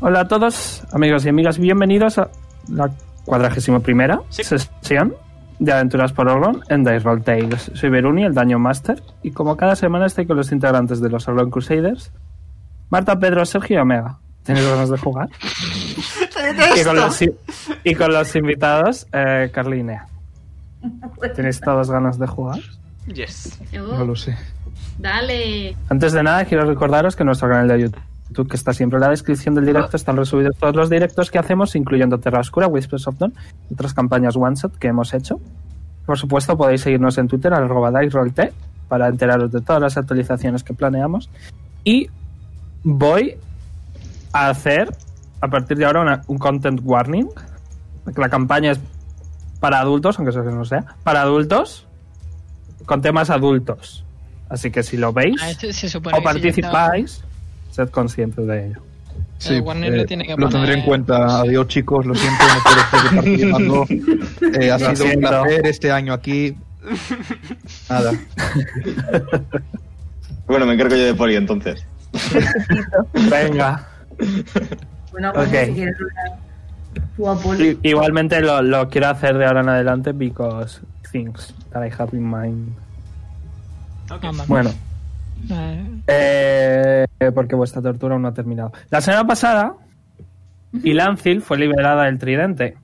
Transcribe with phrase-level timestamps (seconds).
[0.00, 2.28] Hola a todos, amigos y amigas, bienvenidos a
[2.68, 2.90] la
[3.24, 4.44] cuadragésima primera Sí.
[4.44, 5.14] sesión
[5.58, 7.70] de Aventuras por Orlon en Dice Roll Tales.
[7.74, 11.26] Soy Beruni, el Daño Master, y como cada semana estoy con los integrantes de los
[11.28, 12.12] Orlon Crusaders,
[12.90, 14.18] Marta, Pedro, Sergio y Omega.
[14.42, 15.28] ¿Tenéis ganas de jugar?
[16.80, 17.32] y, con los, i-
[17.82, 20.06] y con los invitados, eh, Carly y Nea.
[21.34, 22.58] ¿Tenéis todos ganas de jugar?
[23.06, 23.58] Yes.
[23.72, 24.36] No lo sé.
[24.98, 25.74] dale.
[25.88, 28.02] Antes de nada, quiero recordaros que en nuestro canal de YouTube,
[28.44, 31.76] que está siempre en la descripción del directo, están resubidos todos los directos que hacemos,
[31.76, 33.32] incluyendo Terra Oscura, Whispers of Dawn
[33.70, 35.40] y otras campañas One Shot que hemos hecho.
[36.06, 38.40] Por supuesto, podéis seguirnos en Twitter, arroba DiceRollT,
[38.88, 41.30] para enteraros de todas las actualizaciones que planeamos.
[41.84, 42.08] Y
[42.82, 43.36] voy
[44.32, 44.94] a hacer,
[45.40, 47.28] a partir de ahora, una- un content warning.
[48.16, 48.80] La campaña es
[49.60, 51.86] para adultos, aunque eso no sea, para adultos,
[52.84, 54.04] con temas adultos.
[54.50, 55.50] Así que si lo veis Ah,
[56.18, 57.23] o participáis,
[57.74, 58.80] sed conscientes de ello.
[59.38, 61.40] Sí, eh, lo tiene que lo tendré poner- en cuenta.
[61.40, 62.06] Adiós, chicos.
[62.06, 62.82] Lo siento, no puedo
[63.22, 64.60] seguir participando.
[64.60, 66.56] Eh, ha Lo sido un placer este año aquí.
[67.90, 68.12] Nada.
[70.46, 71.86] Bueno, me encargo yo de Poli entonces.
[73.30, 73.88] Venga.
[75.10, 75.54] Bueno, pues Ok.
[75.66, 75.96] si quieres.
[77.60, 80.80] I- igualmente lo, lo quiero hacer de ahora en adelante because
[81.10, 82.74] things that I have in mind.
[84.10, 84.22] Ok.
[84.22, 84.42] Vale.
[84.48, 84.70] Bueno,
[86.06, 88.72] Eh, porque vuestra tortura aún no ha terminado.
[88.90, 89.74] La semana pasada,
[90.82, 92.76] Ilancil fue liberada del tridente.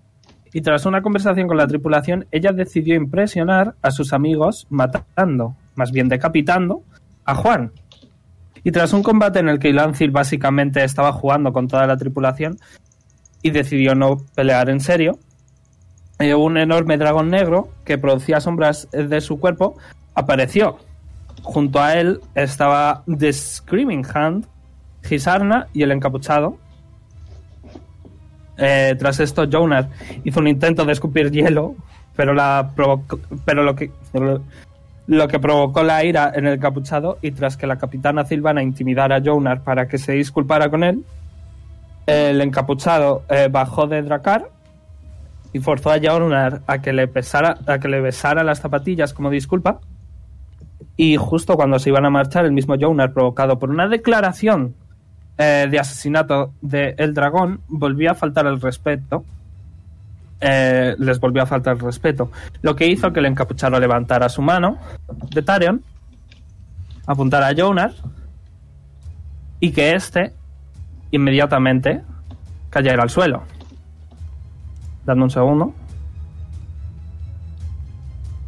[0.53, 5.93] Y tras una conversación con la tripulación, ella decidió impresionar a sus amigos matando, más
[5.93, 6.83] bien decapitando,
[7.25, 7.73] a Juan.
[8.65, 12.59] Y tras un combate en el que Ilancil básicamente estaba jugando con toda la tripulación
[13.43, 15.19] y decidió no pelear en serio,
[16.19, 19.77] eh, un enorme dragón negro que producía sombras de su cuerpo
[20.15, 20.79] apareció.
[21.43, 24.47] Junto a él estaba The Screaming Hand,
[25.03, 26.59] Gisarna y el encapuchado.
[28.59, 29.89] Eh, tras esto, Jonar
[30.23, 31.75] hizo un intento de escupir hielo,
[32.15, 32.71] pero, la
[33.47, 33.91] pero lo, que,
[35.07, 39.17] lo que provocó la ira en el encapuchado y tras que la capitana Silvana intimidara
[39.17, 41.05] a Jonar para que se disculpara con él,
[42.07, 44.51] el encapuchado eh, bajó de Dracar
[45.53, 47.11] y forzó a Jonar a que le
[47.67, 49.81] a que le besara las zapatillas como disculpa.
[50.97, 54.75] Y justo cuando se iban a marchar, el mismo Jonar, provocado por una declaración
[55.39, 59.25] eh, de asesinato de El Dragón, volvió a faltar el respeto.
[60.41, 62.31] Eh, les volvió a faltar el respeto.
[62.63, 64.79] Lo que hizo que el encapuchado levantara su mano
[65.35, 65.83] de Tarion,
[67.07, 67.93] apuntara a Jonar
[69.59, 70.33] y que éste
[71.11, 72.03] inmediatamente
[72.71, 73.43] cayera al suelo.
[75.05, 75.75] Dame un segundo.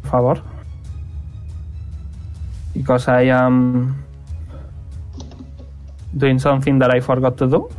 [0.01, 0.52] Por favor.
[2.73, 3.95] Because I am
[6.13, 7.69] doing something that I forgot to do.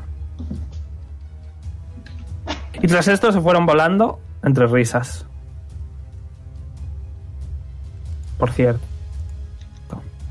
[2.81, 5.27] Y tras esto se fueron volando entre risas.
[8.39, 8.85] Por cierto.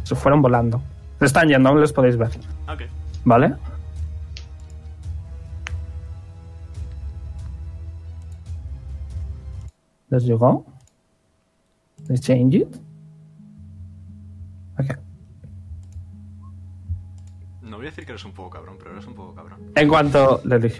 [0.03, 0.81] Se fueron volando.
[1.19, 2.29] Se están yendo, aún les podéis ver.
[2.67, 2.81] Ok.
[3.25, 3.55] ¿Vale?
[10.09, 10.63] Let's you go.
[12.07, 12.92] Let's change it.
[14.79, 14.95] Okay.
[17.61, 19.59] No voy a decir que eres un poco cabrón, pero eres un poco cabrón.
[19.75, 20.41] En cuanto.
[20.45, 20.79] le dije,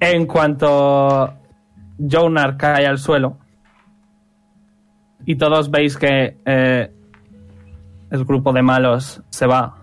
[0.00, 1.32] En cuanto.
[1.98, 3.38] Jonar cae al suelo.
[5.24, 6.36] Y todos veis que.
[6.44, 6.92] eh,
[8.10, 9.74] el grupo de malos se va.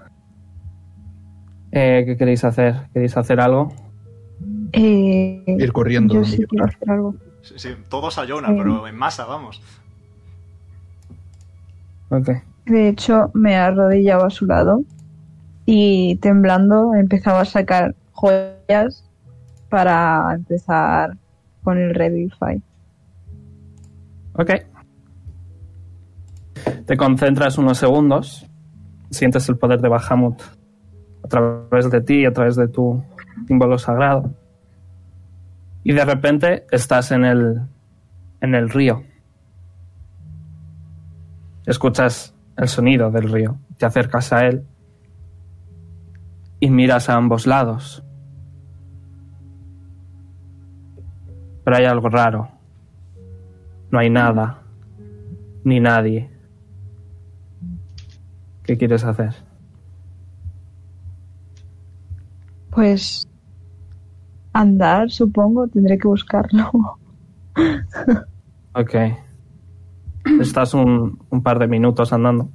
[1.71, 2.87] Eh, ¿Qué queréis hacer?
[2.93, 3.73] ¿Queréis hacer algo?
[4.73, 6.13] Eh, Ir corriendo.
[6.13, 7.15] yo sí quiero hacer algo.
[7.41, 8.55] Sí, sí, todos a Jonah, Eh.
[8.57, 9.61] pero en masa, vamos.
[12.09, 12.29] Ok.
[12.65, 14.83] De hecho, me arrodillaba a su lado
[15.65, 19.09] y temblando empezaba a sacar joyas
[19.69, 21.17] para empezar
[21.63, 22.61] con el Revivify.
[24.33, 24.51] Ok.
[26.85, 28.45] Te concentras unos segundos.
[29.09, 30.41] Sientes el poder de Bahamut
[31.23, 33.03] a través de ti, a través de tu
[33.47, 34.33] símbolo sagrado.
[35.83, 37.61] Y de repente estás en el,
[38.41, 39.03] en el río.
[41.65, 43.57] Escuchas el sonido del río.
[43.77, 44.65] Te acercas a él
[46.59, 48.03] y miras a ambos lados.
[51.63, 52.49] Pero hay algo raro.
[53.91, 54.61] No hay nada.
[55.63, 56.29] Ni nadie.
[58.63, 59.33] ¿Qué quieres hacer?
[62.69, 63.27] Pues
[64.51, 66.71] andar, supongo, tendré que buscarlo.
[68.75, 68.95] Ok.
[70.39, 72.49] Estás un, un par de minutos andando.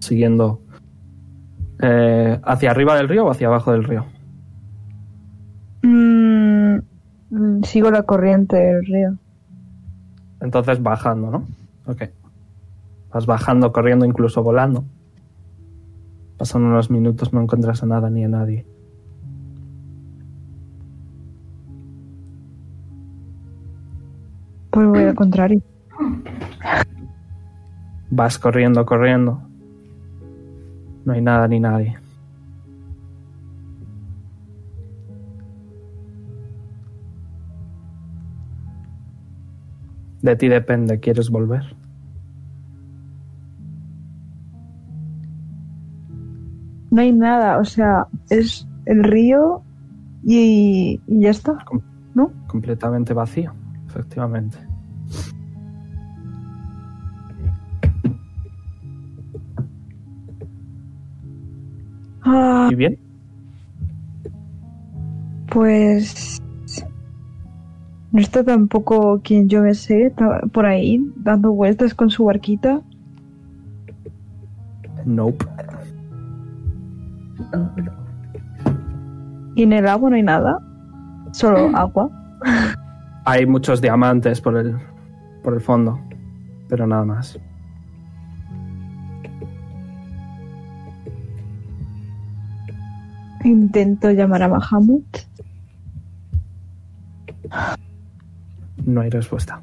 [0.00, 0.60] Siguiendo.
[1.82, 4.04] eh, ¿Hacia arriba del río o hacia abajo del río?
[5.82, 6.78] Mm,
[7.30, 9.16] mm, sigo la corriente del río.
[10.40, 11.44] Entonces bajando, ¿no?
[11.86, 12.04] Ok.
[13.12, 14.84] Vas bajando, corriendo, incluso volando.
[16.36, 18.64] Pasan unos minutos, no encuentras a nada ni a nadie.
[24.70, 25.60] Pues voy al contrario.
[28.10, 29.42] Vas corriendo, corriendo.
[31.04, 31.96] No hay nada ni nadie.
[40.22, 41.62] De ti depende, ¿quieres volver?
[46.90, 49.62] No hay nada, o sea, es el río
[50.24, 51.56] y, y ya está,
[52.14, 52.32] ¿no?
[52.48, 53.54] Completamente vacío,
[53.86, 54.67] efectivamente.
[62.30, 62.98] Ah, ¿Y bien?
[65.50, 66.40] pues
[68.12, 70.12] no está tampoco quien yo me sé,
[70.52, 72.80] por ahí dando vueltas con su barquita.
[75.04, 75.46] Nope.
[79.54, 80.58] Y en el agua no hay nada,
[81.32, 82.10] solo agua.
[83.24, 84.76] Hay muchos diamantes por el,
[85.42, 85.98] por el fondo,
[86.68, 87.38] pero nada más.
[93.48, 95.06] Intento llamar a Mahamut.
[98.84, 99.62] No hay respuesta.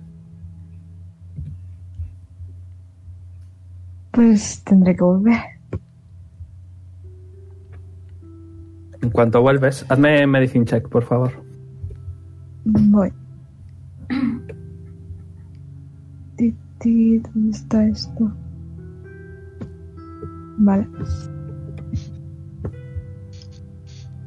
[4.09, 5.39] Pues tendré que volver.
[9.03, 11.31] En cuanto vuelves, hazme medicine check, por favor.
[12.65, 13.13] Voy.
[16.83, 18.31] ¿Dónde está esto?
[20.57, 20.88] Vale.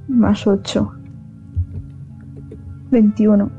[0.08, 0.93] Más 8.
[2.90, 3.50] 21.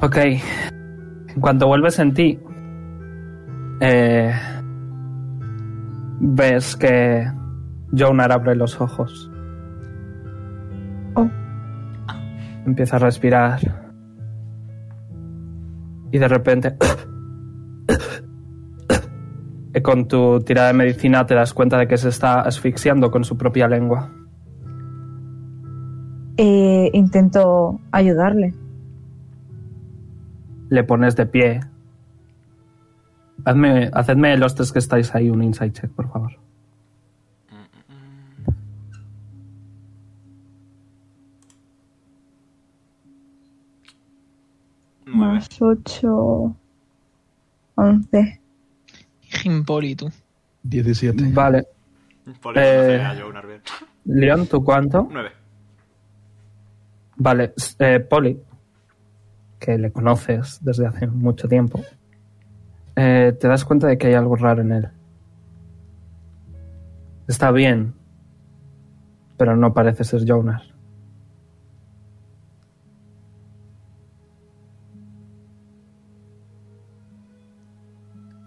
[0.00, 0.16] Ok.
[0.16, 2.38] En cuanto vuelves en ti,
[3.80, 4.32] eh,
[6.20, 7.26] ves que
[7.96, 9.30] Jonar abre los ojos.
[11.14, 11.28] Oh,
[12.66, 13.60] Empieza a respirar.
[16.12, 16.76] Y de repente,
[19.82, 23.36] con tu tirada de medicina te das cuenta de que se está asfixiando con su
[23.36, 24.12] propia lengua.
[26.36, 28.54] Eh, intento ayudarle.
[30.70, 31.60] Le pones de pie.
[33.44, 36.32] Hazme, hacedme los tres que estáis ahí un insight check, por favor.
[45.06, 46.56] Más 8.
[47.76, 48.40] 11.
[49.44, 50.08] Hipólito.
[50.62, 51.24] 17.
[51.32, 51.66] Vale.
[52.40, 53.02] Poli Eh.
[54.06, 55.08] Leon, ¿tú cuánto?
[55.10, 55.30] Nueve.
[57.16, 58.40] Vale, eh, Poli,
[59.58, 61.80] que le conoces desde hace mucho tiempo,
[62.96, 64.88] eh, te das cuenta de que hay algo raro en él.
[67.26, 67.94] Está bien,
[69.36, 70.62] pero no parece ser Jonas.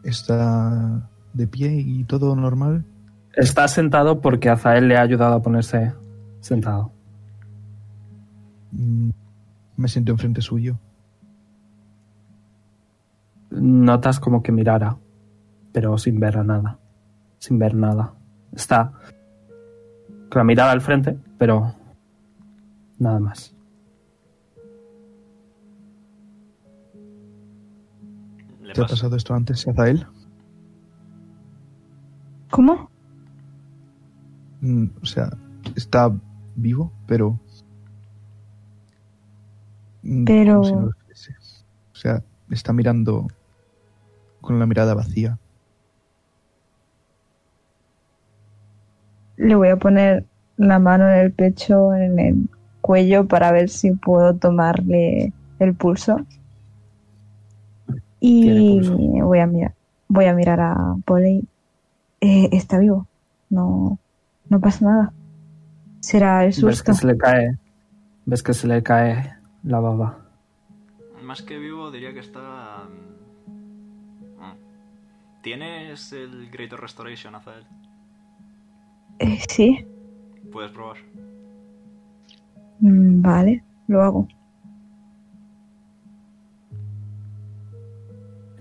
[0.04, 2.86] Está de pie y todo normal.
[3.36, 5.94] Está sentado porque Azael le ha ayudado a ponerse
[6.40, 6.97] sentado.
[8.78, 9.10] Mm,
[9.78, 10.78] Me siento enfrente suyo.
[13.52, 14.98] Notas como que mirara,
[15.72, 16.80] pero sin ver a nada.
[17.40, 18.14] Sin ver nada.
[18.54, 18.92] Está
[20.30, 21.74] con la mirada al frente, pero
[23.00, 23.54] nada más.
[28.64, 28.96] Le ¿Te ha pasa.
[28.96, 30.06] pasado esto antes, Azael?
[32.50, 32.90] ¿Cómo?
[34.62, 35.30] Mm, O sea,
[35.76, 36.12] está
[36.56, 37.40] vivo, pero...
[40.08, 41.36] Mm, Pero- como si no lo estuviese.
[41.92, 43.28] O sea, está mirando
[44.42, 45.38] con la mirada vacía.
[49.36, 50.26] Le voy a poner
[50.58, 52.50] la mano en el pecho, en el
[52.82, 56.18] cuello, para ver si puedo tomarle el pulso.
[58.20, 58.98] Y pulso.
[58.98, 59.74] voy a mirar,
[60.08, 61.48] voy a mirar a Polly.
[62.22, 63.08] Eh, está vivo.
[63.50, 64.00] No,
[64.50, 65.14] no pasa nada.
[66.00, 66.92] Será el Ves susto.
[66.92, 67.58] que se le cae.
[68.26, 69.34] Ves que se le cae
[69.68, 70.18] la baba.
[71.22, 72.88] Más que vivo, diría que está.
[73.48, 74.58] mm, mm.
[75.42, 77.66] ¿Tienes el Greater Restoration, Azael?
[79.20, 79.86] Eh, sí,
[80.52, 80.98] Puedes probar.
[82.80, 84.28] Mm, vale, lo hago.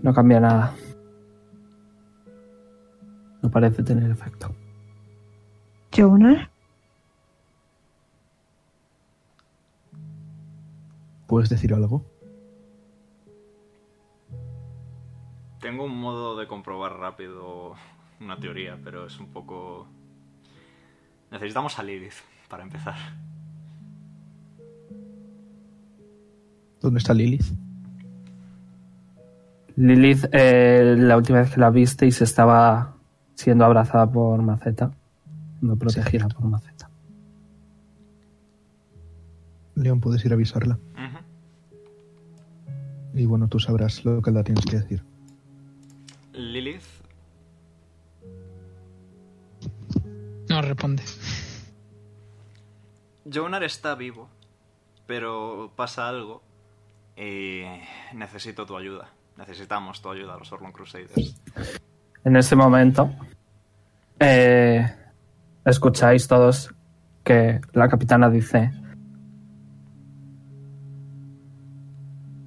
[0.03, 0.75] No cambia nada.
[3.43, 4.55] No parece tener efecto.
[5.93, 6.49] Jonas,
[11.27, 12.05] ¿Puedes decir algo?
[15.61, 17.75] Tengo un modo de comprobar rápido
[18.21, 19.89] una teoría, pero es un poco...
[21.31, 22.15] Necesitamos a Lilith
[22.49, 22.95] para empezar.
[26.81, 27.47] ¿Dónde está Lilith?
[29.77, 32.95] Lilith, eh, la última vez que la visteis estaba
[33.35, 34.93] siendo abrazada por Maceta,
[35.61, 36.89] no protegida por Maceta.
[39.75, 40.79] León, puedes ir a avisarla.
[43.17, 45.03] Y bueno, tú sabrás lo que la tienes que decir.
[46.33, 46.83] Lilith,
[50.49, 51.03] No responde.
[53.33, 54.29] Jonar está vivo,
[55.07, 56.43] pero pasa algo
[57.17, 57.63] y
[58.15, 59.11] necesito tu ayuda.
[59.37, 61.41] Necesitamos tu ayuda, los Orlon Crusaders.
[62.25, 63.11] En ese momento,
[64.21, 64.87] eh,
[65.65, 66.73] escucháis todos
[67.25, 68.71] que la capitana dice: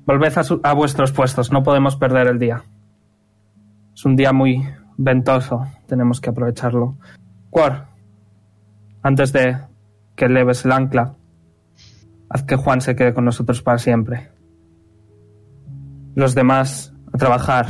[0.10, 2.64] Volved a, su- a vuestros puestos, no podemos perder el día.
[3.94, 6.98] Es un día muy ventoso, tenemos que aprovecharlo.
[7.52, 7.86] Quor,
[9.04, 9.56] antes de
[10.16, 11.14] que leves el ancla,
[12.28, 14.32] haz que Juan se quede con nosotros para siempre.
[16.16, 17.68] Los demás, a trabajar.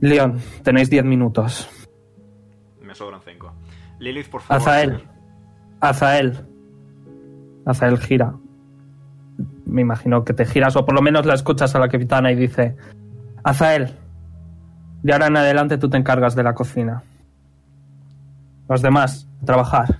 [0.00, 1.68] León, tenéis diez minutos.
[2.82, 3.52] Me sobran cinco.
[4.00, 4.62] Lilith, por favor.
[4.62, 5.04] Azael.
[5.80, 6.44] Azael.
[7.66, 8.34] Azael gira.
[9.70, 12.34] Me imagino que te giras o por lo menos la escuchas a la capitana y
[12.34, 12.76] dice,
[13.44, 13.94] Azael,
[15.02, 17.02] de ahora en adelante tú te encargas de la cocina.
[18.68, 19.98] Los demás, a trabajar.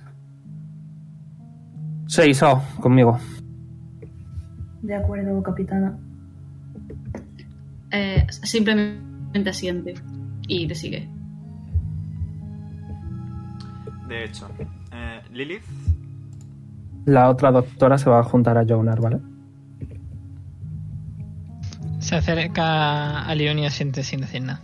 [2.07, 3.17] Seis, oh, conmigo.
[4.81, 5.97] De acuerdo, capitana.
[7.91, 9.93] Eh, simplemente asiente
[10.47, 11.09] y le sigue.
[14.07, 14.49] De hecho,
[14.91, 15.63] eh, Lilith,
[17.05, 19.19] La otra doctora se va a juntar a Jonar, ¿vale?
[22.01, 24.61] Se acerca a Leon y asiente sin decir nada.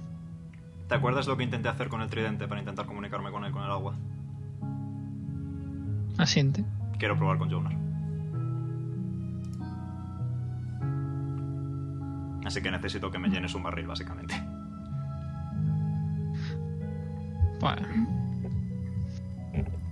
[0.88, 3.64] ¿te acuerdas lo que intenté hacer con el tridente para intentar comunicarme con él con
[3.64, 3.96] el agua?
[6.18, 6.64] Asiente.
[6.98, 7.76] Quiero probar con Jonar.
[12.46, 14.42] Así que necesito que me llenes un barril, básicamente.
[17.60, 17.76] Pues.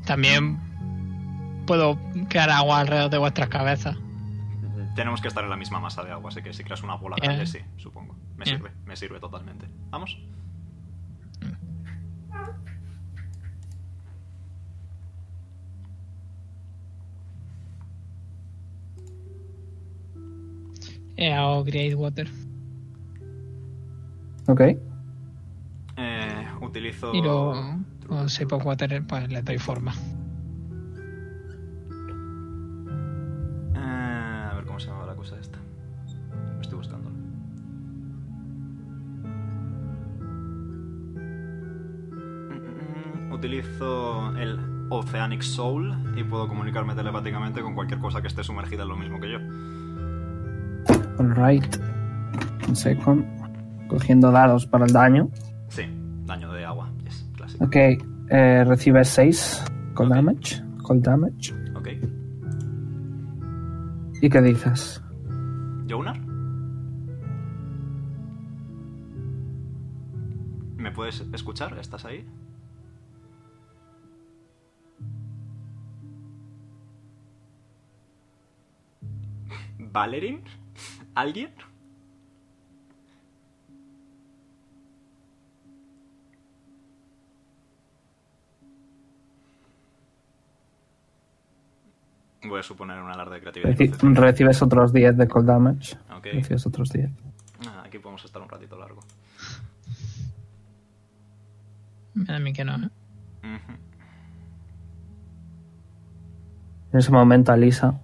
[0.06, 0.58] También
[1.68, 2.00] puedo
[2.30, 3.98] crear agua alrededor de vuestras cabezas.
[4.96, 7.18] Tenemos que estar en la misma masa de agua, así que si creas una bola
[7.22, 8.16] grande, sí, supongo.
[8.38, 8.58] Me Bien.
[8.58, 9.68] sirve, me sirve totalmente.
[9.90, 10.18] ¿Vamos?
[21.18, 22.30] Hago Create Water.
[24.48, 24.62] Ok.
[25.98, 27.14] Eh, utilizo...
[27.14, 27.54] Y lo.
[28.08, 29.94] Con Shape of Water, pues le doy forma.
[43.56, 44.60] Utilizo el
[44.90, 49.18] Oceanic Soul y puedo comunicarme telepáticamente con cualquier cosa que esté sumergida en lo mismo
[49.18, 49.40] que yo.
[51.20, 51.78] Alright.
[52.68, 53.26] Un second.
[53.88, 55.30] Cogiendo dados para el daño.
[55.70, 55.84] Sí,
[56.26, 56.92] daño de agua.
[57.06, 57.64] Yes, clásico.
[57.64, 57.76] Ok.
[58.30, 60.62] Eh, recibes 6 cold damage.
[60.84, 61.54] Cold damage.
[61.76, 61.88] Ok.
[64.22, 65.02] ¿Y qué dices?
[65.90, 66.20] ¿Jonar?
[70.76, 71.78] ¿Me puedes escuchar?
[71.80, 72.28] ¿Estás ahí?
[79.96, 80.42] ¿Valerin?
[81.16, 81.52] ¿Alguien?
[92.44, 93.72] Voy a suponer un alarde de creatividad.
[93.74, 94.18] Reci- entonces.
[94.20, 95.98] recibes otros 10 de cold damage.
[96.16, 96.26] Ok.
[96.34, 97.10] Recibes otros 10.
[97.68, 99.02] Ah, aquí podemos estar un ratito largo.
[102.28, 102.90] A mí que no, ¿eh?
[106.94, 108.00] En ese momento Alisa,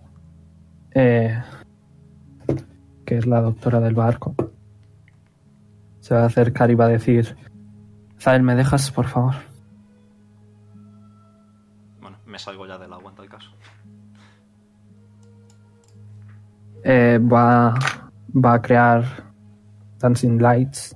[0.93, 1.39] eh,
[3.11, 4.33] que es la doctora del barco,
[5.99, 7.35] se va a acercar y va a decir,
[8.17, 9.33] Zael, ¿me dejas, por favor?
[11.99, 13.49] Bueno, me salgo ya del agua en tal caso.
[16.85, 17.73] Eh, va,
[18.33, 19.03] va a crear
[19.99, 20.95] Dancing Lights.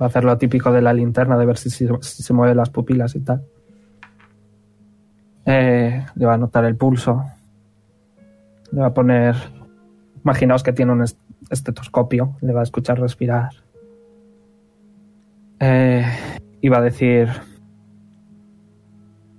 [0.00, 2.56] Va a hacer lo típico de la linterna, de ver si, si- si se mueven
[2.56, 3.46] las pupilas y tal.
[5.46, 7.22] Eh, le va a notar el pulso.
[8.72, 9.61] Le va a poner...
[10.24, 11.18] Imaginaos que tiene un est-
[11.50, 12.36] estetoscopio.
[12.40, 13.50] Le va a escuchar respirar.
[15.60, 16.04] Eh,
[16.60, 17.28] y va a decir...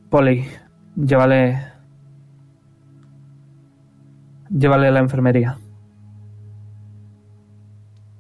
[0.10, 0.46] Polly,
[0.96, 1.72] llévale
[4.50, 5.58] llévale a la enfermería.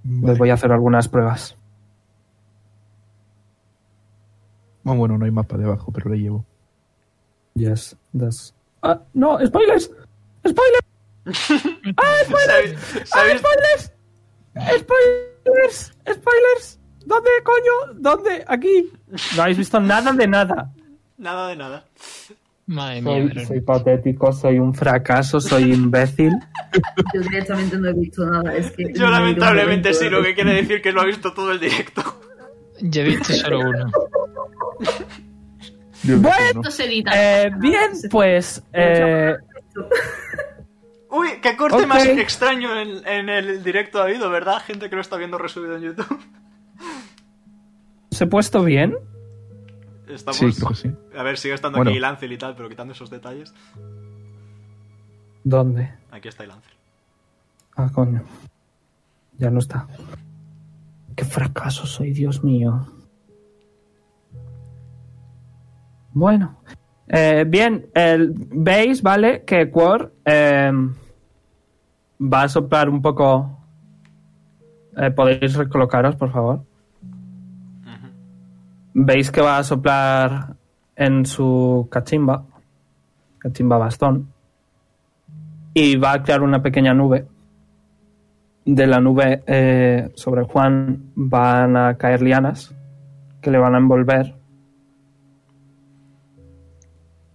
[0.03, 0.38] Les Vale.
[0.39, 1.55] voy a hacer algunas pruebas.
[4.86, 6.46] Ah, bueno, no hay mapa debajo, pero le llevo.
[7.53, 8.55] Yes, that's...
[8.82, 9.91] Ah, no, spoilers.
[10.46, 10.93] Spoilers.
[11.25, 12.75] ¡Ah, spoilers!
[12.96, 13.39] ¡Ah, ¿Sabéis?
[13.42, 13.92] spoilers!
[14.80, 15.94] ¡Spoilers!
[16.12, 16.80] ¡Spoilers!
[17.06, 17.94] ¿Dónde, coño?
[18.00, 18.44] ¿Dónde?
[18.48, 18.92] Aquí.
[19.36, 20.72] No habéis visto nada de nada.
[21.18, 21.86] Nada de nada.
[22.65, 23.46] Madre mía, Soy, Verónica.
[23.48, 26.32] soy patético, soy un fracaso, soy imbécil.
[27.13, 28.56] Yo directamente no he visto nada.
[28.56, 31.51] Es que Yo no lamentablemente sí, lo que quiere decir que lo ha visto todo
[31.51, 32.01] el directo.
[32.80, 33.92] Yo he visto solo uno.
[36.03, 37.12] Bueno, Esto se edita.
[37.46, 38.62] eh, bien, pues...
[38.74, 39.36] eh,
[41.15, 44.60] Uy, qué corte más extraño en, en el directo ha habido, ¿verdad?
[44.62, 46.20] Gente que lo está viendo resubido en YouTube.
[48.10, 48.96] ¿Se he puesto bien?
[50.08, 50.38] Estamos...
[50.38, 50.91] Sí, creo que sí.
[51.15, 51.91] A ver, sigue estando Bueno.
[51.91, 53.53] aquí Lancel y tal, pero quitando esos detalles.
[55.43, 55.93] ¿Dónde?
[56.10, 56.74] Aquí está Lancel.
[57.75, 58.24] Ah, coño.
[59.38, 59.88] Ya no está.
[61.15, 62.88] Qué fracaso soy, Dios mío.
[66.12, 66.58] Bueno.
[67.08, 69.43] Eh, bien, el, veis, ¿vale?
[69.43, 70.72] Que Quor eh,
[72.24, 73.60] va a soplar un poco.
[74.98, 76.63] Eh, ¿Podéis recolocaros, por favor?
[78.94, 80.56] Veis que va a soplar
[80.96, 82.46] en su cachimba,
[83.39, 84.32] cachimba bastón,
[85.74, 87.25] y va a crear una pequeña nube.
[88.65, 92.74] De la nube eh, sobre Juan van a caer lianas
[93.42, 94.36] que le van a envolver.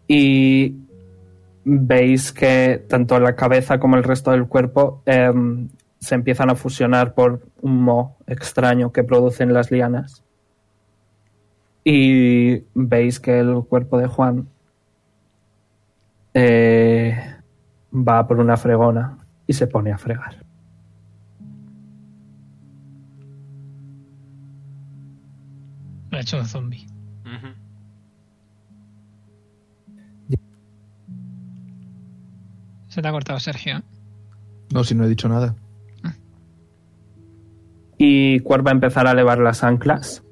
[0.07, 0.78] Y
[1.65, 5.69] veis que tanto la cabeza como el resto del cuerpo em,
[6.01, 10.25] se empiezan a fusionar por un mo extraño que producen las lianas.
[11.85, 14.49] Y veis que el cuerpo de Juan
[16.35, 17.17] eh,
[17.93, 20.37] va por una fregona y se pone a fregar.
[26.13, 26.98] Ha hecho un zombie.
[32.99, 33.81] Se te ha cortado, Sergio.
[34.75, 35.55] No, si no he dicho nada.
[37.97, 40.25] Y Cuer va a empezar a elevar las anclas.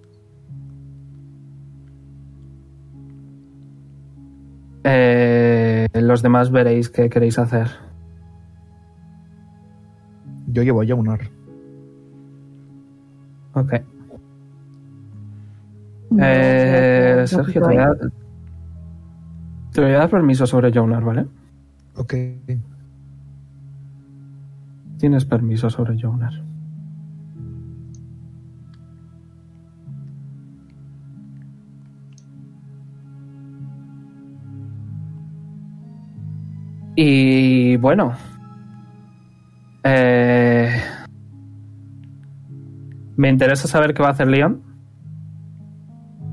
[4.82, 7.68] Eh, los demás veréis qué queréis hacer.
[10.48, 11.20] Yo llevo ya un ar.
[13.52, 13.74] Ok.
[16.10, 17.90] No, Eh, Sergio, te voy, a,
[19.70, 21.26] te voy a dar permiso sobre Jonar, ¿vale?
[21.96, 22.14] Ok.
[24.98, 26.32] Tienes permiso sobre Jonar.
[36.96, 38.14] Y bueno.
[39.84, 40.82] Eh,
[43.16, 44.62] me interesa saber qué va a hacer Leon.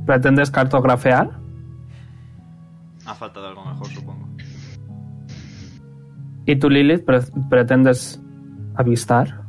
[0.05, 1.39] ¿Pretendes cartografiar?
[3.05, 4.32] Ha faltado algo mejor, supongo.
[6.45, 8.21] ¿Y tú, Lilith, pre- pretendes
[8.75, 9.41] avistar?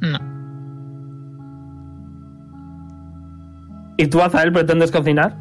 [0.00, 0.18] No.
[3.96, 5.36] ¿Y tú, Azael, pretendes cocinar?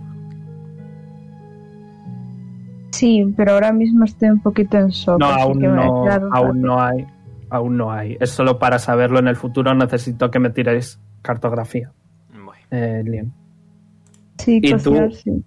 [2.91, 5.19] Sí, pero ahora mismo estoy un poquito en shock.
[5.19, 7.05] No, aún no, aún no hay.
[7.49, 8.17] Aún no hay.
[8.19, 9.73] Es solo para saberlo en el futuro.
[9.73, 11.91] Necesito que me tiréis cartografía,
[12.33, 12.51] Bueno.
[12.71, 13.31] eh, Liam.
[14.37, 14.95] Sí, ¿Y tú?
[15.11, 15.43] sí.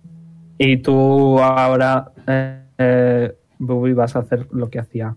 [0.65, 5.17] Y tú ahora, eh, eh, Bubi, vas a hacer lo que hacía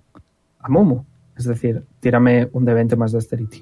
[0.60, 1.05] a Momo.
[1.38, 3.60] Es decir, tírame un de 20 más Dexterity.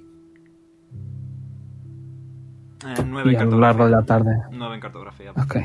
[2.86, 4.44] Eh, nueve Y en a lo largo de la cartografía.
[4.44, 4.58] tarde.
[4.58, 5.32] Nueve en cartografía.
[5.32, 5.56] Ok.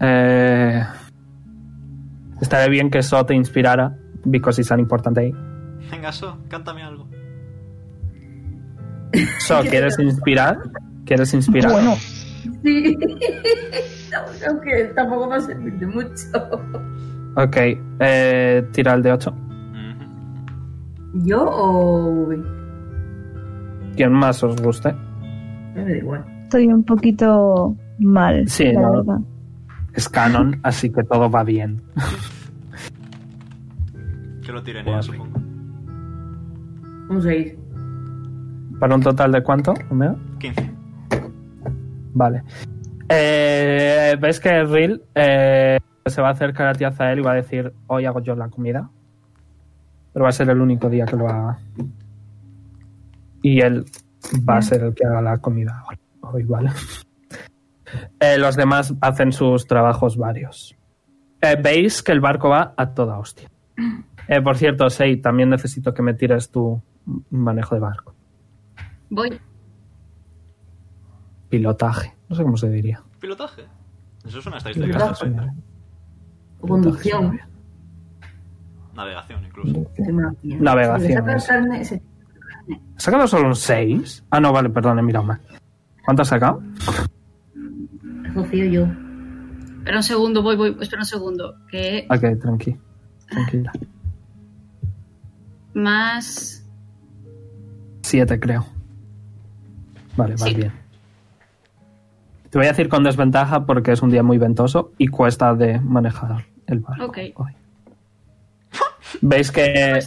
[0.00, 0.82] Eh,
[2.40, 5.32] estaría bien que eso te inspirara, because it's an important day.
[5.92, 7.06] Venga, So, cántame algo.
[9.46, 10.58] So, ¿quieres inspirar?
[11.04, 11.70] ¿Quieres inspirar?
[11.70, 11.94] Bueno,
[12.64, 12.96] Sí.
[14.48, 16.10] Aunque tampoco va a servir de mucho.
[17.36, 17.56] Ok,
[18.00, 19.30] eh, tira el de 8.
[19.30, 21.24] Ujú.
[21.26, 22.42] ¿Yo o Ubi?
[23.96, 24.94] ¿Quién más os guste?
[25.74, 26.24] Me da igual.
[26.44, 28.92] estoy un poquito mal, Sí, la no.
[28.92, 29.18] verdad.
[29.94, 31.82] Es canon, así que todo va bien.
[34.44, 35.38] Que lo tiren supongo.
[37.08, 37.58] Vamos a ir.
[38.78, 40.14] ¿Para un total de cuánto, Omega?
[40.38, 40.70] 15.
[42.14, 42.42] Vale.
[43.08, 47.36] Eh, ¿Ves que Ril eh, se va a acercar a ti Azael y va a
[47.36, 48.90] decir, hoy hago yo la comida?
[50.12, 51.58] Pero va a ser el único día que lo haga.
[53.42, 53.84] Y él
[54.48, 55.84] va a ser el que haga la comida
[56.20, 56.70] hoy, ¿vale?
[58.18, 60.76] Eh, los demás hacen sus trabajos varios.
[61.40, 63.48] Eh, Veis que el barco va a toda hostia.
[64.42, 66.82] Por cierto, Sei, también necesito que me tires tu
[67.30, 68.12] manejo de barco.
[69.08, 69.40] Voy.
[71.48, 72.15] Pilotaje.
[72.28, 73.02] No sé cómo se diría.
[73.20, 73.62] Pilotaje.
[74.26, 75.24] Eso es una estadística Pilotaje.
[75.26, 75.54] perfecta.
[76.60, 77.40] O conducción.
[78.94, 79.86] Navegación, incluso.
[80.58, 81.46] Navegación, Si le sacas eso.
[81.48, 82.02] carne, se-
[82.96, 84.24] ¿Has sacado solo un 6?
[84.30, 85.40] Ah, no, vale, perdón, he mirado mal.
[86.04, 86.62] ¿Cuánto has sacado?
[88.34, 88.86] Rocío yo.
[89.78, 90.76] Espera un segundo, voy, voy.
[90.80, 91.54] Espera un segundo.
[91.70, 92.76] Que Ok, tranqui.
[93.28, 93.72] Tranquila.
[95.74, 96.64] más.
[98.02, 98.64] 7, creo.
[100.16, 100.54] Vale, Sí.
[100.54, 100.72] bien.
[102.50, 105.80] Te voy a decir con desventaja porque es un día muy ventoso y cuesta de
[105.80, 107.04] manejar el barco.
[107.06, 107.18] Ok.
[107.34, 107.52] hoy.
[109.20, 110.00] Veis que.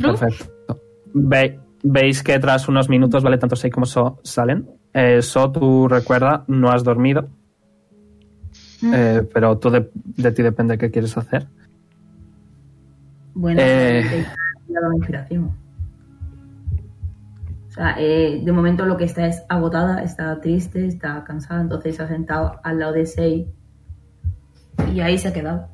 [0.00, 0.46] Perfecto.
[1.14, 4.68] Ve- Veis que tras unos minutos, vale, tanto Sei como So salen.
[4.92, 7.28] Eh, so, tú recuerda, no has dormido,
[8.82, 8.92] Mm.
[8.94, 11.46] eh, pero tú de, de ti depende qué quieres hacer.
[13.34, 14.26] Bueno, Eh.
[14.68, 15.52] dado inspiración.
[17.76, 21.94] O sea, eh, de momento lo que está es agotada, está triste, está cansada, entonces
[21.94, 23.52] se ha sentado al lado de Sei
[24.94, 25.68] y ahí se ha quedado.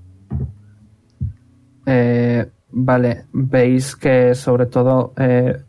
[1.86, 5.62] Eh, vale, veis que sobre todo eh,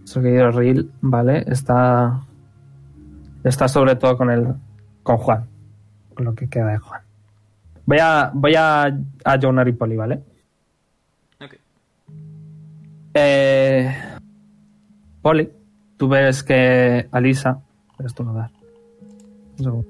[0.00, 2.20] nuestro querido Ril, vale, está
[3.44, 4.46] está sobre todo con el
[5.02, 5.46] con Juan,
[6.14, 7.00] con lo que queda de Juan.
[7.86, 10.22] Voy a voy a a Jonar y Poli, ¿vale?
[11.40, 11.54] Ok.
[13.14, 14.15] Eh,
[15.26, 15.50] Poli,
[15.96, 17.54] tú ves que Alisa,
[17.98, 18.52] voy a estornudar.
[19.58, 19.88] Un segundo.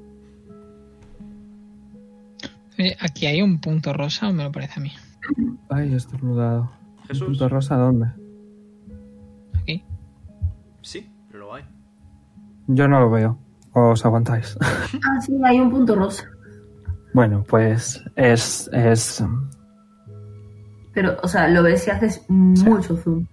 [2.79, 4.93] Oye, ¿aquí hay un punto rosa o me lo parece a mí?
[5.69, 6.71] Ay, estornudado.
[7.07, 7.27] Jesús.
[7.27, 8.07] ¿Punto rosa dónde?
[9.61, 9.85] Aquí.
[10.81, 11.65] Sí, lo hay.
[12.69, 13.39] Yo no lo veo.
[13.75, 14.57] ¿Os aguantáis?
[15.07, 16.25] Ah, sí, hay un punto rosa.
[17.13, 19.23] Bueno, pues es, es
[20.95, 23.27] Pero, o sea, lo ves si haces mucho zoom.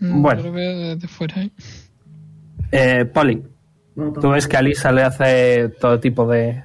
[0.00, 0.40] Bueno.
[0.42, 1.42] Yo lo veo desde fuera.
[1.42, 1.50] ¿eh?
[2.72, 3.42] eh, Poli.
[3.94, 6.62] Bueno, Tú ves que a Lisa le hace todo tipo de,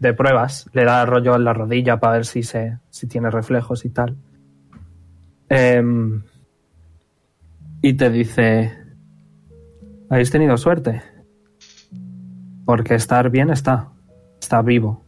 [0.00, 0.68] de pruebas.
[0.72, 4.16] Le da rollo en la rodilla para ver si, se, si tiene reflejos y tal.
[5.48, 6.22] Em,
[7.80, 8.72] y te dice,
[10.10, 11.02] habéis tenido suerte.
[12.64, 13.90] Porque estar bien está.
[14.40, 15.04] Está vivo.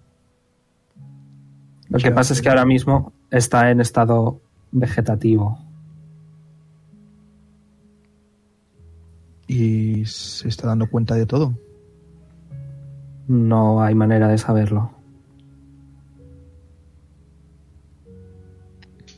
[1.88, 4.40] Lo que pasa es que ahora mismo está en estado
[4.72, 5.65] vegetativo.
[9.46, 11.54] Y se está dando cuenta de todo.
[13.28, 14.92] No hay manera de saberlo.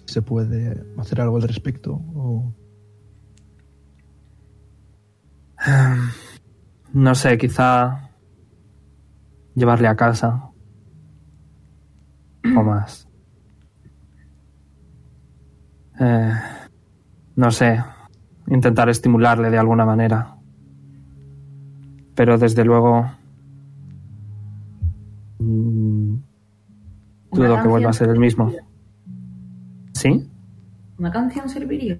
[0.07, 2.01] ¿Se puede hacer algo al respecto?
[2.15, 2.53] O...
[6.91, 8.11] No sé, quizá
[9.55, 10.51] llevarle a casa.
[12.57, 13.07] O más.
[16.01, 16.33] Eh,
[17.37, 17.83] no sé,
[18.51, 20.37] intentar estimularle de alguna manera.
[22.15, 23.11] Pero desde luego...
[25.39, 26.15] mm,
[27.33, 28.53] dudo que vuelva a ser el mismo.
[29.93, 30.29] ¿Sí?
[30.99, 31.99] ¿Una canción serviría?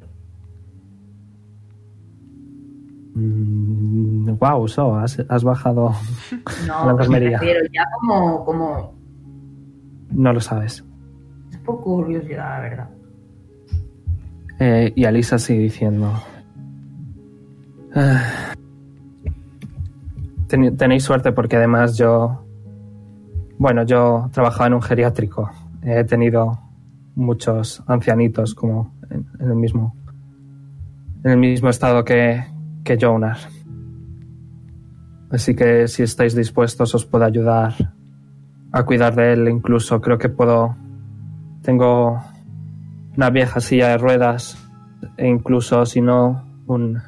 [4.39, 5.93] wow, so, has, has bajado...
[6.67, 7.41] No, La pues enfermería.
[7.73, 8.95] ya como, como...
[10.11, 10.85] No lo sabes.
[11.51, 12.91] Es por curiosidad, la verdad.
[14.61, 16.13] Eh, y Alisa sigue diciendo.
[18.01, 18.55] "Ah,
[20.47, 22.45] ten- tenéis suerte porque además yo.
[23.59, 25.51] Bueno, yo trabajaba en un geriátrico.
[25.83, 26.61] He tenido
[27.17, 29.97] muchos ancianitos como en, en el mismo.
[31.25, 32.45] En el mismo estado que,
[32.85, 33.49] que Jonas.
[35.31, 37.75] Así que si estáis dispuestos os puedo ayudar
[38.71, 39.49] a cuidar de él.
[39.49, 40.77] Incluso creo que puedo.
[41.63, 42.23] Tengo
[43.17, 44.57] una vieja silla de ruedas
[45.17, 47.03] e incluso si no un,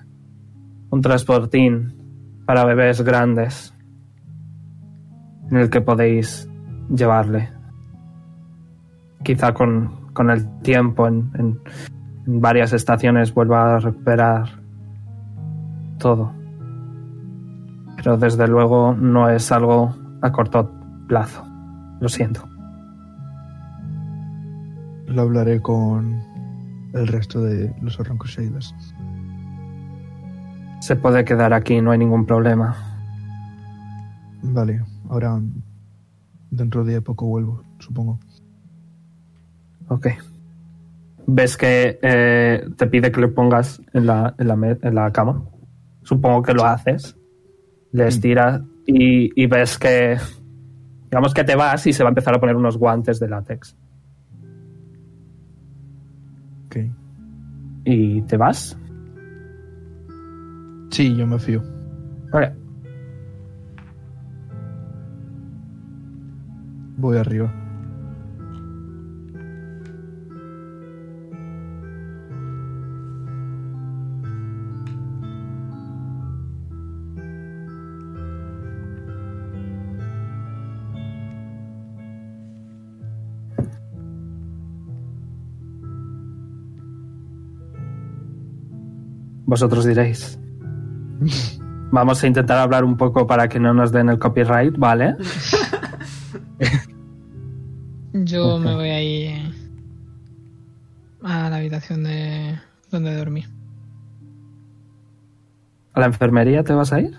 [0.90, 3.74] un transportín para bebés grandes
[5.50, 6.48] en el que podéis
[6.94, 7.48] llevarle.
[9.22, 11.60] Quizá con, con el tiempo en, en-
[12.26, 14.48] varias estaciones vuelva a recuperar
[15.98, 16.32] todo.
[17.96, 20.70] Pero desde luego no es algo a corto
[21.08, 21.44] plazo.
[22.00, 22.42] Lo siento.
[25.06, 26.20] Lo hablaré con
[26.94, 28.18] el resto de los Orron.
[30.90, 32.74] Se puede quedar aquí, no hay ningún problema.
[34.42, 35.40] Vale, ahora
[36.50, 38.18] dentro de poco vuelvo, supongo.
[39.86, 40.08] Ok.
[41.28, 45.44] Ves que eh, te pide que le pongas en la, en la, en la cama.
[46.02, 47.16] Supongo que lo haces.
[47.92, 50.18] Le estiras y, y ves que
[51.04, 53.76] Digamos que te vas y se va a empezar a poner unos guantes de látex.
[56.66, 56.78] Ok.
[57.84, 58.76] ¿Y te vas?
[60.90, 61.62] Sí, yo me fío.
[62.32, 62.42] Ok.
[66.96, 67.52] Voy arriba.
[89.46, 90.38] Vosotros diréis.
[91.92, 95.16] Vamos a intentar hablar un poco para que no nos den el copyright, ¿vale?
[98.12, 99.54] Yo me voy ahí
[101.22, 102.58] a la habitación de
[102.90, 103.44] donde dormí.
[105.92, 107.16] ¿A la enfermería te vas a ir?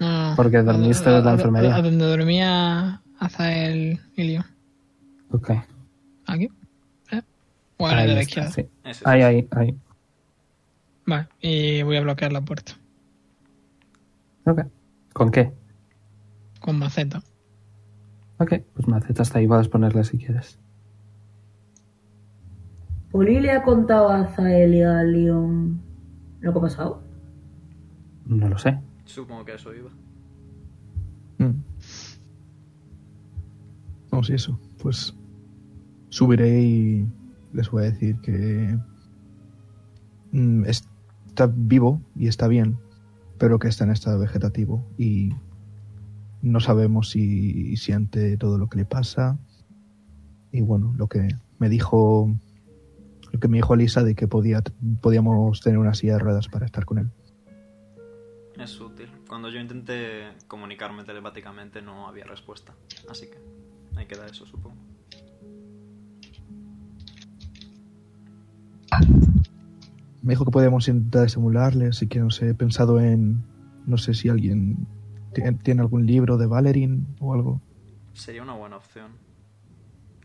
[0.00, 0.32] No.
[0.36, 1.74] Porque dormiste A- en la a- a- enfermería.
[1.76, 4.44] A, donde dormía Azael y Leo.
[5.30, 5.50] Ok.
[6.26, 6.48] ¿Aquí?
[7.10, 7.22] ¿Eh?
[7.78, 8.50] O a la Ahí de la izquierda.
[8.50, 8.66] sí.
[9.04, 9.76] Ahí, ahí, ahí.
[11.08, 12.72] Vale, y voy a bloquear la puerta
[14.44, 14.60] Ok.
[15.14, 15.52] ¿Con qué?
[16.60, 17.22] con maceta.
[18.38, 20.58] Ok, pues maceta hasta ahí, puedes ponerle si quieres.
[23.10, 25.80] ¿Poli le ha contado a Zael y a Leon
[26.40, 27.02] lo que ha pasado?
[28.26, 28.78] No lo sé.
[29.06, 29.88] Supongo que a eso iba.
[31.38, 31.62] Mm.
[34.10, 34.60] Vamos, y eso.
[34.82, 35.14] Pues
[36.10, 37.06] subiré y
[37.54, 38.78] les voy a decir que
[40.32, 40.64] mm,
[41.38, 42.78] está vivo y está bien,
[43.38, 45.30] pero que está en estado vegetativo y
[46.42, 49.38] no sabemos si siente todo lo que le pasa.
[50.50, 51.28] Y bueno, lo que
[51.60, 52.28] me dijo,
[53.30, 54.64] lo que me dijo Elisa de que podía,
[55.00, 57.10] podíamos tener una silla de ruedas para estar con él.
[58.58, 59.08] Es útil.
[59.28, 62.74] Cuando yo intenté comunicarme telepáticamente no había respuesta.
[63.08, 63.38] Así que
[63.96, 64.74] ahí queda eso, supongo.
[70.22, 73.42] Me dijo que podíamos intentar estimularle, así que no sé, he pensado en,
[73.86, 74.86] no sé si alguien
[75.62, 77.60] tiene, algún libro de Valerin o algo.
[78.14, 79.12] Sería una buena opción.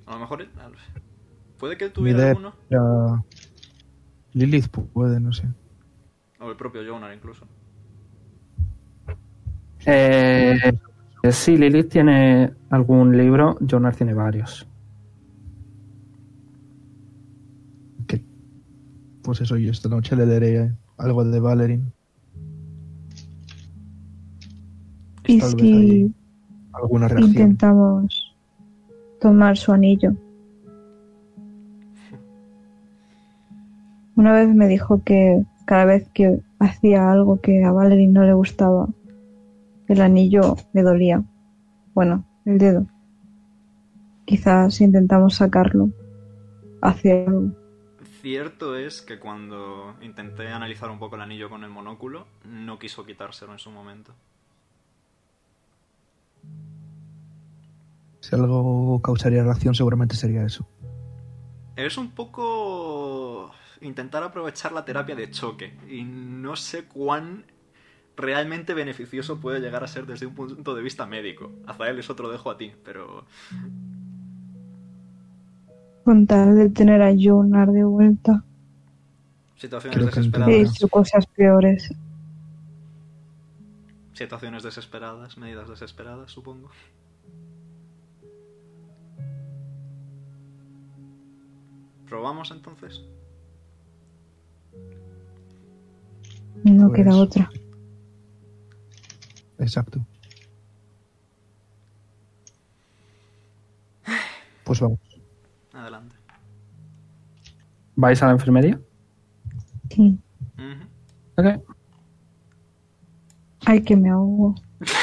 [0.07, 0.47] A lo mejor...
[1.59, 3.23] Puede que tuviera idea alguno.
[4.33, 5.47] Lilith pu- puede, no sé.
[6.39, 7.45] O el propio Jonar incluso.
[9.85, 10.57] Eh,
[11.23, 14.67] eh, sí, Lilith tiene algún libro, Jonar tiene varios.
[19.23, 21.93] Pues eso, yo esta noche le leeré algo de Valerin.
[25.25, 26.13] Y Tal vez si hay
[26.73, 27.29] alguna reacción.
[27.29, 28.35] intentamos
[29.21, 30.13] tomar su anillo.
[34.15, 38.33] Una vez me dijo que cada vez que hacía algo que a Valerie no le
[38.33, 38.89] gustaba,
[39.87, 41.23] el anillo le dolía.
[41.93, 42.85] Bueno, el dedo.
[44.25, 45.89] Quizás intentamos sacarlo
[46.81, 47.62] hacia algo.
[48.23, 53.05] Cierto es que cuando intenté analizar un poco el anillo con el monóculo, no quiso
[53.05, 54.13] quitárselo en su momento.
[58.21, 60.65] Si algo causaría reacción, seguramente sería eso.
[61.75, 67.43] Es un poco intentar aprovechar la terapia de choque y no sé cuán
[68.15, 71.51] realmente beneficioso puede llegar a ser desde un punto de vista médico.
[71.67, 73.25] Azael es otro dejo a ti, pero
[76.03, 78.43] Con tal de tener a Jonar de vuelta.
[79.55, 81.93] situaciones Creo He desesperadas, hecho cosas peores.
[84.13, 86.69] situaciones desesperadas, medidas desesperadas, supongo.
[92.07, 93.01] ¿Probamos entonces?
[96.63, 97.49] No Pues- queda otra.
[99.57, 100.05] Exacto.
[104.63, 104.99] Pues vamos.
[105.73, 106.15] Adelante.
[107.95, 108.79] ¿Vais a la enfermería?
[109.89, 110.17] Sí.
[110.57, 110.87] Ujú.
[111.37, 111.61] Ok.
[113.65, 114.55] Ay, que me ahogo.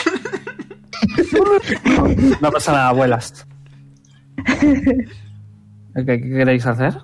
[2.40, 3.46] No pasa nada, abuelas.
[4.38, 6.98] Ok, ¿Qué queréis hacer?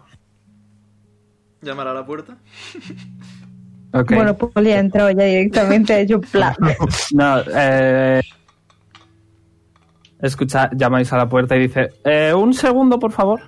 [1.62, 2.37] ¿Llamar a la puerta?
[3.92, 6.55] Bueno, Poli ha entrado ya directamente, ha hecho plan.
[7.14, 8.20] No, eh...
[10.20, 13.40] Escucha, llamáis a la puerta y dice, "Eh, un segundo, por favor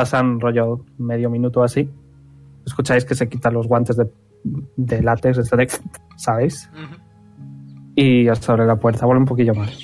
[0.00, 1.86] pasan rollo medio minuto así,
[2.64, 4.10] escucháis que se quitan los guantes de,
[4.78, 5.68] de látex, este de,
[6.16, 6.70] ¿sabéis?
[7.94, 9.76] Y hasta abre la puerta, vuelve un poquillo más.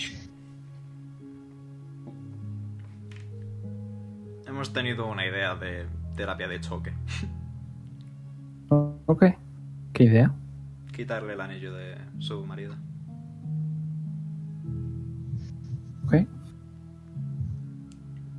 [4.46, 5.84] Hemos tenido una idea de
[6.16, 6.92] terapia de choque.
[9.08, 9.24] Ok,
[9.92, 10.34] ¿qué idea?
[10.92, 12.74] Quitarle el anillo de su marido.
[16.04, 16.26] Ok.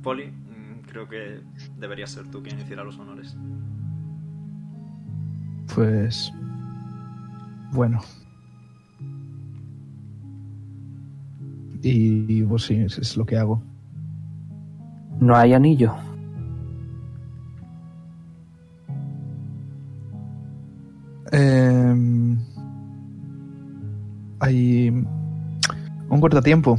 [0.02, 1.40] Poli, mm, creo que
[1.78, 3.36] deberías ser tú quien hiciera los honores.
[5.74, 6.32] Pues.
[7.72, 8.00] Bueno.
[11.82, 13.62] Y pues sí, es, es lo que hago.
[15.20, 15.94] No hay anillo.
[21.32, 22.36] Eh,
[24.40, 24.88] hay
[26.08, 26.78] un cortatiempo.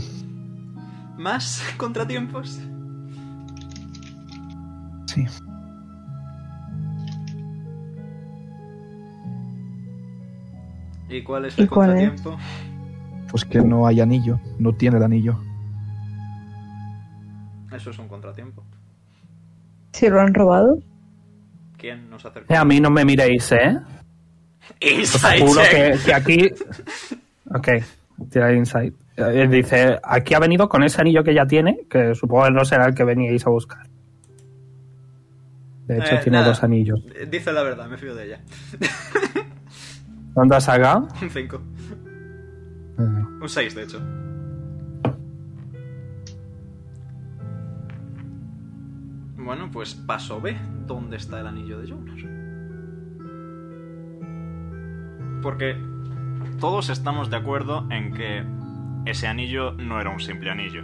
[1.18, 2.60] ¿Más contratiempos?
[5.10, 5.26] Sí.
[11.10, 12.38] ¿Y cuál es el contratiempo?
[13.32, 14.40] Pues que no hay anillo.
[14.60, 15.40] No tiene el anillo.
[17.74, 18.64] Eso es un contratiempo.
[19.94, 20.78] Si lo han robado.
[21.78, 22.54] ¿Quién nos acercó?
[22.54, 23.80] Eh, a mí no me miréis, ¿eh?
[25.02, 26.50] Os juro que, que aquí.
[27.56, 27.68] Ok,
[28.30, 28.94] tira insight.
[29.18, 32.66] Eh, Dice: aquí ha venido con ese anillo que ya tiene, que supongo que no
[32.66, 33.88] será el que veníais a buscar.
[35.90, 36.50] De hecho, Eh, tiene nada.
[36.50, 37.02] dos anillos.
[37.16, 38.40] Eh, Dice la verdad, me fío de ella.
[40.36, 41.08] ¿Dónde has sacado?
[41.22, 41.62] Un 5.
[43.00, 43.02] Eh,
[43.42, 44.00] Un 6, de hecho.
[49.38, 50.56] Bueno, pues paso B.
[50.86, 52.20] ¿Dónde está el anillo de Jonas?
[55.42, 55.76] Porque
[56.60, 58.44] todos estamos de acuerdo en que
[59.06, 60.84] ese anillo no era un simple anillo.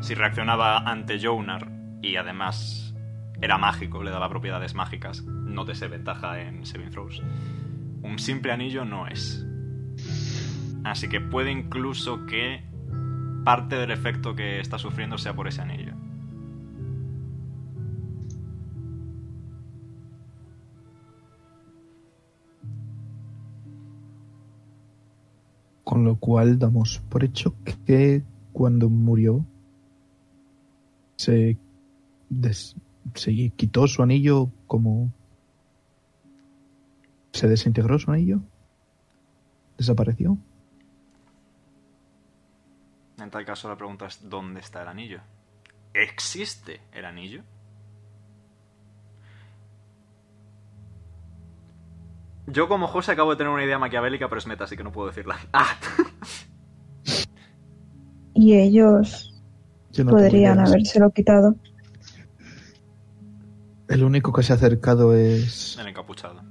[0.00, 1.68] Si reaccionaba ante Jonar
[2.04, 2.94] y además
[3.40, 7.22] era mágico, le daba propiedades mágicas, no te sé ventaja en Saving Throws.
[8.02, 9.46] Un simple anillo no es.
[10.84, 12.62] Así que puede incluso que
[13.44, 15.94] parte del efecto que está sufriendo sea por ese anillo.
[25.84, 27.54] Con lo cual damos por hecho
[27.86, 29.44] que cuando murió
[31.16, 31.56] se,
[32.40, 32.76] des-
[33.14, 35.10] se quitó su anillo como...
[37.32, 38.40] ¿Se desintegró su anillo?
[39.76, 40.38] ¿Desapareció?
[43.18, 45.20] En tal caso la pregunta es ¿dónde está el anillo?
[45.92, 47.42] ¿Existe el anillo?
[52.46, 54.92] Yo como José acabo de tener una idea maquiavélica, pero es meta, así que no
[54.92, 55.38] puedo decirla.
[55.52, 55.76] ¡Ah!
[58.34, 59.32] Y ellos
[59.92, 61.54] Yo no podrían habérselo quitado.
[63.94, 65.78] El único que se ha acercado es...
[65.78, 66.42] El encapuchado.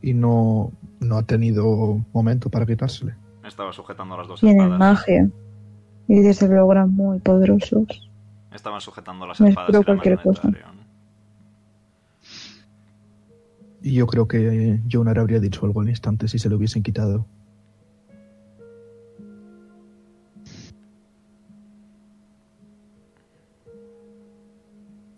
[0.00, 3.16] Y no, no ha tenido momento para quitársele.
[3.44, 4.78] Estaba sujetando las dos Tienen espadas.
[4.78, 5.28] magia.
[6.06, 8.08] Y desde luego eran muy poderosos.
[8.52, 9.80] Estaban sujetando las Me espadas.
[9.80, 10.52] y cualquier cosa.
[13.82, 17.26] Y yo creo que Jonar habría dicho algo al instante si se lo hubiesen quitado.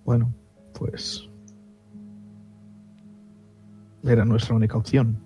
[0.05, 0.33] Bueno,
[0.78, 1.28] pues...
[4.04, 5.22] Era nuestra única opción.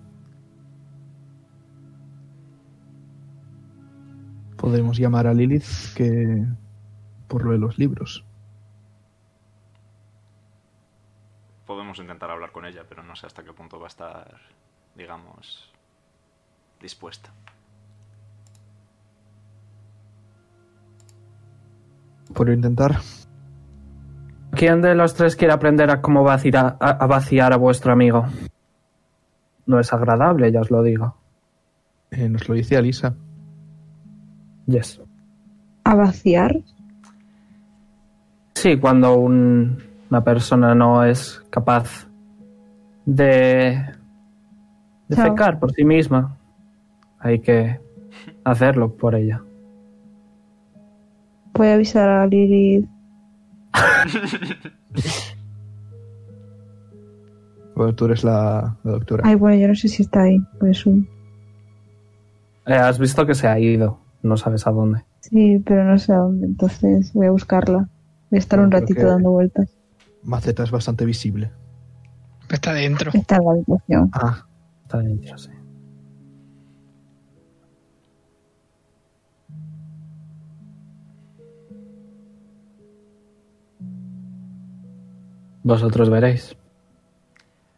[4.57, 6.45] Podemos llamar a Lilith que...
[7.27, 8.23] por lo de los libros.
[11.65, 14.39] Podemos intentar hablar con ella, pero no sé hasta qué punto va a estar,
[14.95, 15.71] digamos,
[16.79, 17.31] dispuesta.
[22.33, 22.99] Por intentar...
[24.57, 28.25] ¿Quién de los tres quiere aprender a cómo vaciar a, a vaciar a vuestro amigo?
[29.65, 31.15] No es agradable, ya os lo digo.
[32.11, 33.13] eh, nos lo dice Alisa.
[34.65, 35.01] Yes.
[35.83, 36.57] ¿A vaciar?
[38.55, 39.77] Sí, cuando un-
[40.09, 42.07] una persona no es capaz
[43.05, 43.95] de Chao.
[45.09, 46.37] defecar por sí misma,
[47.19, 47.79] hay que
[48.43, 49.41] hacerlo por ella.
[51.53, 52.87] Voy a avisar a Lilith.
[57.75, 59.23] Bueno, tú eres la, la doctora.
[59.25, 60.39] Ay, bueno, yo no sé si está ahí.
[60.59, 61.07] Pues un...
[62.65, 65.05] Eh, has visto que se ha ido, no sabes a dónde.
[65.19, 66.47] Sí, pero no sé a dónde.
[66.47, 67.87] Entonces voy a buscarla.
[68.29, 69.69] Voy a estar un ratito dando vueltas.
[70.23, 71.51] Maceta es bastante visible.
[72.49, 73.11] Está dentro.
[73.13, 74.09] Está en la habitación.
[74.13, 74.43] Ah,
[74.83, 75.49] Está dentro, sí.
[85.67, 86.55] Vosotros veréis.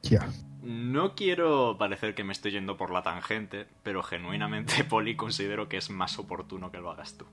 [0.03, 0.29] ya.
[0.61, 5.77] No quiero parecer que me estoy yendo por la tangente, pero genuinamente, Poli, considero que
[5.77, 7.25] es más oportuno que lo hagas tú,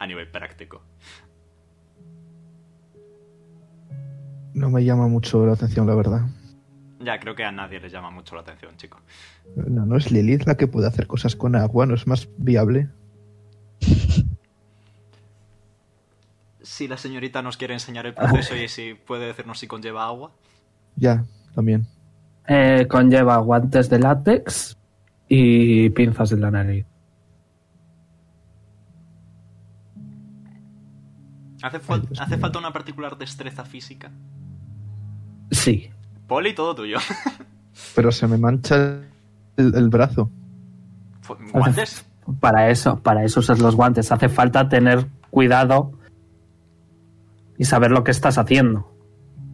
[0.00, 0.82] a nivel práctico.
[4.52, 6.22] No me llama mucho la atención, la verdad.
[6.98, 8.98] Ya, creo que a nadie le llama mucho la atención, chico.
[9.54, 12.88] No, no es Lilith la que puede hacer cosas con agua, no es más viable.
[16.80, 20.32] si la señorita nos quiere enseñar el proceso y si puede decirnos si conlleva agua.
[20.96, 21.24] Ya,
[21.54, 21.86] también.
[22.48, 24.78] Eh, conlleva guantes de látex
[25.28, 26.86] y pinzas en la nariz.
[31.62, 32.40] ¿Hace, fal- Ay, Dios hace mío.
[32.40, 34.10] falta una particular destreza física?
[35.50, 35.90] Sí.
[36.26, 36.96] Poli, todo tuyo.
[37.94, 38.76] Pero se me mancha
[39.56, 40.30] el, el brazo.
[41.52, 42.06] ¿Guantes?
[42.40, 44.10] Para eso, para eso usas los guantes.
[44.12, 45.92] Hace falta tener cuidado
[47.60, 48.90] y saber lo que estás haciendo.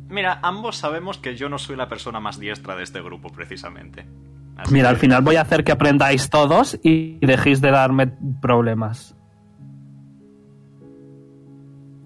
[0.09, 4.07] Mira, ambos sabemos que yo no soy la persona más diestra de este grupo, precisamente.
[4.57, 8.07] Así Mira, que- al final voy a hacer que aprendáis todos y dejéis de darme
[8.41, 9.17] problemas.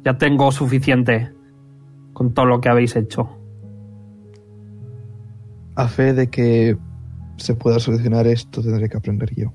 [0.05, 1.33] Ya tengo suficiente
[2.15, 3.29] con todo lo que habéis hecho.
[5.77, 6.79] A fe de que
[7.37, 9.53] se pueda solucionar esto, tendré que aprender yo.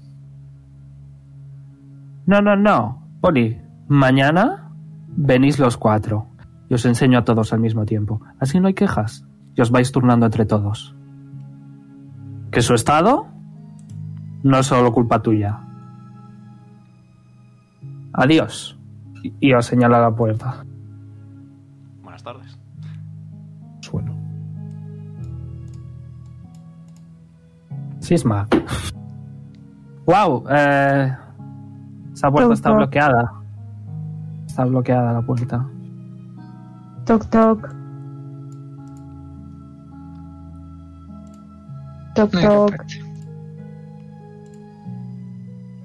[2.28, 3.04] No, no, no.
[3.22, 4.72] Poli, mañana
[5.08, 6.28] venís los cuatro.
[6.70, 8.22] Y os enseño a todos al mismo tiempo.
[8.40, 9.26] Así no hay quejas.
[9.56, 10.96] Y os vais turnando entre todos.
[12.52, 13.28] Que su estado
[14.44, 15.60] no es solo culpa tuya.
[18.14, 18.78] Adiós.
[19.42, 20.64] Y- os señala la puerta.
[22.04, 22.58] Buenas tardes.
[23.82, 24.16] Sueno.
[28.00, 28.48] Sisma.
[30.06, 31.16] Wow, eh,
[32.14, 33.34] esa puerta está bloqueada.
[34.46, 35.66] Está bloqueada la puerta.
[37.06, 37.60] Toc toc.
[42.16, 42.74] Toc toc.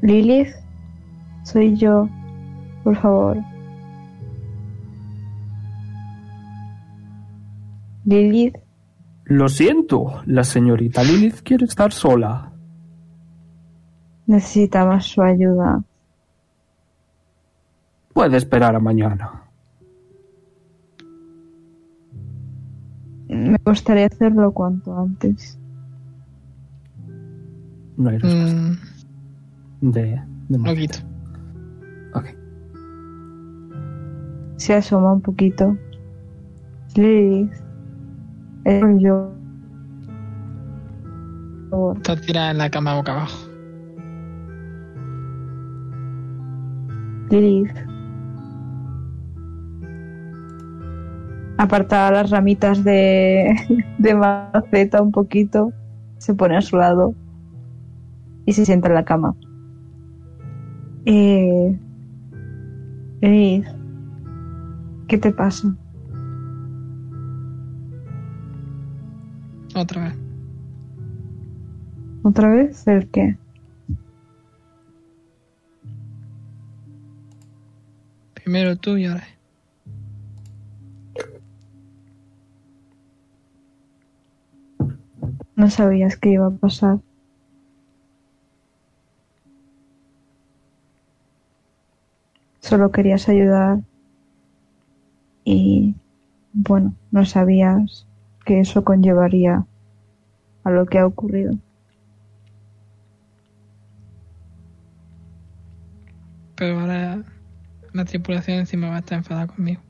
[0.03, 0.55] Lilith,
[1.45, 2.09] soy yo.
[2.85, 3.37] Por favor.
[8.07, 8.57] Lilith,
[9.25, 12.47] Lo siento, la señorita Lilith quiere estar sola.
[14.27, 15.83] necesitamos su ayuda.
[18.15, 19.50] Puede esperar a mañana.
[23.31, 25.57] Me gustaría hacerlo cuanto antes.
[27.97, 28.61] No hay respuesta.
[29.81, 30.99] Mm, De, de momento.
[32.15, 32.25] Ok.
[34.57, 35.77] Se asoma un poquito.
[36.97, 37.53] Lilith,
[38.99, 39.33] yo.
[41.71, 41.97] Por favor.
[41.99, 43.49] Está tirada en la cama boca abajo.
[47.31, 47.90] Lilith.
[51.61, 53.55] Aparta las ramitas de,
[53.99, 55.75] de maceta un poquito,
[56.17, 57.15] se pone a su lado
[58.47, 59.37] y se sienta en la cama.
[61.05, 61.79] Eh,
[65.07, 65.77] ¿qué te pasa?
[69.75, 70.19] Otra vez.
[72.23, 72.87] ¿Otra vez?
[72.87, 73.37] ¿El qué?
[78.33, 79.25] Primero tú y ahora.
[85.61, 87.01] No sabías que iba a pasar.
[92.61, 93.81] Solo querías ayudar
[95.45, 95.95] y,
[96.55, 98.07] bueno, no sabías
[98.47, 99.67] que eso conllevaría
[100.65, 101.53] a lo que ha ocurrido.
[106.57, 107.23] Pero ahora
[107.93, 109.83] la tripulación encima va a estar enfadada conmigo.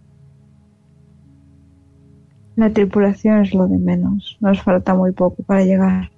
[2.60, 4.36] La tripulación es lo de menos.
[4.38, 6.10] Nos falta muy poco para llegar.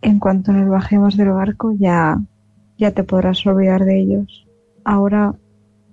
[0.00, 2.20] En cuanto nos bajemos del barco ya,
[2.78, 4.44] ya te podrás olvidar de ellos.
[4.82, 5.32] Ahora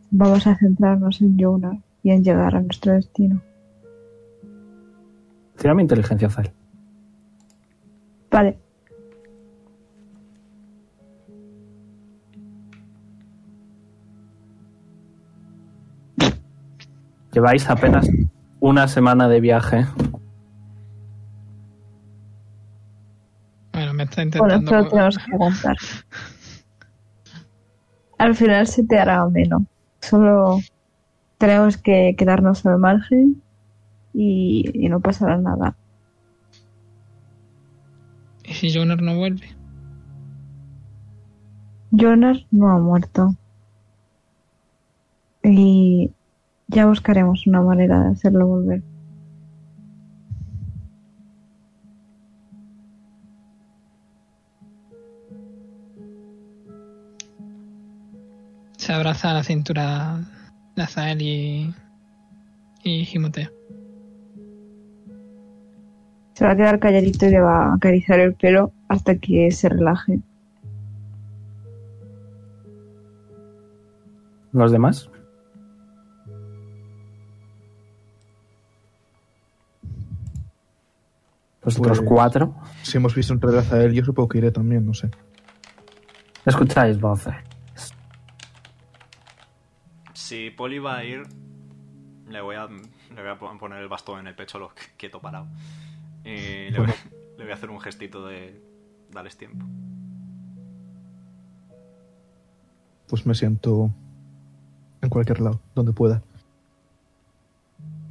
[0.09, 3.43] vamos a centrarnos en Jonah y en llegar a nuestro destino.
[5.55, 6.51] Tírame inteligencia, Zal.
[8.31, 8.57] Vale.
[17.31, 18.07] Lleváis apenas
[18.59, 19.85] una semana de viaje.
[23.73, 24.55] Bueno, me está Bueno, intentando.
[24.55, 25.77] esto lo tenemos que aguantar.
[28.17, 29.65] Al final se te hará ameno.
[30.01, 30.59] Solo
[31.37, 33.41] tenemos que quedarnos al margen
[34.13, 35.75] y, y no pasará nada.
[38.49, 39.47] ¿Y si Jonar no vuelve?
[41.91, 43.35] Jonas no ha muerto.
[45.43, 46.11] Y
[46.67, 48.81] ya buscaremos una manera de hacerlo volver.
[58.77, 60.21] Se abraza a la cintura
[60.75, 61.73] de Azael y.
[62.83, 63.05] y.
[66.39, 69.67] Se va a quedar calladito y le va a acariciar el pelo hasta que se
[69.67, 70.19] relaje.
[74.53, 75.09] ¿Los demás?
[81.63, 82.55] Los otros Pues- cuatro.
[82.83, 85.09] Si hemos visto en realidad a él, yo supongo que iré también, no sé.
[86.45, 87.35] Escucháis voces.
[90.13, 91.23] Si Poli va a ir,
[92.29, 95.19] le voy a, le voy a pon- poner el bastón en el pecho, lo quieto
[95.19, 95.47] parado.
[96.23, 96.87] Y le voy,
[97.37, 98.61] le voy a hacer un gestito de
[99.11, 99.65] darles tiempo.
[103.07, 103.91] Pues me siento
[105.01, 106.21] en cualquier lado, donde pueda.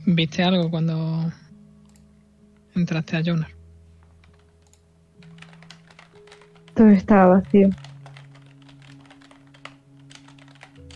[0.06, 1.30] ¿Viste algo cuando
[2.74, 3.50] entraste a Jonar?
[6.74, 7.68] Todo estaba vacío.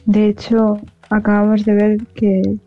[0.07, 2.59] De hecho, acabamos de ver que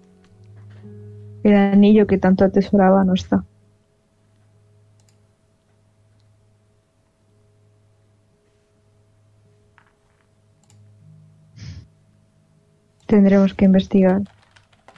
[1.43, 3.43] el anillo que tanto atesoraba no está.
[13.05, 14.21] Tendremos que investigar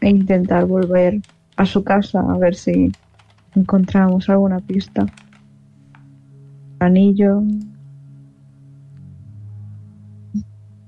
[0.02, 1.22] e intentar volver
[1.56, 2.92] a su casa a ver si
[3.56, 5.06] encontramos alguna pista.
[6.80, 7.42] Anillo.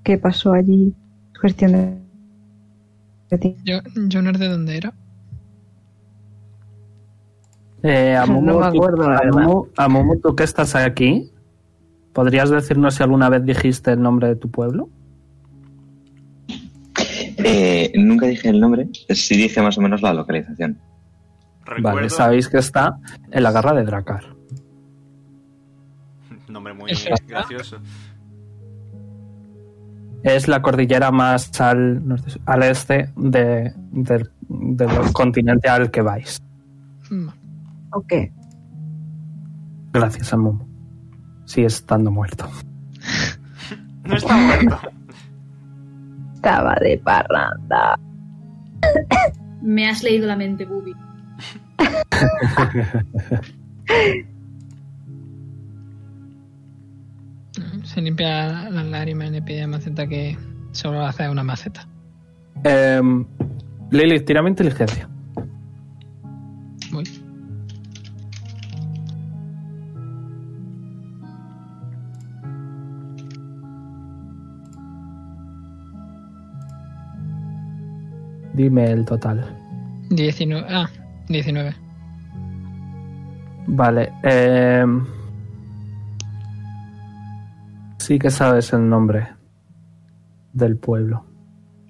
[0.04, 0.94] ¿Qué pasó allí?
[1.34, 3.56] Es cuestión de-.
[3.64, 3.80] Yo,
[4.12, 4.94] Jonar, ¿de dónde era?
[7.84, 9.08] Eh, Amumu, No me acuerdo.
[9.10, 11.32] Amumu, Amumu, tú que estás aquí,
[12.14, 14.90] ¿podrías decirnos si alguna vez dijiste el nombre de tu pueblo?
[17.44, 20.78] Eh, nunca dije el nombre, sí dije más o menos la localización.
[21.66, 22.98] Recuerdo, Vale, sabéis que está
[23.32, 24.26] en la garra de Dracar.
[26.50, 26.92] nombre muy
[27.28, 27.78] gracioso.
[30.24, 32.02] Es la cordillera más al,
[32.46, 36.42] al este de- del, del continente al que vais.
[37.10, 37.28] Mm,
[37.94, 38.14] Ok.
[39.94, 40.66] Gracias, Amumu.
[41.46, 42.50] Sigue estando muerto.
[44.04, 44.80] No está muerto.
[46.40, 48.00] Estaba de parranda.
[49.62, 50.96] Me has leído la mente, Bubi.
[57.84, 60.38] Se limpia las lágrimas y le pide a Maceta que
[60.72, 61.86] solo hace una maceta.
[62.64, 63.26] Em,
[63.92, 65.10] Lilith, tírame inteligencia.
[78.60, 79.56] Dime el total.
[80.10, 80.68] 19.
[80.70, 80.90] Ah,
[81.30, 81.74] 19.
[83.68, 84.12] Vale.
[84.24, 85.06] em,
[87.98, 89.30] sí que sabes el nombre
[90.52, 91.24] del pueblo.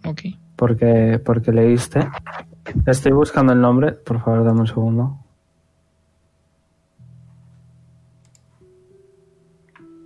[0.06, 0.22] Ok.
[0.56, 2.08] Porque, porque leíste.
[2.86, 3.94] Estoy buscando el nombre.
[3.94, 5.18] Por favor, dame un segundo.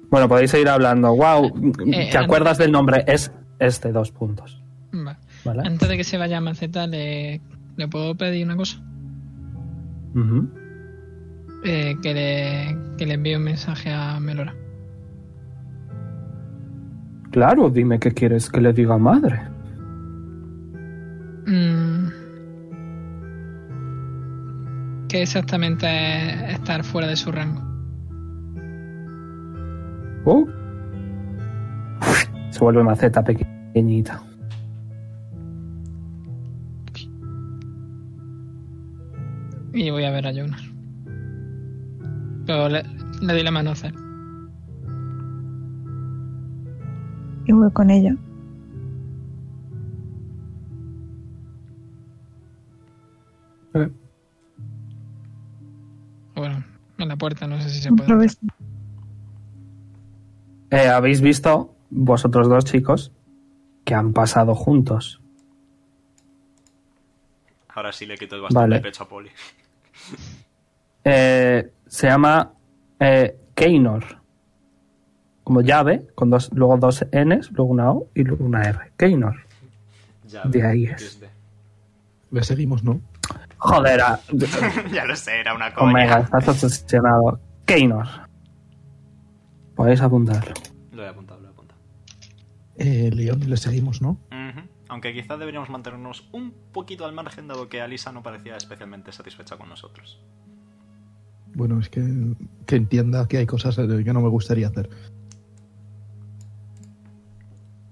[0.10, 1.14] Bueno, podéis seguir hablando.
[1.14, 3.04] Wow, Eh, ¿te acuerdas del nombre?
[3.06, 4.62] Es este, dos puntos.
[4.94, 5.18] Va.
[5.46, 5.64] ¿Vale?
[5.66, 7.42] Antes de que se vaya Maceta, le,
[7.76, 8.82] le puedo pedir una cosa.
[11.64, 14.56] Eh, que, le, que le envíe un mensaje a Melora.
[17.32, 19.42] Claro, dime qué quieres que le diga madre.
[21.48, 22.08] Mm.
[25.10, 27.62] ¿Qué exactamente es estar fuera de su rango?
[30.26, 30.48] Oh.
[32.52, 34.22] Se vuelve maceta pequeñita.
[39.74, 40.62] Y voy a ver a Jonas.
[42.46, 42.84] Pero le,
[43.22, 43.94] le doy la mano a hacer.
[47.46, 48.16] Y voy con ella.
[56.36, 56.64] Bueno,
[56.98, 58.28] en la puerta, no sé si se puede.
[60.72, 63.12] Eh, Habéis visto, vosotros dos chicos,
[63.86, 65.22] que han pasado juntos.
[67.70, 68.76] Ahora sí le quito el bastón Vale.
[68.76, 69.30] del pecho a Poli.
[71.04, 72.54] Eh, se llama
[73.00, 74.04] eh, Keynor.
[75.44, 78.80] Como llave, con dos, luego dos Ns, luego una O y luego una R.
[78.98, 79.36] Keynor.
[80.26, 81.20] Ya, De ahí es.
[82.32, 83.02] Le seguimos, ¿no?
[83.58, 84.20] Joder, a-
[84.92, 85.90] ya lo sé, era una coña.
[85.92, 87.40] Omega, estás obsesionado.
[87.66, 88.08] Keynor.
[89.76, 90.54] Podéis apuntarlo.
[90.92, 91.80] Lo he apuntado, lo he apuntado.
[92.78, 94.18] Eh, León, le seguimos, ¿no?
[94.90, 99.58] Aunque quizás deberíamos mantenernos un poquito al margen, dado que Alisa no parecía especialmente satisfecha
[99.58, 100.22] con nosotros.
[101.56, 102.02] Bueno, es que,
[102.66, 104.90] que entienda que hay cosas eh, que no me gustaría hacer.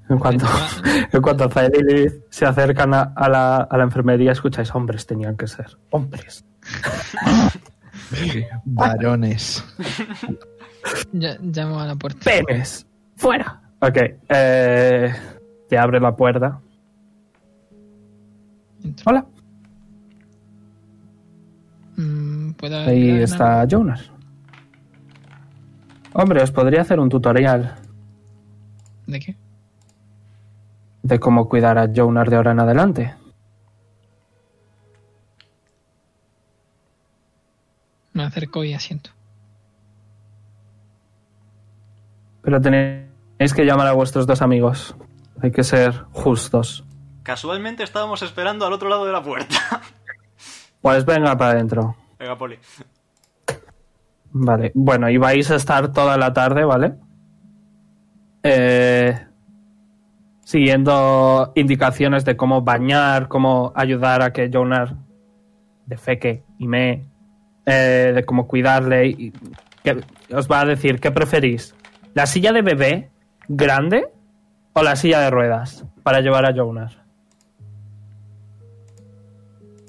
[0.10, 0.46] En cuanto,
[1.12, 5.06] en cuanto Zael y Lilith se acercan a, a la, a la enfermería, escucháis hombres
[5.06, 5.78] tenían que ser.
[5.92, 6.44] Hombres.
[8.66, 9.64] Varones.
[11.14, 12.20] Ya- llamo a la puerta.
[12.26, 12.86] ¡Penes!
[13.16, 13.62] ¡Fuera!
[13.80, 13.98] Ok.
[14.30, 15.14] Eh,
[15.70, 16.60] te abre la puerta.
[18.84, 19.04] Entro.
[19.08, 19.26] Hola.
[21.98, 23.72] Mm, ¿Puedo Ahí está algo?
[23.72, 24.12] Jonas.
[26.14, 27.76] Hombre, os podría hacer un tutorial
[29.08, 29.36] ¿De qué?
[31.04, 33.16] de cómo cuidar a Jonas de ahora en adelante.
[38.14, 39.10] Me acerco y asiento.
[42.42, 44.96] Pero tenéis que llamar a vuestros dos amigos.
[45.42, 46.84] Hay que ser justos.
[47.24, 49.56] Casualmente estábamos esperando al otro lado de la puerta.
[50.82, 51.96] Pues venga para adentro.
[52.22, 52.60] Venga, Poli.
[54.34, 54.72] Vale.
[54.76, 56.94] Bueno, y vais a estar toda la tarde, ¿vale?
[58.44, 59.20] Eh,
[60.44, 64.98] siguiendo indicaciones de cómo bañar, cómo ayudar a que Jonar
[65.88, 67.08] defeque y me,
[67.66, 69.08] eh, de cómo cuidarle.
[69.08, 69.34] Y,
[69.84, 71.74] que os va a decir, ¿qué preferís?
[72.14, 73.10] ¿La silla de bebé
[73.48, 74.10] grande
[74.74, 77.01] o la silla de ruedas para llevar a Jonas?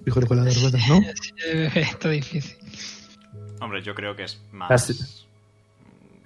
[0.05, 0.57] Dijo de ruedas,
[0.88, 1.00] ¿no?
[1.74, 2.57] Está difícil.
[3.61, 4.70] Hombre, yo creo que es más.
[4.70, 5.26] Las-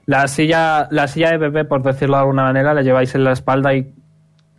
[0.07, 3.33] La silla, la silla de bebé, por decirlo de alguna manera, la lleváis en la
[3.33, 3.93] espalda y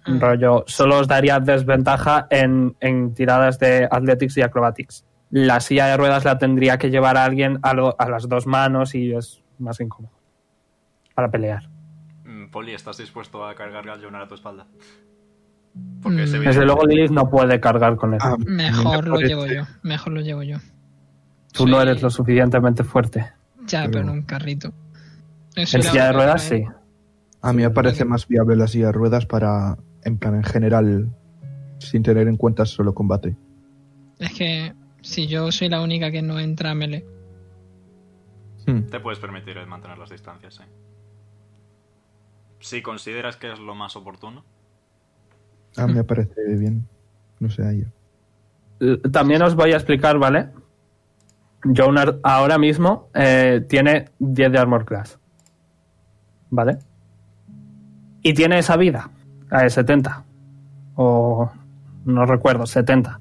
[0.09, 0.21] Mm.
[0.21, 5.03] rollo, solo os daría desventaja en, en tiradas de athletics y acrobatics.
[5.31, 8.47] La silla de ruedas la tendría que llevar a alguien a, lo- a las dos
[8.47, 10.13] manos y es más incómodo
[11.13, 11.67] para pelear.
[12.23, 14.65] Mm, Poli, ¿estás dispuesto a cargar al Jonar a tu espalda?
[16.01, 16.23] Porque Mm.
[16.23, 18.19] ese Desde luego Lilith no puede cargar con él.
[18.21, 19.63] Ah, Mejor me lo llevo yo.
[19.83, 20.57] Mejor lo llevo yo.
[21.51, 23.31] Tú no eres lo suficientemente fuerte.
[23.65, 24.71] Ya, Pero- pero en un carrito.
[25.55, 26.63] Eso En silla de ruedas, sí.
[27.41, 31.09] A mí me parece más viable la silla de ruedas para, en plan, en general,
[31.79, 33.35] sin tener en cuenta solo combate.
[34.19, 37.05] Es que si yo soy la única que no entra a melee,
[38.65, 38.81] Hmm.
[38.87, 40.63] Te puedes permitir el mantener las distancias, sí.
[42.59, 44.43] Si consideras que es lo más oportuno.
[45.77, 46.87] A mí me parece bien.
[47.39, 47.87] No sé, a ella.
[48.79, 50.49] L- También os voy a explicar, ¿vale?
[51.63, 55.19] Jonar ahora mismo eh, tiene 10 de armor class.
[56.49, 56.77] ¿Vale?
[58.23, 59.09] Y tiene esa vida.
[59.49, 60.23] La de 70.
[60.95, 61.51] O
[62.05, 63.19] no recuerdo, 70.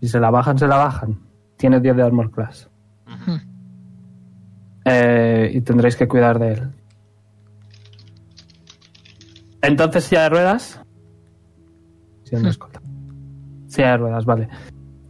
[0.00, 1.18] Si se la bajan, se la bajan.
[1.56, 2.68] Tiene 10 de armor class.
[4.84, 6.70] Eh, y tendréis que cuidar de él.
[9.62, 10.80] Entonces, silla de ruedas.
[12.32, 12.80] Siendo escolta.
[13.66, 14.48] Silla de ruedas, vale.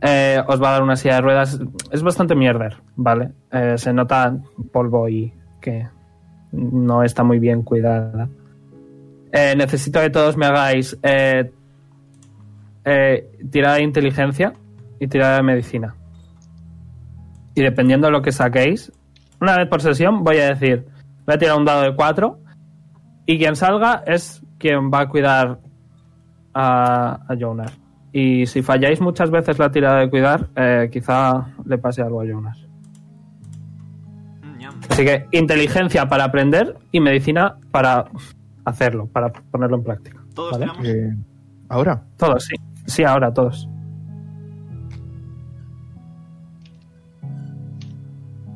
[0.00, 1.60] Eh, os va a dar una silla de ruedas.
[1.92, 3.30] Es bastante mierder, ¿vale?
[3.52, 4.36] Eh, se nota
[4.72, 5.86] polvo y que
[6.50, 8.28] no está muy bien cuidada.
[9.30, 10.98] Eh, necesito que todos me hagáis
[13.52, 14.52] tirada de inteligencia
[14.98, 15.94] y tirada de medicina.
[17.54, 18.90] Y dependiendo de lo que saquéis,
[19.40, 20.88] una vez por sesión voy a decir,
[21.24, 22.40] voy a tirar un dado de 4
[23.26, 25.60] y quien salga es quien va a cuidar
[26.55, 27.78] a, a Jonas.
[28.12, 32.24] Y si falláis muchas veces la tirada de cuidar, eh, quizá le pase algo a
[32.26, 32.59] Jonas.
[34.42, 34.90] Mm.
[34.90, 38.05] Así que inteligencia para aprender y medicina para
[38.64, 40.18] hacerlo, para ponerlo en práctica.
[40.34, 40.72] Todos ¿Vale?
[40.84, 41.16] Eh,
[41.68, 42.57] Ahora, Todos, sí.
[42.84, 43.66] Sí, ahora, todos.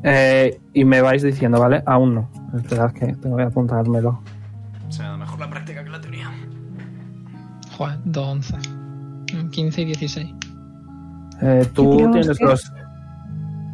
[0.02, 1.82] Eh, y me vais diciendo, ¿vale?
[1.86, 2.30] Aún no.
[2.54, 4.20] Esperad que tengo que apuntármelo.
[4.90, 6.30] Se me da mejor la práctica que la teoría.
[7.76, 8.68] Joder, 2 onzas.
[9.34, 10.34] Mm, 15 y 16.
[11.42, 12.44] Eh, tú ¿Qué tiramos tienes qué?
[12.44, 12.72] los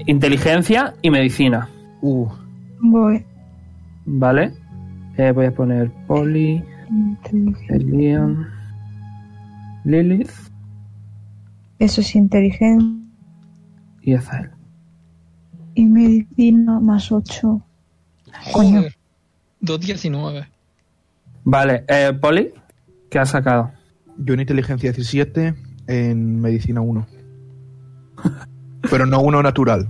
[0.07, 1.69] inteligencia y medicina,
[2.01, 2.27] uh,
[2.81, 3.25] Voy.
[4.05, 4.53] ¿vale?
[5.17, 6.63] Eh, voy a poner Poli.
[7.69, 8.47] Elian,
[9.85, 10.31] Lilith
[11.79, 12.99] Eso es inteligencia
[14.03, 14.51] y Ezael.
[15.75, 17.63] y medicina más 8.
[18.53, 18.79] Coño.
[18.81, 18.95] Joder.
[19.63, 20.47] 2.19.
[21.45, 22.51] Vale, eh, Poli,
[23.09, 23.71] ¿qué has sacado?
[24.19, 25.55] Yo en inteligencia 17,
[25.87, 27.07] en medicina 1.
[28.91, 29.89] Pero no uno natural.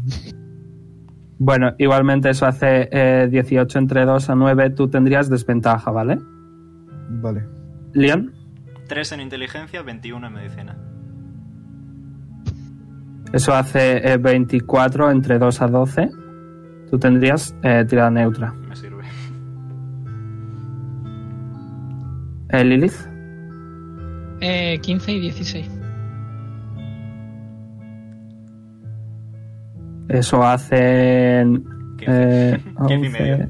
[1.38, 4.70] Bueno, igualmente eso hace eh, 18 entre 2 a 9.
[4.70, 6.18] Tú tendrías desventaja, ¿vale?
[7.08, 7.44] Vale.
[7.94, 8.32] Leon,
[8.88, 10.76] 3 en inteligencia, 21 en medicina.
[13.32, 16.10] eso hace eh, 24 entre 2 a 12.
[16.90, 18.52] Tú tendrías eh, tirada neutra.
[18.52, 19.02] Me sirve.
[22.50, 23.08] Eh, Lilith,
[24.42, 25.70] Eh, 15 y 16.
[30.08, 31.64] eso hacen
[31.98, 32.04] 15.
[32.08, 33.48] eh, 15 y medio.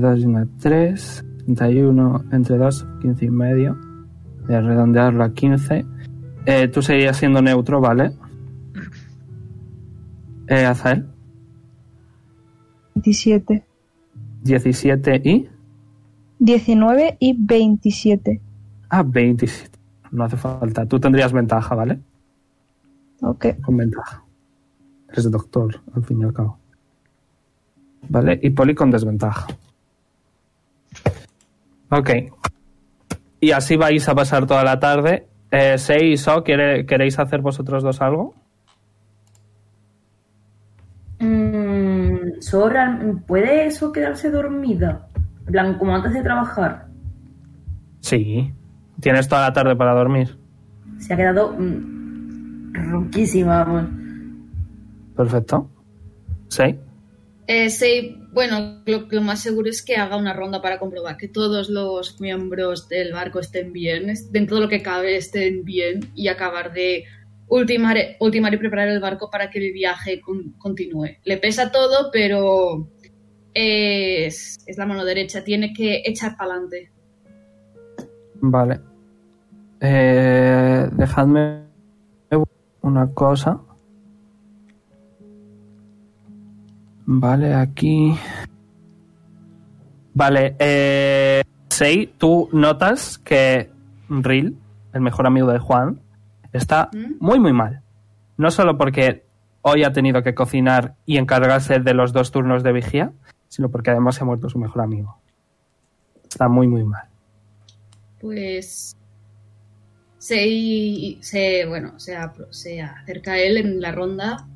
[0.00, 1.24] 2 y 1, 3.
[1.46, 3.76] 31 entre 2, 15 y medio.
[4.46, 5.84] Voy a redondearlo a 15.
[6.44, 8.12] Eh, tú seguirías siendo neutro, ¿vale?
[10.48, 11.04] Eh, Azael,
[12.94, 13.64] 27.
[14.44, 15.48] 17 y...
[16.38, 18.40] 19 y 27.
[18.88, 19.78] Ah, 27.
[20.12, 20.86] No hace falta.
[20.86, 21.98] Tú tendrías ventaja, ¿vale?
[23.22, 23.46] Ok.
[23.62, 24.22] Con ventaja.
[25.10, 26.58] Eres doctor, al fin y al cabo.
[28.08, 28.38] ¿Vale?
[28.42, 29.46] Y Poli con desventaja.
[31.90, 32.10] Ok.
[33.40, 35.26] Y así vais a pasar toda la tarde.
[35.50, 38.34] Eh, Sei y So, ¿quiere- ¿queréis hacer vosotros dos algo?
[41.18, 45.08] Mm, ¿so real- ¿Puede eso quedarse dormida?
[45.46, 46.86] En plan, como antes de trabajar.
[48.00, 48.52] Sí.
[49.00, 50.36] Tienes toda la tarde para dormir.
[50.98, 53.90] Se ha quedado mm, ronquísima, vamos.
[55.16, 55.70] Perfecto.
[56.48, 56.78] Sei.
[57.48, 61.28] Eh, sí, bueno, lo, lo más seguro es que haga una ronda para comprobar que
[61.28, 66.26] todos los miembros del barco estén bien, dentro de lo que cabe estén bien y
[66.28, 67.04] acabar de
[67.46, 71.18] ultimar, ultimar y preparar el barco para que el viaje con- continúe.
[71.24, 72.90] Le pesa todo, pero
[73.54, 76.90] es, es la mano derecha, tiene que echar para adelante.
[78.40, 78.80] Vale.
[79.80, 81.62] Eh, dejadme
[82.82, 83.60] una cosa.
[87.06, 88.16] Vale, aquí.
[90.14, 93.70] Vale, eh, Sei, tú notas que
[94.08, 94.56] Ril,
[94.94, 96.00] el mejor amigo de Juan,
[96.52, 97.16] está ¿Mm?
[97.20, 97.82] muy, muy mal.
[98.38, 99.26] No solo porque
[99.60, 103.12] hoy ha tenido que cocinar y encargarse de los dos turnos de vigía,
[103.48, 105.18] sino porque además se ha muerto su mejor amigo.
[106.28, 107.08] Está muy, muy mal.
[108.20, 108.96] Pues
[110.18, 112.16] se, se bueno, se,
[112.50, 114.46] se acerca a él en la ronda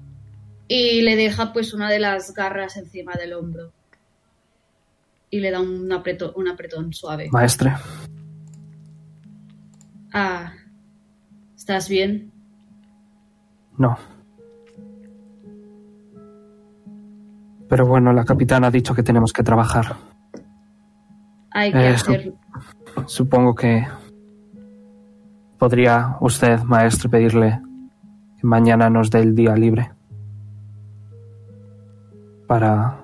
[0.69, 3.73] y le deja pues una de las garras encima del hombro
[5.31, 7.29] y le da un, apreto- un apretón suave.
[7.31, 7.73] Maestre.
[10.13, 10.53] Ah,
[11.57, 12.33] ¿estás bien?
[13.79, 13.97] No.
[17.69, 19.95] Pero bueno, la capitana ha dicho que tenemos que trabajar.
[21.53, 22.33] Hay que hacer...
[23.07, 23.87] Supongo que
[25.59, 27.61] podría usted, maestre, pedirle
[28.41, 29.91] que mañana nos dé el día libre
[32.47, 32.99] para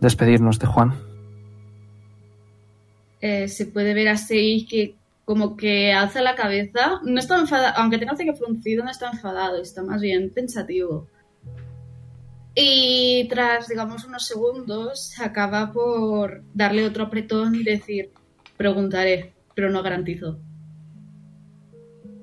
[0.00, 0.94] despedirnos de Juan.
[3.20, 4.16] eh, se puede ver a
[4.68, 7.00] que como que alza la cabeza.
[7.04, 11.08] No está enfadado, aunque tenga que fruncido, no está enfadado, está más bien pensativo.
[12.54, 18.12] Y tras, digamos, unos segundos, acaba por darle otro apretón y decir,
[18.56, 20.38] preguntaré, pero no garantizo.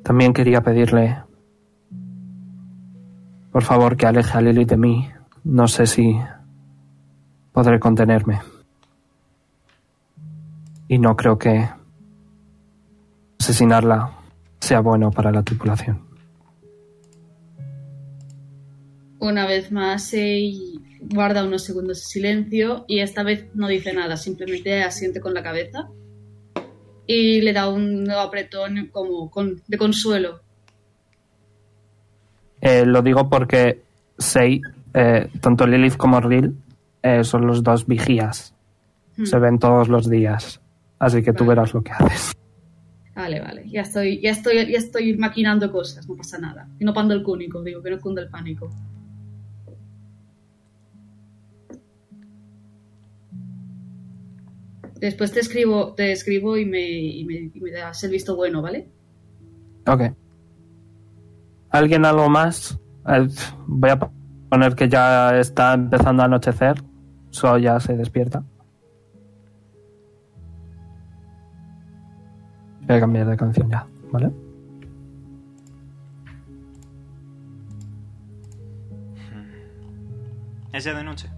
[0.04, 1.18] También quería pedirle,
[3.52, 5.10] por favor, que aleje a Lily de mí.
[5.44, 6.18] No sé si
[7.52, 8.42] podré contenerme.
[10.88, 11.70] Y no creo que
[13.40, 14.12] asesinarla
[14.60, 16.11] sea bueno para la tripulación.
[19.22, 24.18] Una vez más, Sei guarda unos segundos de silencio y esta vez no dice nada,
[24.18, 25.88] simplemente asiente con la cabeza
[27.08, 30.42] y le da un nuevo apretón como con- de consuelo.
[32.62, 33.82] Eh, lo digo porque
[34.18, 34.62] Sei,
[34.94, 36.56] eh, tanto Lilith como Ril,
[37.02, 38.54] eh, son los dos vigías.
[39.18, 39.26] Hmm.
[39.26, 40.62] Se ven todos los días.
[41.00, 41.50] Así que tú Vale.
[41.60, 42.34] verás lo que haces.
[43.16, 46.68] Vale, vale, ya estoy, ya estoy, ya estoy maquinando cosas, no pasa nada.
[46.80, 48.70] Y no pando el cúnico, digo que no cunda el pánico.
[55.02, 58.62] Después te escribo, te escribo y me, y me, y me das el visto bueno,
[58.62, 58.88] ¿vale?
[59.88, 60.04] Ok.
[61.72, 62.80] ¿Alguien algo más?
[63.08, 63.28] Eh,
[63.66, 64.00] voy a
[64.48, 66.84] poner que ya está empezando a anochecer.
[67.32, 68.44] So ya se despierta.
[72.82, 74.32] Voy a cambiar de canción ya, ¿vale?
[80.74, 81.31] ¿Es ya de noche?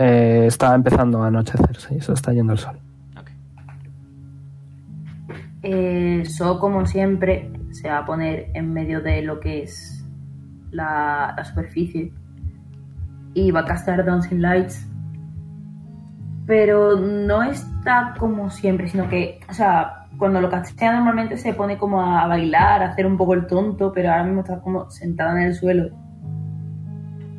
[0.00, 2.78] Eh, está empezando a anochecer, sí, se está yendo el sol.
[3.18, 3.30] Ok.
[5.64, 10.06] Eh, So, como siempre, se va a poner en medio de lo que es
[10.70, 12.12] la, la superficie
[13.34, 14.86] y va a castar Dancing Lights.
[16.46, 21.76] Pero no está como siempre, sino que, o sea, cuando lo castea normalmente se pone
[21.76, 25.32] como a bailar, a hacer un poco el tonto, pero ahora mismo está como sentada
[25.32, 25.90] en el suelo.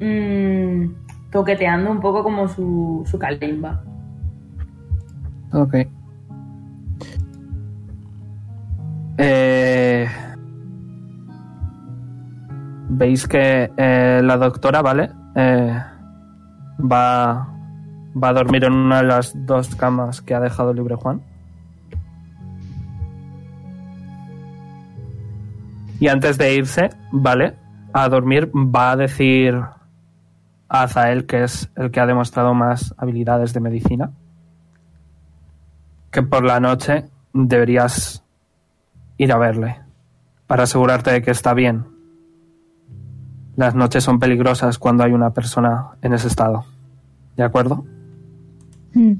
[0.01, 3.81] Mm, toqueteando un poco como su, su calimba.
[5.51, 5.75] Ok.
[9.17, 10.07] Eh,
[12.89, 15.11] Veis que eh, la doctora, ¿vale?
[15.35, 15.79] Eh,
[16.79, 17.47] va,
[18.21, 21.21] va a dormir en una de las dos camas que ha dejado libre Juan.
[25.99, 27.55] Y antes de irse, ¿vale?
[27.93, 29.59] a dormir, va a decir
[30.69, 34.11] a Azael, que es el que ha demostrado más habilidades de medicina,
[36.11, 38.23] que por la noche deberías
[39.17, 39.81] ir a verle
[40.47, 41.85] para asegurarte de que está bien.
[43.55, 46.65] Las noches son peligrosas cuando hay una persona en ese estado.
[47.35, 47.85] ¿De acuerdo?
[48.93, 49.13] Mm.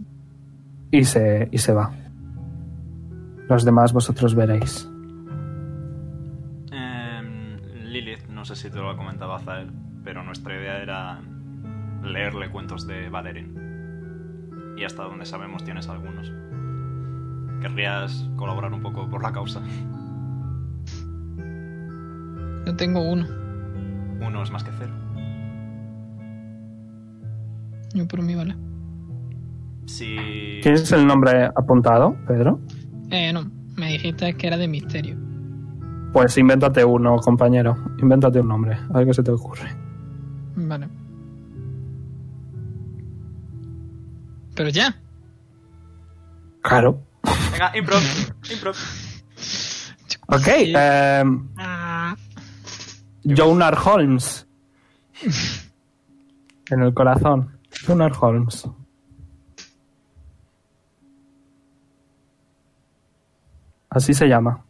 [0.91, 1.91] Y se, y se va.
[3.47, 4.89] Los demás vosotros veréis.
[6.71, 9.71] Em, Lilith, no sé si te lo ha comentado Azael,
[10.03, 11.19] pero nuestra idea era
[12.03, 14.75] leerle cuentos de Valerin.
[14.77, 16.31] Y hasta donde sabemos tienes algunos.
[17.61, 19.61] ¿Querrías colaborar un poco por la causa?
[22.65, 23.25] Yo tengo uno.
[24.25, 24.93] Uno es más que cero.
[27.93, 28.55] Yo por mí, vale.
[29.85, 30.59] Si...
[30.61, 32.59] ¿Tienes el nombre apuntado, Pedro?
[33.09, 33.49] Eh, no.
[33.75, 35.17] Me dijiste que era de misterio.
[36.13, 37.77] Pues invéntate uno, compañero.
[38.01, 38.77] Invéntate un nombre.
[38.93, 39.69] A ver qué se te ocurre.
[40.55, 40.98] Vale.
[44.60, 44.93] Pero ya.
[46.62, 47.01] Claro.
[47.53, 48.01] Venga, improv,
[48.51, 48.76] improv.
[50.28, 50.47] Ok.
[50.76, 52.14] Ah,
[53.24, 54.45] Jonar Holmes.
[56.70, 57.57] En el corazón.
[57.88, 58.68] Jonar Holmes.
[63.91, 64.66] Así se llama.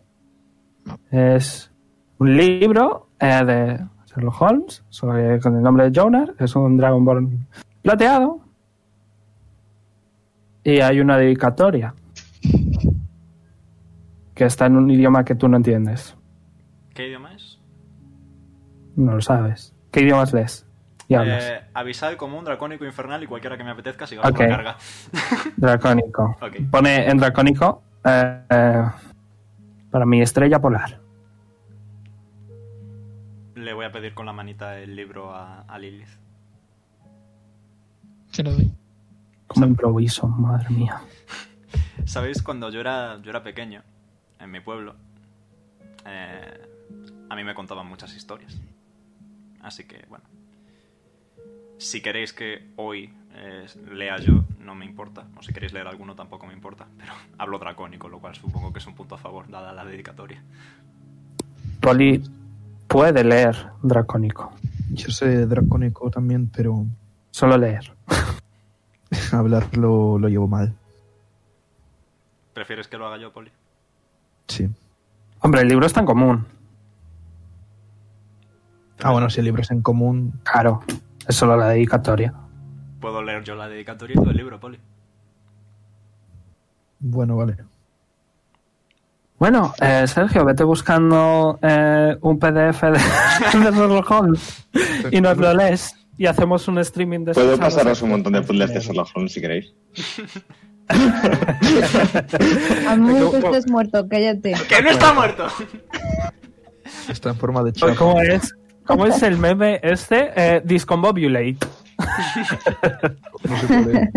[1.10, 1.72] Es
[2.20, 6.36] un libro eh, de Sherlock Holmes sobre, con el nombre de Jonar.
[6.38, 7.48] Es un Dragonborn
[7.82, 8.49] plateado.
[10.64, 11.93] Y hay una dedicatoria.
[14.36, 16.16] Que está en un idioma que tú no entiendes.
[16.93, 17.60] ¿Qué idioma es?
[18.95, 19.74] No lo sabes.
[19.91, 20.66] ¿Qué idiomas lees?
[21.07, 21.43] Y hablas.
[21.43, 24.38] Eh, avisar común, dracónico, infernal y cualquiera que me apetezca sigamos Ok.
[24.38, 24.78] con la carga.
[25.57, 26.38] Dracónico.
[26.70, 28.84] Pone en dracónico eh, eh,
[29.89, 30.99] para mi estrella polar.
[33.55, 36.07] Le voy a pedir con la manita el libro a, a Lilith.
[38.32, 38.72] se lo doy.
[39.50, 41.02] Como improviso, madre mía.
[42.06, 42.41] ¿Sabéis?
[42.41, 43.84] Cuando yo era, yo era pequeño,
[44.39, 44.95] en mi pueblo,
[46.06, 46.68] eh,
[47.30, 48.58] a mí me contaban muchas historias.
[49.62, 50.26] Así que, bueno.
[51.78, 55.26] Si queréis que hoy eh, lea yo, no me importa.
[55.38, 56.88] O si queréis leer alguno, tampoco me importa.
[56.97, 60.41] Pero hablo dracónico, lo cual supongo que es un punto a favor, dada la dedicatoria.
[61.82, 62.24] Poli
[62.88, 64.54] puede leer dracónico.
[64.91, 66.86] Yo sé dracónico también, pero
[67.32, 67.91] Solo leer.
[69.34, 70.73] hablarlo lo llevo mal.
[72.53, 73.51] ¿Prefieres que lo haga yo, Poli?
[74.47, 74.69] Sí.
[75.41, 76.45] Hombre, el libro está en común.
[79.01, 80.82] Ah, bueno, si el libro es en común, Claro.
[81.27, 82.34] Es solo la dedicatoria.
[82.99, 84.80] Puedo leer yo la dedicatoria y tú el libro, Poli.
[86.99, 87.55] bueno, vale.
[89.38, 92.91] Bueno, eh, Sergio, vete buscando eh, un PDF de,
[93.59, 94.67] de Sherlock Holmes
[95.11, 98.74] y nos lo lees y hacemos un streaming de Puedo pasaros un montón de puzzles
[98.74, 99.74] de Sherlock Holmes si queréis.
[102.89, 104.53] A mí me gusta que estés muerto, cállate.
[104.67, 105.47] ¡Que no está muerto!
[107.07, 107.95] Está en forma de Pues, chapa.
[107.95, 108.53] ¿Cómo es?
[108.86, 110.32] ¿Cómo es el meme este?
[110.36, 111.57] Eh, Discombobulate.
[113.47, 114.11] No se puede.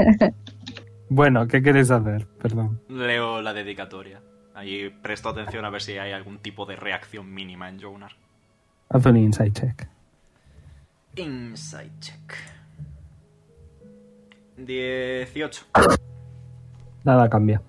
[1.09, 2.27] Bueno, ¿qué queréis hacer?
[2.41, 2.81] Perdón.
[2.89, 4.21] Leo la dedicatoria.
[4.55, 8.13] Ahí presto atención a ver si hay algún tipo de reacción mínima en Jonar.
[8.89, 9.92] Haz un insight check.
[11.17, 12.35] Insight check.
[14.57, 15.67] 18.
[17.05, 17.61] Nada cambia.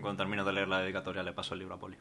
[0.00, 1.96] Cuando termino de leer la dedicatoria le paso el libro a Poli.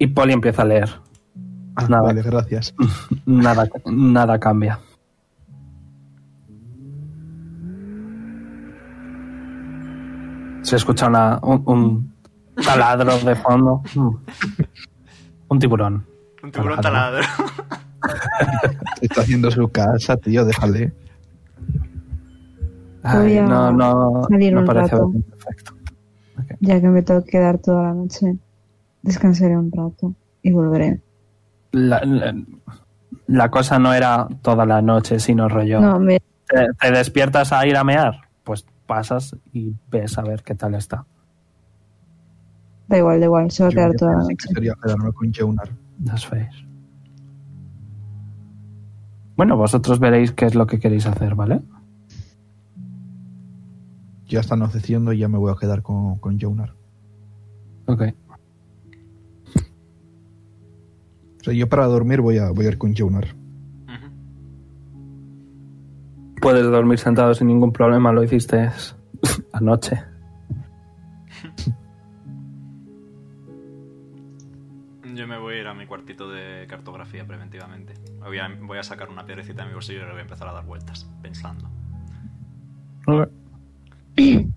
[0.00, 0.88] Y Polly empieza a leer.
[1.76, 2.02] ah, Nada.
[2.02, 2.74] Vale, gracias.
[3.26, 4.78] Nada, nada cambia.
[10.62, 12.12] Se escucha una- un, un
[12.64, 13.82] taladro de fondo.
[15.48, 16.04] Un tiburón.
[16.42, 17.20] Un tiburón Taladro.
[17.22, 17.52] taladro.
[19.00, 20.92] Está haciendo su casa, tío, déjale.
[23.02, 25.74] Ay, no, no, salir no un parece perfecto.
[26.60, 28.36] Ya que me tengo que quedar toda la noche,
[29.02, 31.00] descansaré un rato y volveré.
[31.72, 32.34] La, la-
[33.26, 35.80] la cosa no era toda la noche, sino rollo.
[35.80, 38.20] No, me, ¿Te, te despiertas a ir a mear?
[38.42, 41.04] Pues pasas y ves a ver qué tal está.
[42.88, 44.36] Da igual, da igual, se va a quedar toda la noche.
[44.36, 45.70] que sería quedarme con Jonar.
[46.04, 46.48] Las feis.
[49.36, 51.60] Bueno, vosotros veréis qué es lo que queréis hacer, ¿vale?
[54.26, 56.74] Ya están anocheciendo y ya me voy a quedar con, con Jonar.
[57.86, 58.02] Ok.
[61.40, 63.28] O sea, yo para dormir voy a, voy a ir con Jonar.
[66.40, 68.70] Puedes dormir sentado sin ningún problema, lo hiciste
[69.52, 69.98] anoche.
[75.88, 77.94] Cuartito de cartografía preventivamente.
[78.20, 80.46] Voy a, voy a sacar una piedrecita de mi bolsillo y le voy a empezar
[80.48, 81.68] a dar vueltas, pensando.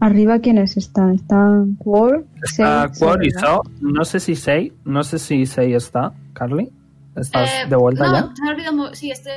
[0.00, 1.14] Arriba, ¿quiénes están?
[1.14, 2.24] ¿Están Quor?
[2.42, 3.30] Está Quor y.
[3.32, 3.62] So.
[3.80, 4.72] No sé si Sei.
[4.84, 6.12] No sé si Sei está.
[6.34, 6.70] Carly.
[7.16, 8.34] ¿Estás Eh, de vuelta no, ya?
[8.34, 9.32] se me ha olvidado Sí, estoy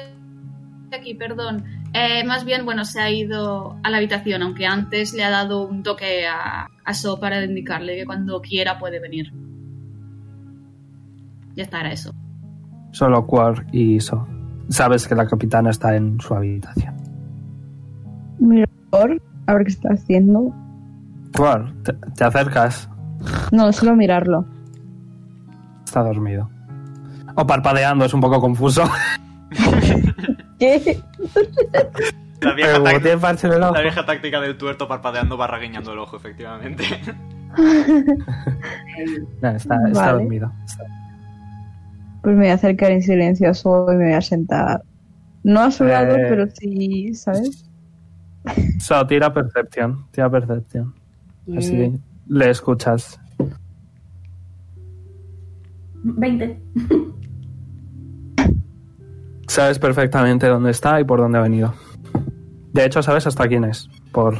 [0.93, 1.63] aquí, perdón.
[1.93, 5.67] Eh, más bien, bueno, se ha ido a la habitación, aunque antes le ha dado
[5.67, 9.33] un toque a, a So para indicarle que cuando quiera puede venir.
[11.55, 12.13] Ya está, era eso.
[12.91, 14.27] Solo Quor y So.
[14.69, 16.95] Sabes que la capitana está en su habitación.
[18.39, 20.53] Mira, a ver qué está haciendo.
[21.35, 22.89] Quor, te, te acercas.
[23.51, 24.45] No, solo mirarlo.
[25.85, 26.49] Está dormido.
[27.35, 28.83] O parpadeando, es un poco confuso.
[30.59, 31.01] ¿Qué?
[32.41, 33.73] La vieja, táctica, tiene parche en el ojo.
[33.73, 36.83] la vieja táctica del tuerto parpadeando barra guiñando el ojo, efectivamente.
[39.41, 40.11] No, está, está Vale.
[40.13, 40.51] dormido.
[40.65, 40.83] Está-
[42.21, 44.83] Pues me voy a acercar en silencio a Su y me voy a sentar.
[45.43, 46.25] No a su lado, Eh.
[46.29, 47.65] pero sí, ¿sabes?
[48.79, 50.05] So, tira percepción.
[50.11, 50.93] Tira percepción.
[51.57, 53.19] Así le escuchas.
[56.03, 56.59] 20.
[59.47, 61.73] Sabes perfectamente dónde está y por dónde ha venido.
[62.73, 64.35] De hecho, sabes hasta quién es, por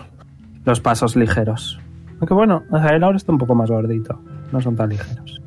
[0.65, 1.79] los pasos ligeros.
[2.19, 4.19] Aunque bueno, él ahora está un poco más gordito.
[4.51, 5.41] No son tan ligeros.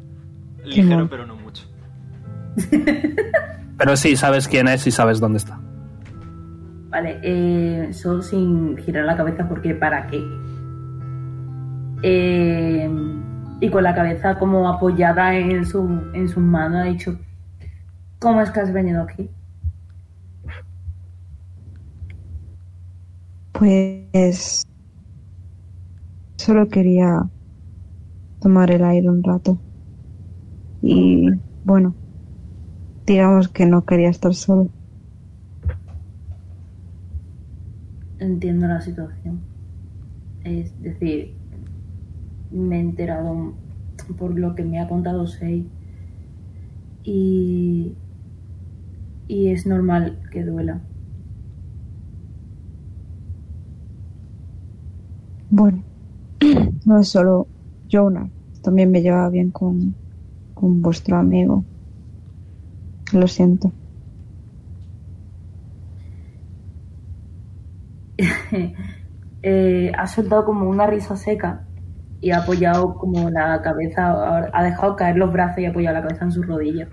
[0.64, 1.33] Ligero, pero no.
[3.78, 5.58] Pero sí, sabes quién es y sabes dónde está.
[6.90, 10.22] Vale, eh, solo sin girar la cabeza porque ¿para qué?
[12.02, 12.88] Eh,
[13.60, 15.80] y con la cabeza como apoyada en su,
[16.12, 17.18] en sus manos ha dicho,
[18.20, 19.28] ¿cómo es que has venido aquí?
[23.52, 24.62] Pues
[26.36, 27.22] solo quería
[28.40, 29.58] tomar el aire un rato.
[30.82, 31.30] Y
[31.64, 31.94] bueno,
[33.06, 34.70] digamos que no quería estar solo.
[38.18, 39.40] Entiendo la situación.
[40.44, 41.34] Es decir,
[42.50, 43.54] me he enterado
[44.18, 45.66] por lo que me ha contado Sei.
[47.04, 47.92] Y,
[49.28, 50.80] y es normal que duela.
[55.50, 55.84] Bueno,
[56.84, 57.46] no es solo
[57.90, 58.30] Jonah,
[58.62, 59.94] también me llevaba bien con,
[60.54, 61.64] con vuestro amigo.
[63.12, 63.72] Lo siento.
[69.42, 71.66] eh, ha soltado como una risa seca
[72.20, 76.02] y ha apoyado como la cabeza, ha dejado caer los brazos y ha apoyado la
[76.02, 76.88] cabeza en sus rodillas.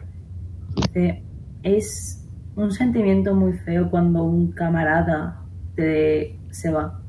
[0.76, 1.24] Dice,
[1.64, 5.41] es un sentimiento muy feo cuando un camarada
[5.76, 6.99] te, se va.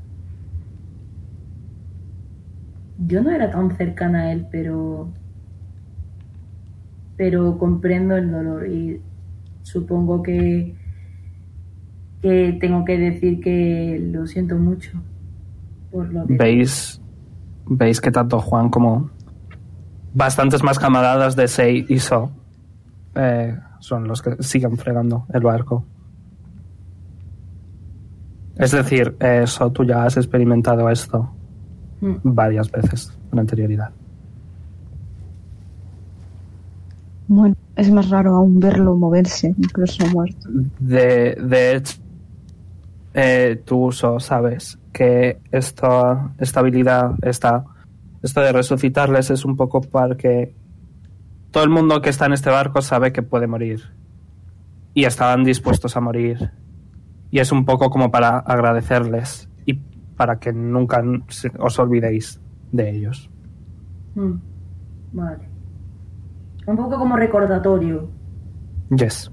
[2.99, 5.11] Yo no era tan cercana a él, pero
[7.17, 9.01] pero comprendo el dolor y
[9.61, 10.75] supongo que
[12.21, 14.91] que tengo que decir que lo siento mucho
[15.91, 17.01] por lo que Veis,
[17.65, 19.09] veis que tanto Juan como
[20.13, 22.31] bastantes más camaradas de Sei y So
[23.15, 25.85] eh, son los que siguen fregando el barco.
[28.55, 31.29] Es decir, eh, So, tú ya has experimentado esto
[32.01, 32.15] Mm.
[32.23, 33.91] varias veces con anterioridad.
[37.35, 40.47] Bueno, es más raro aún verlo moverse, incluso muerto.
[40.79, 41.97] De, de hecho,
[43.15, 47.65] eh, tú So, sabes que esta, esta habilidad, esta,
[48.21, 50.53] esto de resucitarles es un poco para que
[51.49, 53.81] todo el mundo que está en este barco sabe que puede morir.
[54.93, 56.51] Y estaban dispuestos a morir.
[57.31, 59.73] Y es un poco como para agradecerles y
[60.15, 61.03] para que nunca
[61.57, 62.39] os olvidéis
[62.71, 63.27] de ellos.
[64.13, 64.33] Mm.
[65.13, 65.52] Vale.
[66.65, 68.09] Un poco como recordatorio.
[68.95, 69.31] Yes.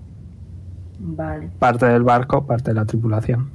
[0.99, 3.51] Vale, Parte del barco, parte de la tripulación.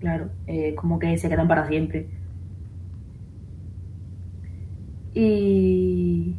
[0.00, 0.28] claro.
[0.46, 2.08] eh, como que se quedan para siempre.
[5.14, 6.36] Y...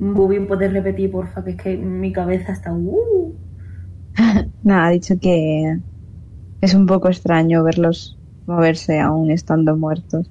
[0.00, 1.42] Bubin, ¿puedes repetir, porfa?
[1.44, 2.72] Que es que mi cabeza está...
[2.72, 3.34] Uh.
[4.62, 5.78] Nada, ha dicho que
[6.60, 10.30] es un poco extraño verlos moverse aún estando muertos.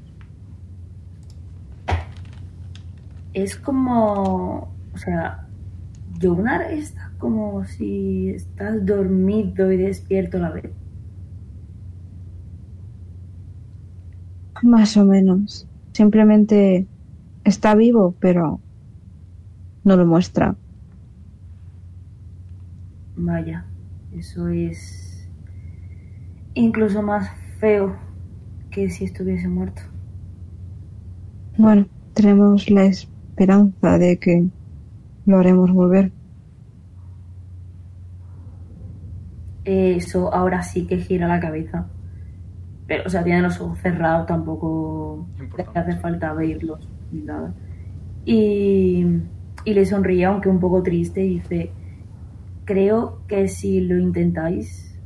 [3.34, 4.70] Es como...
[4.94, 5.47] O sea,
[6.22, 10.72] Jonar está como si estás dormido y despierto a la vez.
[14.64, 15.68] Más o menos.
[15.94, 16.88] Simplemente
[17.44, 18.60] está vivo, pero
[19.84, 20.56] no lo muestra.
[23.16, 23.66] Vaya,
[24.12, 25.28] eso es
[26.54, 27.96] incluso más feo
[28.70, 29.82] que si estuviese muerto.
[31.58, 34.48] Bueno, tenemos la esperanza de que
[35.28, 36.12] lo haremos volver.
[39.66, 41.88] Eso ahora sí que gira la cabeza.
[42.88, 47.54] Pero, o sea, tiene los ojos cerrados, tampoco le hace falta abrirlos ni nada.
[48.26, 49.06] Y,
[49.66, 51.72] y le sonríe, aunque un poco triste, y dice:
[52.64, 54.98] Creo que si lo intentáis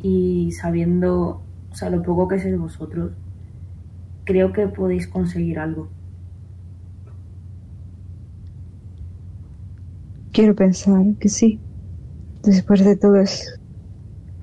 [0.00, 3.12] y sabiendo, o sea, lo poco que sé de vosotros,
[4.24, 5.90] creo que podéis conseguir algo.
[10.32, 11.60] Quiero pensar que sí.
[12.42, 13.60] Después de todo es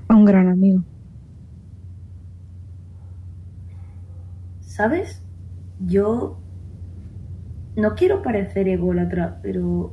[0.09, 0.83] un gran amigo.
[4.61, 5.21] ¿Sabes?
[5.85, 6.37] Yo
[7.75, 9.91] no quiero parecer ególatra, pero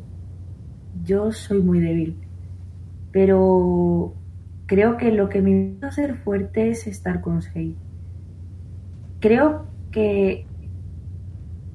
[1.05, 2.17] yo soy muy débil.
[3.13, 4.15] Pero
[4.67, 7.75] creo que lo que me hizo ser fuerte es estar con Sei.
[9.21, 10.46] Creo que,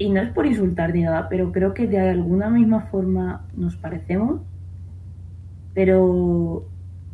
[0.02, 3.78] y no es por insultar ni nada, pero creo que de alguna misma forma nos
[3.78, 4.42] parecemos,
[5.74, 6.72] pero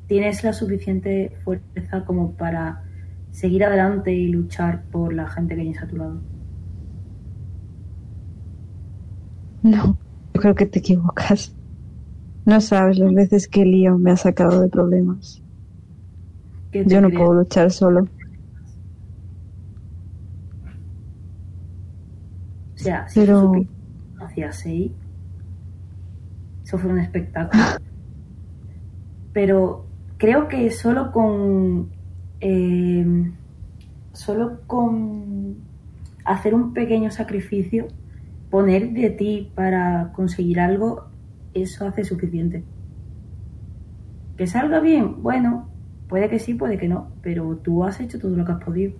[0.08, 2.84] tienes la suficiente fuerza como para
[3.32, 6.26] seguir adelante y luchar por la gente que tienes a tu lado.
[9.62, 10.00] No,
[10.34, 11.56] yo creo que te equivocas.
[12.46, 15.44] No sabes las veces que Leo me ha sacado de problemas.
[16.72, 17.14] ¿Qué te Yo no crees?
[17.14, 18.10] puedo luchar solo.
[22.78, 23.70] O sea, si Pero- tú supieras
[24.18, 24.96] que hacía Sei,
[26.64, 27.64] eso fue un espectáculo.
[29.34, 29.86] Pero
[30.18, 31.90] creo que solo con.
[32.40, 33.32] eh,
[34.14, 35.56] solo con
[36.26, 37.88] hacer un pequeño sacrificio,
[38.50, 41.06] poner de ti para conseguir algo,
[41.54, 42.64] eso hace suficiente.
[44.38, 45.68] Que salga bien, bueno,
[46.08, 48.94] puede que sí, puede que no, pero tú has hecho todo lo que has podido.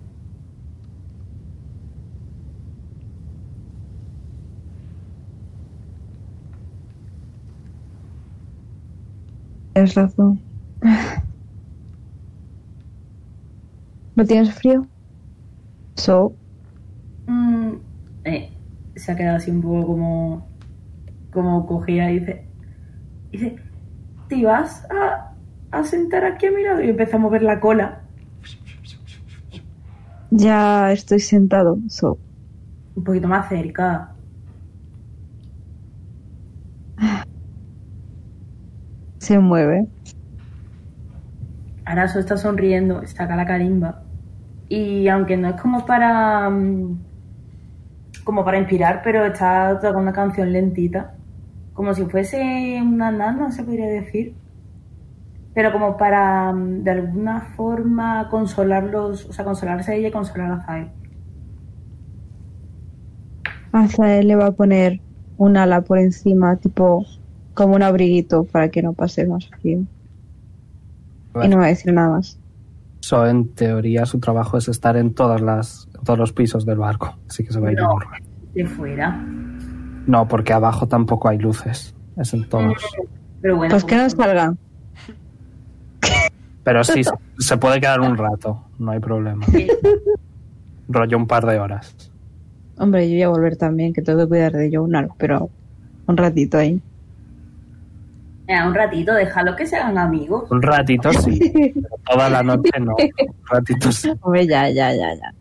[9.72, 10.44] Tienes razón.
[14.16, 14.90] ¿No tienes frío?
[15.96, 16.38] So,
[17.26, 17.74] Mm,
[18.24, 18.50] eh,
[18.96, 20.48] se ha quedado así un poco como,
[21.32, 22.46] como cogida y dice,
[23.32, 23.56] dice,
[24.28, 25.36] ¿te vas a,
[25.72, 26.82] a sentar aquí a mi lado?
[26.82, 28.02] Y empieza a mover la cola.
[30.30, 31.78] ya estoy sentado.
[31.88, 32.18] So,
[32.96, 34.14] Un poquito más cerca.
[39.28, 39.86] Se mueve.
[41.84, 44.02] Araso está sonriendo, saca la carimba.
[44.70, 46.98] Y aunque no es como para mm,
[48.24, 51.14] como para inspirar, pero está tocando una canción lentita.
[51.74, 54.34] Como si fuese una nana, se podría decir.
[55.52, 60.52] Pero como para mm, de alguna forma consolarlos, o sea, consolarse a ella y consolar
[60.52, 60.88] a Zael.
[63.72, 65.00] Azael le va a poner
[65.36, 67.04] un ala por encima, tipo
[67.58, 69.80] como un abriguito para que no pase más frío.
[71.42, 72.38] Y no va a decir nada más.
[73.00, 76.78] So, en teoría, su trabajo es estar en todas las, en todos los pisos del
[76.78, 77.16] barco.
[77.28, 77.96] Así que se va a ir No.
[78.54, 79.24] De fuera.
[80.06, 81.94] No, porque abajo tampoco hay luces.
[82.16, 82.76] Es en todos.
[83.40, 84.54] Pero bueno, Pues que no salga.
[86.64, 87.02] Pero sí,
[87.38, 88.62] se- puede quedar un rato.
[88.78, 89.44] No hay problema.
[90.88, 92.10] Rollo un par de horas.
[92.78, 95.50] Hombre, yo voy a volver también, que tengo que cuidar de Jonar, pero
[96.06, 96.80] un ratito ahí.
[98.48, 100.50] Mira, un ratito, déjalo que se hagan amigos.
[100.50, 101.38] Un ratito sí.
[101.74, 102.94] pero toda la noche no.
[102.96, 104.10] Un ratito sí.
[104.22, 105.34] Hombre, ya, ya, ya, ya.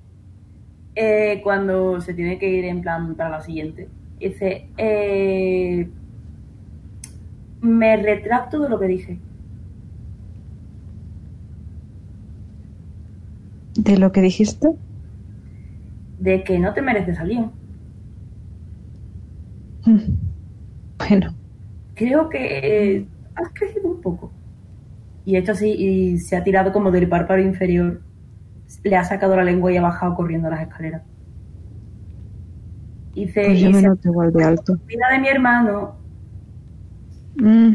[0.93, 3.88] Eh, cuando se tiene que ir en plan para la siguiente.
[4.19, 5.89] Dice, eh,
[7.61, 9.19] me retracto de lo que dije.
[13.75, 14.67] ¿De lo que dijiste?
[16.19, 17.51] De que no te mereces a Leon.
[20.97, 21.36] Bueno,
[21.98, 22.60] Creo que
[22.98, 24.32] eh, has crecido un poco.
[25.26, 28.02] Y hecho así, y se ha tirado como del párpado inferior.
[28.84, 31.02] Le ha sacado la lengua y ha bajado corriendo las escaleras.
[33.15, 34.74] Dice, pues yo y me se noto igual de alto.
[34.74, 35.95] olvida de mi hermano.
[37.38, 37.74] Mm.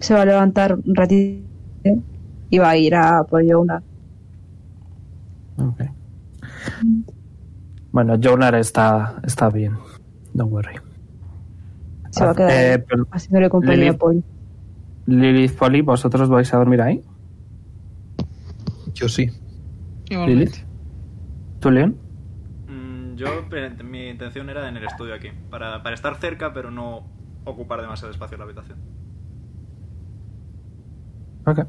[0.00, 1.46] Se va a levantar un ratito
[2.50, 3.82] y va a ir a por Jonar.
[5.56, 5.95] Ok.
[7.96, 9.78] Bueno, Jonar está, está bien.
[10.34, 10.74] Don't worry.
[12.10, 13.94] Se va a quedar Eh, pero- haciéndole compañía Lilith.
[13.94, 14.24] a Paul.
[15.06, 17.02] Lilith, Polly, ¿vosotros vais a dormir ahí?
[18.92, 19.30] Yo sí.
[20.10, 20.44] Igualmente.
[20.44, 20.56] Lilith.
[21.60, 21.96] ¿Tú, Leon?
[22.68, 26.70] Mm, Yo, eh, mi intención era en el estudio aquí, para, para estar cerca, pero
[26.70, 27.02] no
[27.46, 28.78] ocupar demasiado espacio en la habitación.
[31.46, 31.60] Ok.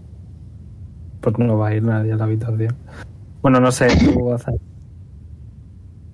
[1.21, 2.75] Pues no va a ir nadie a la habitación.
[3.41, 4.55] Bueno, no sé, tú, Azar.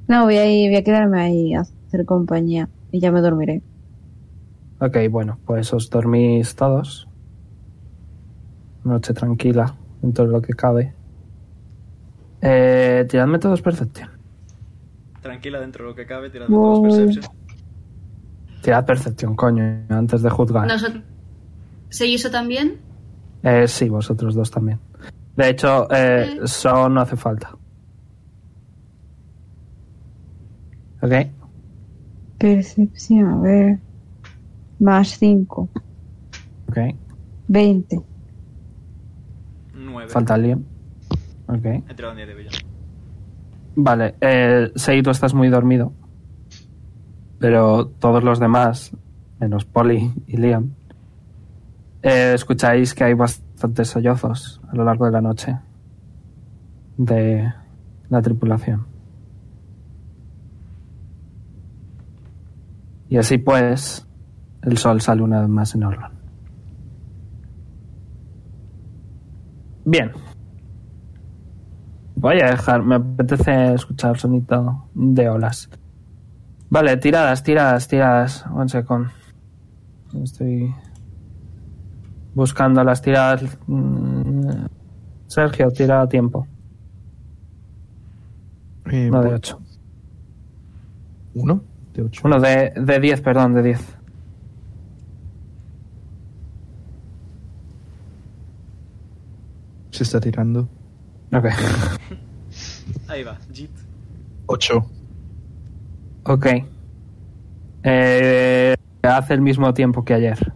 [0.08, 3.62] No, voy a, ir, voy a quedarme ahí a hacer compañía y ya me dormiré.
[4.80, 7.08] Ok, bueno, pues os dormís todos.
[8.84, 10.94] Noche tranquila, dentro de lo que cabe.
[12.42, 14.10] Eh, tiradme todos Perception.
[15.22, 16.84] Tranquila dentro de lo que cabe, tirando todos Wow.
[16.84, 17.26] Perception.
[18.62, 20.68] Tirad Percepción, coño, antes de juzgar.
[20.68, 21.04] Nosotros...
[21.90, 22.78] ¿Se hizo también?
[23.44, 24.80] Eh, sí, vosotros dos también.
[25.36, 26.40] De hecho, eh,
[26.90, 27.56] no hace falta.
[31.04, 31.12] Ok,
[32.38, 33.80] Percepción, a ver.
[34.80, 35.70] Más 5.
[36.70, 36.78] ok.
[37.50, 38.02] 20.
[39.74, 40.10] 9.
[40.10, 40.66] Falta alguien.
[41.48, 41.66] Ok.
[41.66, 42.58] He tirado un 10 de villano.
[43.76, 45.92] Vale, eh, Sei, tú estás muy dormido.
[47.38, 48.96] Pero todos los demás,
[49.42, 50.72] menos Polly y Liam,
[52.02, 55.58] eh, escucháis que hay bastantes sollozos a lo largo de la noche
[56.96, 57.52] de
[58.10, 58.93] la tripulación.
[63.14, 64.08] Y así pues,
[64.64, 66.12] el sol sale una vez más en Orlon.
[69.86, 70.12] Bien.
[72.16, 75.70] Voy a dejar, me apetece escuchar sonido de olas.
[76.72, 78.48] Vale, tiradas, tiradas, tiradas.
[78.48, 79.10] One second.
[80.24, 80.74] Estoy
[82.34, 83.44] buscando las tiradas.
[83.68, 84.66] Mm,
[85.28, 86.48] Sergio, tira a tiempo.
[88.92, 89.60] Eh, Uno de voy- 8.
[91.36, 91.62] ¿Uno?
[91.94, 92.22] De ocho.
[92.26, 93.98] Uno de, de 10, perdón, de 10.
[99.92, 100.68] Se está tirando.
[101.32, 101.46] Ok.
[103.08, 103.72] Ahí va, Jit.
[104.48, 104.86] Ocho.
[106.24, 106.48] Ok.
[107.84, 110.54] Eh, hace el mismo tiempo que ayer.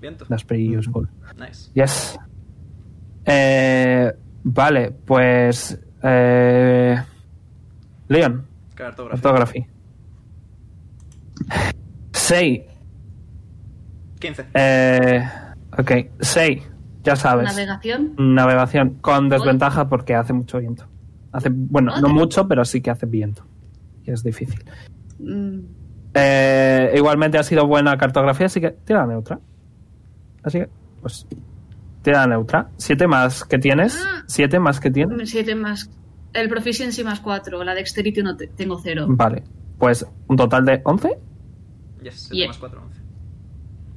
[0.00, 0.24] Viento.
[0.26, 1.08] That's pretty useful.
[1.38, 1.70] Nice.
[1.74, 2.18] Yes.
[3.24, 4.12] Eh,
[4.44, 5.78] vale, pues.
[6.02, 6.96] Eh,
[8.08, 9.14] Leon, Cartografía.
[9.16, 9.66] orthography.
[12.12, 12.62] 6.
[14.20, 14.46] 15.
[14.54, 15.28] Eh,
[15.78, 15.90] ok,
[16.20, 16.62] 6.
[17.02, 17.46] Ya sabes.
[17.46, 18.14] Navegación.
[18.16, 20.86] Navegación con desventaja porque hace mucho viento.
[21.32, 23.44] Hace, bueno, no mucho, pero sí que hace viento.
[24.04, 24.62] Y es difícil.
[25.18, 25.58] Mm,
[26.14, 29.40] Eh, igualmente ha sido buena cartografía, así que tira neutra.
[30.42, 30.68] Así que,
[31.00, 31.26] pues,
[32.02, 32.68] tira neutra.
[32.76, 33.98] Siete más que tienes.
[34.06, 34.22] Ah.
[34.26, 35.30] Siete más que tienes.
[35.30, 35.90] siete más.
[36.34, 37.64] El proficiency más 4.
[37.64, 39.06] La dexterity no te- tengo 0.
[39.08, 39.42] Vale,
[39.78, 41.18] pues un total de 11.
[42.02, 42.48] Yes, 7 Yeah.
[42.48, 43.00] más 4, 11.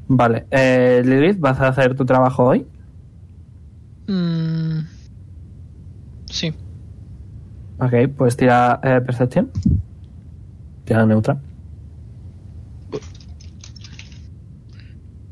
[0.08, 2.68] Vale, eh, Lilith, ¿vas a hacer tu trabajo hoy?
[4.08, 4.82] Mm,
[6.30, 6.54] sí.
[7.78, 9.52] Ok, pues tira eh, percepción.
[10.86, 11.42] Tira neutra.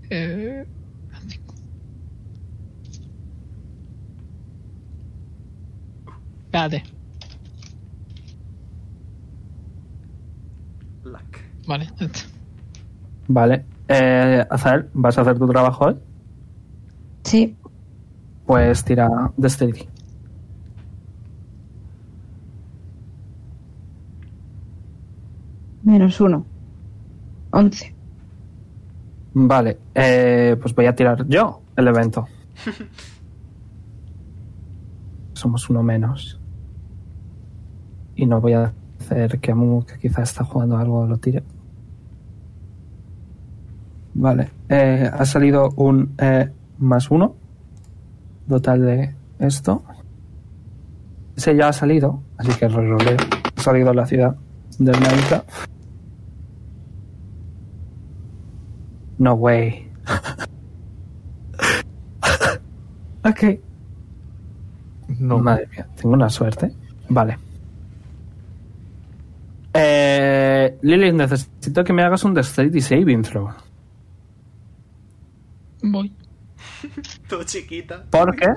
[0.10, 0.66] Eh,
[6.52, 6.84] Espérate.
[11.04, 11.38] Luck.
[11.68, 11.90] Vale.
[13.34, 15.98] Vale, eh, Azael, ¿vas a hacer tu trabajo hoy?
[17.24, 17.58] Sí.
[18.46, 19.90] Pues tira Dexterity.
[25.82, 26.46] Menos 1.
[27.50, 27.96] 11.
[29.34, 32.28] Vale, eh, pues voy a tirar yo el evento.
[35.34, 36.40] Somos uno menos.
[38.16, 41.42] Y no voy a hacer que Amu, que quizá está jugando algo, lo tire.
[44.16, 46.50] Vale, eh, ha salido un eh,
[46.80, 47.36] más uno.
[48.48, 49.84] Total de esto.
[51.36, 53.18] Ese ya ha salido, así que reroleo.
[53.58, 54.36] Ha salido a la ciudad
[54.78, 55.50] del Minecraft.
[59.18, 59.90] No way.
[63.24, 63.60] ok.
[65.20, 65.40] No.
[65.40, 66.72] Madre mía, tengo una suerte.
[67.10, 67.38] Vale.
[69.74, 73.50] Eh, Lilith, necesito que me hagas un Dexterity Saving Throw.
[75.84, 76.12] Voy.
[77.30, 78.04] Todo chiquita.
[78.10, 78.48] ¿Por qué?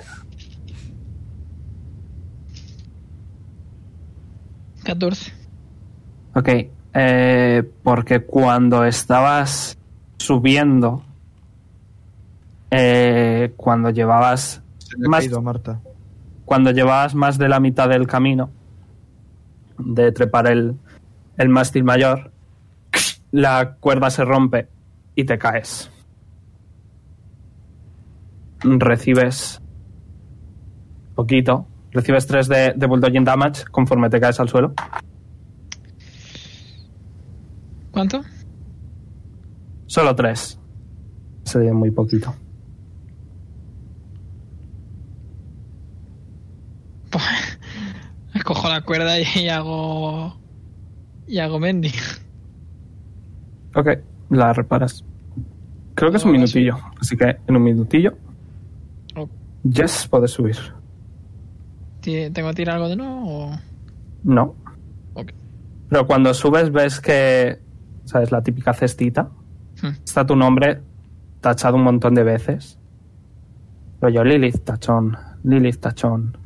[4.85, 5.33] 14.
[6.35, 6.49] Ok.
[6.99, 9.77] eh, porque cuando estabas
[10.19, 11.03] subiendo,
[12.71, 15.81] eh, cuando llevabas Se Más- Marta.
[16.45, 18.51] cuando llevabas más de la mitad del camino
[19.79, 20.77] de trepar el,
[21.37, 22.31] el mástil mayor,
[23.31, 24.69] la cuerda se rompe
[25.15, 25.91] y te caes.
[28.63, 29.61] Recibes
[31.15, 34.75] poquito, recibes 3 de, de bulldogging damage conforme te caes al suelo.
[37.91, 38.21] ¿Cuánto?
[39.87, 40.61] Solo 3.
[41.45, 42.35] Sería muy poquito.
[47.11, 47.59] Pues,
[48.45, 50.37] cojo la cuerda y hago
[51.27, 51.93] Y hago Mendy.
[53.75, 53.89] Ok,
[54.31, 55.05] la reparas.
[55.95, 58.17] Creo que es un minutillo, así que en un minutillo.
[59.71, 60.57] Yes, puedes subir.
[62.01, 63.47] ¿Tengo que tirar algo de nuevo?
[63.51, 63.61] o-
[64.23, 64.57] No.
[65.15, 65.33] Ok.
[65.89, 67.63] Pero cuando subes ves que,
[68.05, 68.31] ¿sabes?
[68.31, 69.31] La típica cestita.
[69.83, 69.89] Hmm.
[70.05, 70.83] Está tu nombre
[71.41, 72.79] tachado un montón de veces.
[74.01, 76.37] Rollo Lilith Tachón, Lilith Tachón.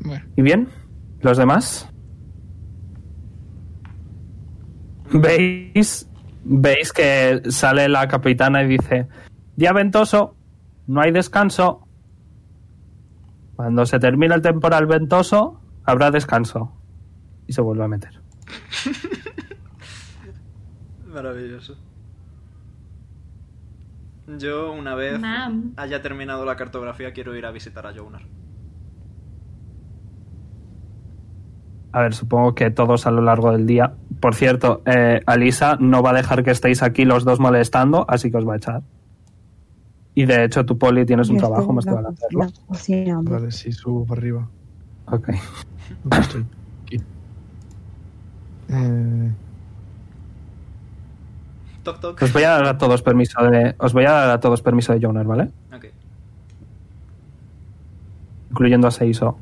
[0.00, 0.68] Bueno, ¿Y bien?
[1.20, 1.92] ¿Los demás?
[5.12, 6.08] ¿Veis?
[6.44, 9.08] ¿Veis que sale la capitana y dice,
[9.56, 10.36] día ventoso,
[10.86, 11.88] no hay descanso.
[13.56, 16.72] Cuando se termine el temporal ventoso, habrá descanso.
[17.48, 18.20] Y se vuelve a meter.
[21.12, 21.76] Maravilloso.
[24.38, 25.72] Yo, una vez Mam.
[25.76, 28.22] haya terminado la cartografía, quiero ir a visitar a Jonar.
[31.92, 33.92] A ver, supongo que todos a lo largo del día.
[34.20, 38.30] Por cierto, eh, Alisa no va a dejar que estéis aquí los dos molestando, así
[38.30, 38.82] que os va a echar.
[40.14, 42.46] Y de hecho, tu poli tienes un Yo trabajo, estoy más la van a hacerlo.
[42.66, 43.20] cocina.
[43.22, 44.48] Vale, sí, subo para arriba.
[45.06, 45.28] Ok.
[46.04, 46.46] ¿Dónde estoy?
[46.82, 46.96] Aquí.
[48.70, 49.32] Eh,
[51.84, 52.22] Toc toc.
[52.22, 53.74] Os voy a dar a todos permiso de.
[53.78, 55.50] Os voy a dar a todos permiso de Jonar, ¿vale?
[55.74, 55.86] Ok.
[58.50, 59.38] Incluyendo a Seiso.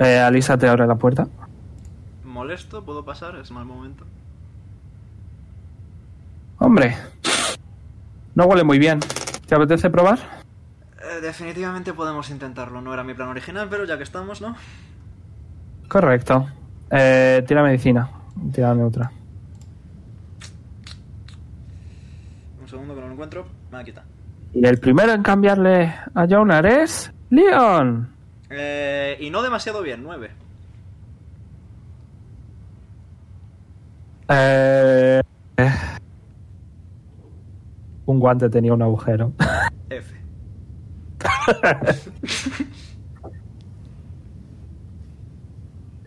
[0.00, 1.28] Eh, Alisa te abre la puerta.
[2.24, 2.82] ¿Molesto?
[2.82, 3.36] ¿Puedo pasar?
[3.36, 4.06] Es mal momento.
[6.58, 6.96] Hombre.
[8.34, 9.00] No huele muy bien.
[9.46, 10.18] ¿Te apetece probar?
[11.02, 12.80] Eh, definitivamente podemos intentarlo.
[12.80, 14.56] No era mi plan original, pero ya que estamos, ¿no?
[15.86, 16.48] Correcto.
[16.90, 18.08] Eh, tira medicina.
[18.52, 19.12] Tira neutra.
[22.62, 23.46] Un segundo que no lo encuentro.
[23.70, 24.04] Me la quita.
[24.54, 27.12] Y el primero en cambiarle a Jonar es.
[27.28, 28.19] ¡Leon!
[28.50, 30.30] Eh, y no demasiado bien, 9.
[34.28, 35.20] Eh,
[35.56, 35.70] eh.
[38.06, 39.32] Un guante tenía un agujero.
[39.90, 40.14] F.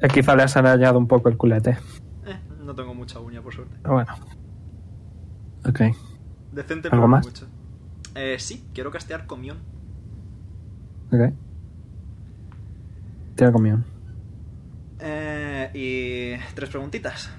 [0.01, 1.77] Eh, Quizá le has arañado un poco el culete.
[2.25, 3.75] Eh, no tengo mucha uña, por suerte.
[3.81, 4.13] Pero bueno.
[5.65, 5.79] Ok.
[6.51, 7.25] Decente, ¿Algo pero más?
[7.25, 7.47] mucho.
[8.15, 9.57] Eh, sí, quiero castear comión.
[11.11, 11.33] Ok.
[13.35, 13.85] Tira comión.
[14.99, 17.31] Eh, y tres preguntitas.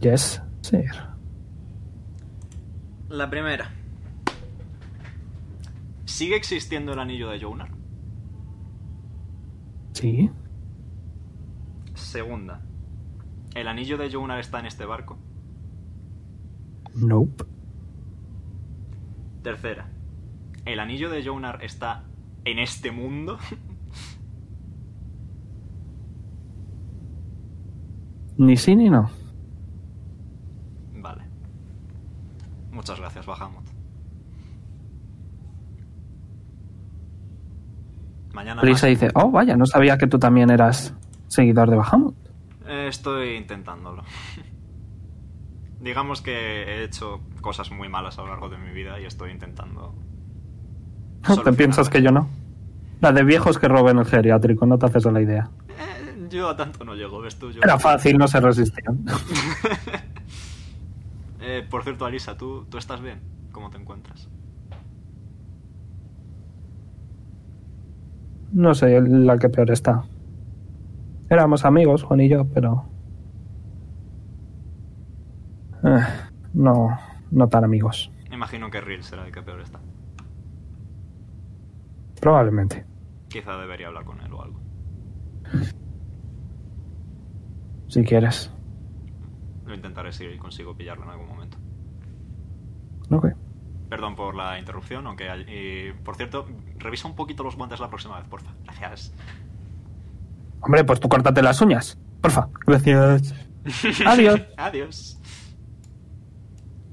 [0.00, 0.90] Yes, sir.
[3.08, 3.70] La primera.
[6.04, 7.70] ¿Sigue existiendo el anillo de Jonar?
[9.92, 10.30] Sí.
[11.94, 12.62] Segunda.
[13.54, 15.18] ¿El anillo de Jonar está en este barco?
[16.94, 17.44] Nope.
[19.42, 19.90] Tercera.
[20.64, 22.04] ¿El anillo de Jonar está
[22.44, 23.38] en este mundo?
[28.38, 29.10] Ni sí ni no.
[30.94, 31.24] vale.
[32.72, 33.64] Muchas gracias, Bahamut.
[38.32, 38.90] Mañana Lisa más.
[39.00, 40.94] dice, oh vaya, no sabía que tú también eras
[41.26, 42.14] seguidor de Bahamut.
[42.66, 44.04] Eh, Estoy intentándolo.
[45.80, 49.32] Digamos que he hecho cosas muy malas a lo largo de mi vida y estoy
[49.32, 49.94] intentando.
[51.44, 52.28] ¿Te piensas que yo no?
[53.00, 55.50] La de viejos que roben el geriátrico, no te haces a la idea.
[55.68, 57.50] Eh, yo a tanto no llego, ves tú.
[57.50, 57.60] Yo...
[57.62, 59.04] Era fácil, no se resistían.
[61.42, 63.18] Eh, por cierto, Alisa, ¿tú, ¿tú estás bien?
[63.50, 64.28] ¿Cómo te encuentras?
[68.52, 70.04] No sé la que peor está.
[71.30, 72.84] Éramos amigos, Juan y yo, pero...
[75.82, 76.04] Eh,
[76.52, 76.98] no,
[77.30, 78.10] no tan amigos.
[78.30, 79.80] Imagino que Real será el que peor está.
[82.20, 82.84] Probablemente.
[83.28, 84.60] Quizá debería hablar con él o algo.
[87.88, 88.50] Si quieres.
[89.66, 91.56] Lo intentaré si consigo pillarlo en algún momento.
[93.10, 93.26] Ok.
[93.88, 95.28] Perdón por la interrupción, aunque...
[95.28, 96.46] hay- Y, por cierto,
[96.78, 98.52] revisa un poquito los guantes la próxima vez, porfa.
[98.64, 99.12] Gracias.
[100.60, 101.98] Hombre, pues tú córtate las uñas.
[102.20, 102.48] Porfa.
[102.66, 103.34] Gracias.
[104.06, 104.40] Adiós.
[104.56, 105.20] Adiós.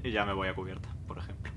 [0.02, 1.52] Y ya me voy a cubierta, por ejemplo.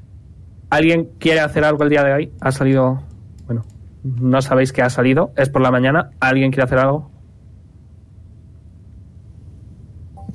[0.70, 2.34] ¿Alguien quiere hacer algo el día de hoy?
[2.42, 3.00] Ha salido...
[3.46, 3.64] Bueno,
[4.04, 5.34] no sabéis que ha salido.
[5.36, 6.12] Es por la mañana.
[6.20, 7.12] ¿Alguien quiere hacer algo?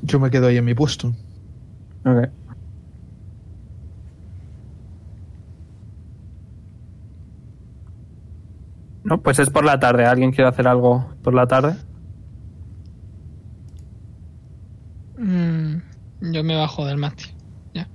[0.02, 1.08] Yo me quedo ahí en mi puesto.
[2.04, 2.28] Ok.
[9.04, 10.04] No, pues es por la tarde.
[10.04, 11.76] ¿Alguien quiere hacer algo por la tarde?
[15.18, 17.32] yo me bajo del mástil.
[17.74, 17.88] Ya.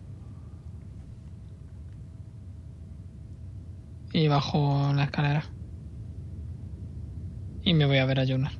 [4.13, 5.43] Y bajo la escalera.
[7.63, 8.57] Y me voy a ver a Jonas.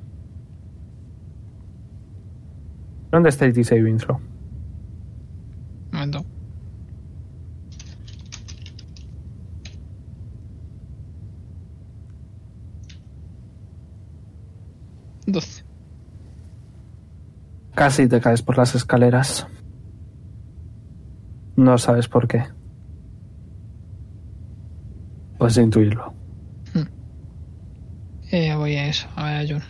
[3.10, 4.18] ¿Dónde está el saving throw?
[5.92, 6.24] Momento.
[15.26, 15.64] Doce.
[17.74, 19.46] Casi te caes por las escaleras.
[21.56, 22.44] No sabes por qué.
[25.42, 26.14] Puedes intuirlo.
[28.30, 29.66] Eh, voy a eso, a ver a Jonas.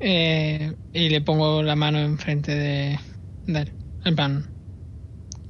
[0.00, 2.98] Eh, y le pongo la mano enfrente de,
[3.46, 3.72] de él.
[4.04, 4.44] En plan,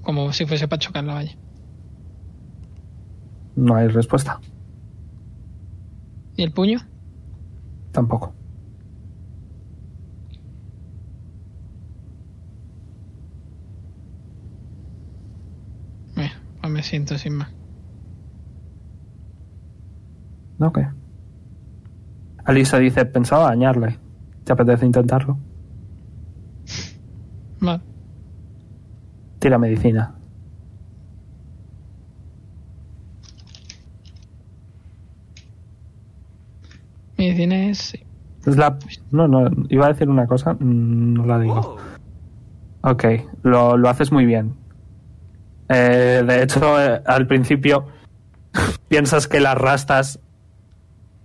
[0.02, 1.34] como si fuese para chocar la valla.
[3.56, 4.38] No hay respuesta.
[6.36, 6.80] ¿Y el puño?
[7.90, 8.34] Tampoco.
[16.68, 17.48] Pues me siento sin más.
[20.60, 20.80] Ok.
[22.44, 23.98] Alisa dice, pensaba dañarle.
[24.44, 25.38] ¿Te apetece intentarlo?
[27.60, 27.80] Vale.
[29.38, 30.14] Tira medicina.
[37.16, 37.78] Medicina es...
[37.78, 38.00] sí.
[38.44, 38.78] Es la...
[39.10, 41.78] No, no, iba a decir una cosa, mm, no la digo.
[42.82, 43.04] Oh, Ok,
[43.42, 44.67] lo, lo haces muy bien.
[45.68, 47.86] Eh, de hecho, eh, al principio
[48.88, 50.20] piensas que las rastas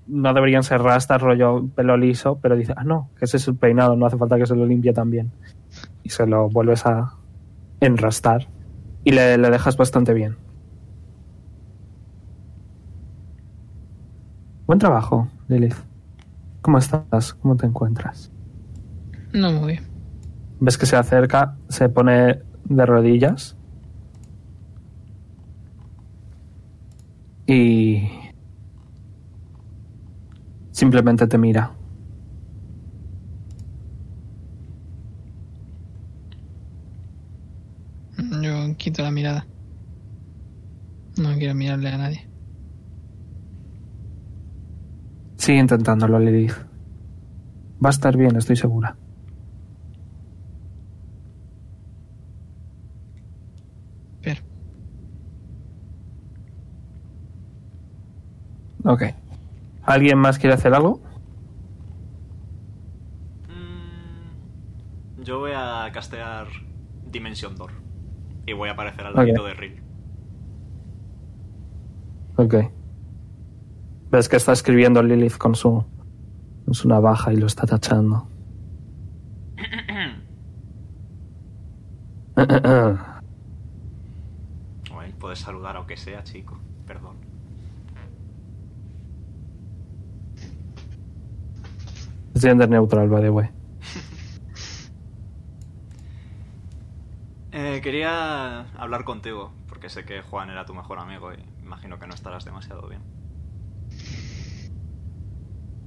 [0.08, 3.56] no deberían ser rastas, rollo pelo liso, pero dices, ah, no, que ese es el
[3.56, 5.32] peinado, no hace falta que se lo limpie también.
[6.04, 7.14] Y se lo vuelves a
[7.80, 8.48] enrastar
[9.04, 10.38] y le, le dejas bastante bien.
[14.66, 15.76] Buen trabajo, Lilith.
[16.62, 17.34] ¿Cómo estás?
[17.34, 18.32] ¿Cómo te encuentras?
[19.34, 19.84] No muy bien.
[20.60, 23.58] Ves que se acerca, se pone de rodillas.
[27.46, 28.10] Y
[30.72, 31.72] simplemente te mira.
[38.42, 39.46] Yo quito la mirada.
[41.18, 42.28] No quiero mirarle a nadie.
[45.38, 46.54] Sigue intentándolo, Lilith.
[47.84, 48.96] Va a estar bien, estoy segura.
[54.22, 54.42] Pero,
[58.86, 59.04] Ok.
[59.84, 61.02] ¿Alguien más quiere hacer algo?
[63.48, 66.48] mm, yo voy a castear
[67.12, 67.72] Dimension Door.
[68.46, 69.82] Y voy a aparecer al ladito de Rill.
[72.36, 72.56] Ok.
[74.12, 75.86] Ves que está escribiendo Lilith con su,
[76.66, 78.28] con su navaja y lo está tachando.
[84.92, 86.60] Bueno, puedes saludar aunque sea, chico.
[86.88, 87.16] Perdón.
[92.33, 93.50] Es gender neutral, by the way.
[97.56, 102.08] Eh, quería hablar contigo, porque sé que Juan era tu mejor amigo y imagino que
[102.08, 103.04] no estarás demasiado bien.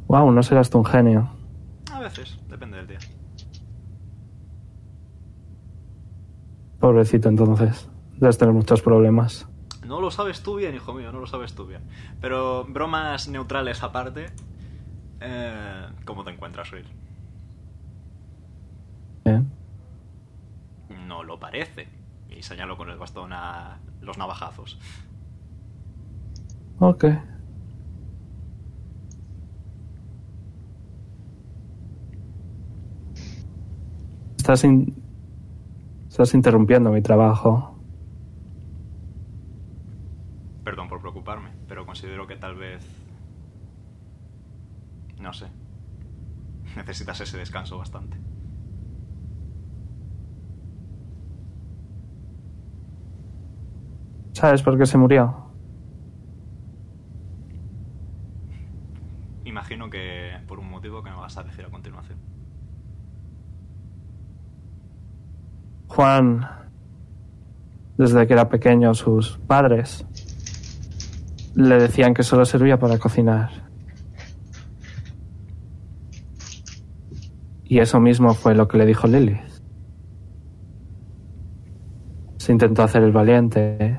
[0.07, 1.29] Wow, no serás tú un genio.
[1.93, 2.99] A veces, depende del día.
[6.79, 7.89] Pobrecito, entonces.
[8.19, 9.49] Debes tener muchos problemas.
[9.85, 11.83] No lo sabes tú bien, hijo mío, no lo sabes tú bien.
[12.21, 14.27] Pero bromas neutrales aparte,
[15.21, 16.87] eh, ¿cómo te encuentras, Rill?
[19.25, 19.43] ¿Eh?
[21.07, 21.89] No lo parece.
[22.29, 24.79] Y señalo con el bastón a los navajazos.
[26.79, 27.05] Ok.
[34.37, 34.95] Estás, in-
[36.09, 37.75] Estás interrumpiendo mi trabajo.
[40.65, 42.85] Perdón por preocuparme, pero considero que tal vez...
[45.27, 45.47] No sé.
[46.77, 48.17] Necesitas ese descanso bastante.
[54.35, 55.51] ¿Sabes por qué se murió?
[59.45, 62.21] Imagino que por un motivo que me vas a decir a continuación.
[65.89, 66.49] Juan,
[67.99, 70.07] desde que era pequeño, sus padres
[71.57, 73.66] le decían que solo servía para cocinar.
[77.69, 79.39] Y eso mismo fue lo que le dijo Lily.
[82.39, 83.99] Se intentó hacer el valiente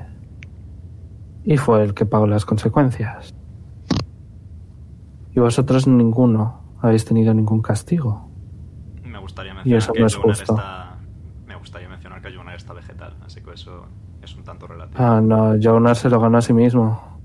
[1.44, 3.34] y fue el que pagó las consecuencias.
[5.34, 8.28] Y vosotros ninguno habéis tenido ningún castigo.
[9.04, 10.54] Me gustaría Y mencionar eso que no es Jonar justo.
[10.54, 10.96] está.
[11.46, 13.84] Me gustaría mencionar que Jonar está vegetal, así que eso
[14.22, 14.98] es un tanto relativo.
[15.02, 17.18] Ah, no, Jonas se lo ganó a sí mismo.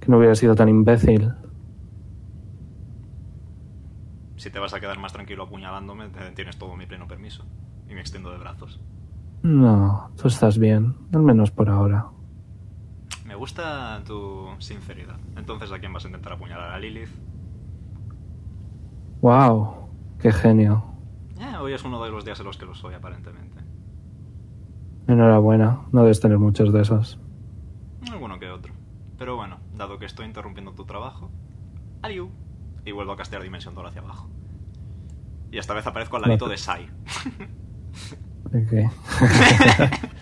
[0.00, 1.32] Que no hubiera sido tan imbécil.
[4.48, 7.44] Si te vas a quedar más tranquilo apuñalándome, tienes todo mi pleno permiso.
[7.86, 8.80] Y me extiendo de brazos.
[9.42, 12.06] No, tú estás bien, al menos por ahora.
[13.26, 15.18] Me gusta tu sinceridad.
[15.36, 16.70] Entonces, ¿a quién vas a intentar apuñalar?
[16.70, 17.10] ¿A Lilith?
[19.20, 20.82] Wow, qué genio.
[21.38, 23.60] Eh, hoy es uno de los días en los que lo soy, aparentemente.
[25.08, 27.20] Enhorabuena, no debes tener muchos de esos.
[28.10, 28.72] Alguno que otro.
[29.18, 31.30] Pero bueno, dado que estoy interrumpiendo tu trabajo,
[32.00, 32.30] aliu.
[32.86, 34.30] Y vuelvo a castear Dimensión Door hacia abajo.
[35.50, 36.88] Y esta vez aparezco al ladito de Sai.
[38.46, 38.72] Ok.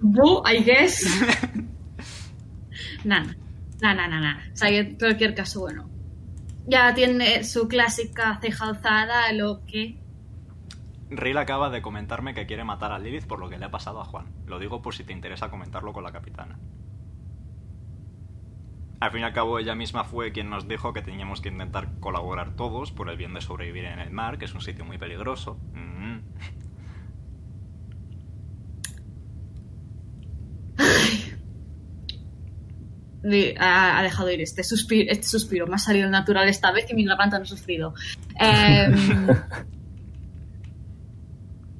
[0.00, 1.06] Boo, I guess.
[3.04, 3.34] Nada,
[3.80, 4.42] nada, nada, nada.
[4.52, 5.88] O sea, que en cualquier caso, bueno.
[6.66, 9.98] Ya tiene su clásica ceja alzada, lo que.
[11.10, 14.00] Rill acaba de comentarme que quiere matar a Lilith por lo que le ha pasado
[14.00, 14.26] a Juan.
[14.46, 16.58] Lo digo por si te interesa comentarlo con la capitana.
[19.02, 21.98] Al fin y al cabo, ella misma fue quien nos dijo que teníamos que intentar
[21.98, 24.96] colaborar todos por el bien de sobrevivir en el mar, que es un sitio muy
[24.96, 25.58] peligroso.
[25.74, 26.20] Mm.
[33.58, 35.66] Ha, ha dejado ir este suspiro, este suspiro.
[35.66, 37.94] Me ha salido natural esta vez y mi garganta no ha sufrido.
[38.38, 38.94] Em,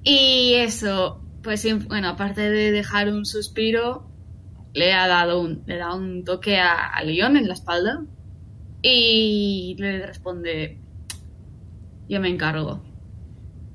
[0.02, 4.11] y eso, pues bueno, aparte de dejar un suspiro,
[4.74, 8.02] le ha dado un, le da un toque a, a León en la espalda
[8.82, 10.78] y le responde,
[12.08, 12.82] yo me encargo.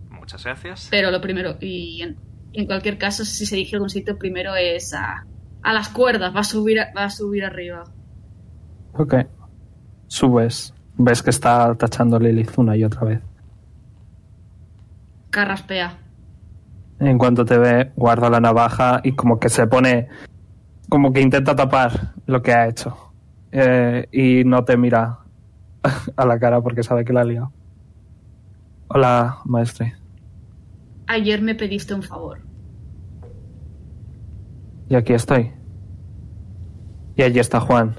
[0.10, 0.88] Muchas gracias.
[0.91, 2.18] Pero lo primero, y en,
[2.53, 5.26] en cualquier caso, si se dirige a algún sitio, primero es a,
[5.64, 7.84] a las cuerdas, va a subir, a- va a subir arriba.
[8.94, 9.15] Ok.
[10.07, 10.74] Subes.
[10.98, 13.22] Ves que está tachando Lilith una y otra vez.
[15.30, 15.98] Carraspea.
[16.99, 20.07] En cuanto te ve, guarda la navaja y como que se pone...
[20.89, 22.95] Como que intenta tapar lo que ha hecho.
[23.51, 25.19] Eh, y no te mira
[26.15, 27.51] a la cara porque sabe que la ha liado.
[28.89, 29.95] Hola, maestre.
[31.07, 32.39] Ayer me pediste un favor.
[34.89, 35.51] Y aquí estoy.
[37.15, 37.95] Y allí está Juan.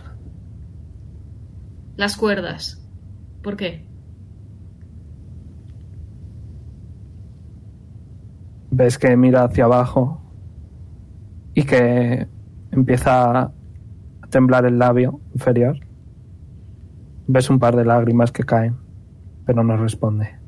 [1.97, 2.81] Las cuerdas.
[3.43, 3.86] ¿Por qué?
[8.70, 10.23] Ves que mira hacia abajo
[11.55, 12.28] y que
[12.78, 13.52] empieza a
[14.30, 15.78] temblar el labio inferior.
[17.26, 18.76] Ves un par de lágrimas que caen,
[19.44, 20.38] pero no responde.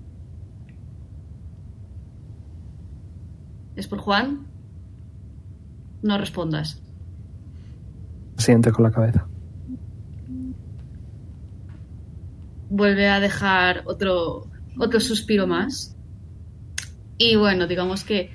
[3.77, 4.47] ¿Es por Juan?
[6.03, 6.83] No respondas.
[8.37, 9.27] Siente con la cabeza.
[12.71, 14.47] Vuelve a dejar otro,
[14.79, 15.97] otro suspiro más.
[17.19, 18.31] Y bueno, digamos que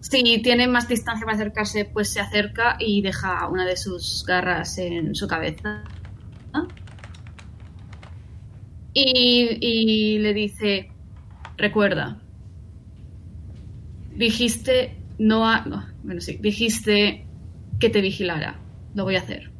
[0.00, 4.78] si tiene más distancia para acercarse, pues se acerca y deja una de sus garras
[4.78, 5.84] en su cabeza.
[8.92, 10.90] Y, y le dice,
[11.56, 12.20] recuerda,
[14.16, 15.64] dijiste no a...
[15.66, 17.26] no, bueno, sí, dijiste
[17.78, 18.56] que te vigilara.
[18.94, 19.50] Lo voy a hacer.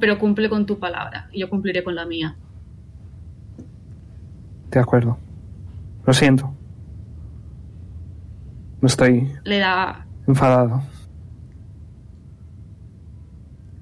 [0.00, 2.34] Pero cumple con tu palabra y yo cumpliré con la mía.
[4.70, 5.18] De acuerdo.
[6.04, 6.52] Lo siento.
[8.80, 10.82] No estoy Le da, enfadado.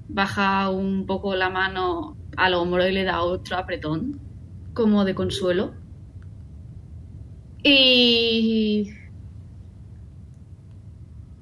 [0.09, 4.19] baja un poco la mano al hombro y le da otro apretón,
[4.73, 5.73] como de consuelo.
[7.63, 8.93] Y.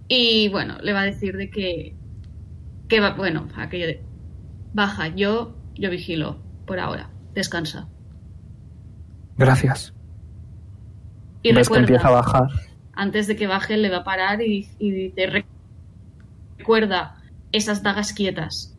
[0.07, 1.95] Y bueno, le va a decir de que.
[2.88, 4.03] que va, bueno, aquello de.
[4.73, 7.10] Baja, yo, yo vigilo, por ahora.
[7.34, 7.88] Descansa.
[9.38, 9.94] Gracias.
[11.44, 12.48] Y Ves que recuerda, empieza a bajar.
[12.96, 15.46] Antes de que baje, le va a parar y, y dice: "Re-
[16.58, 17.16] Recuerda
[17.52, 18.78] esas dagas quietas.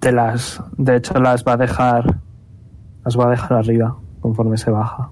[0.00, 0.62] Te las.
[0.76, 2.20] De hecho, las va a dejar.
[3.04, 5.10] Las va a dejar arriba conforme se baja.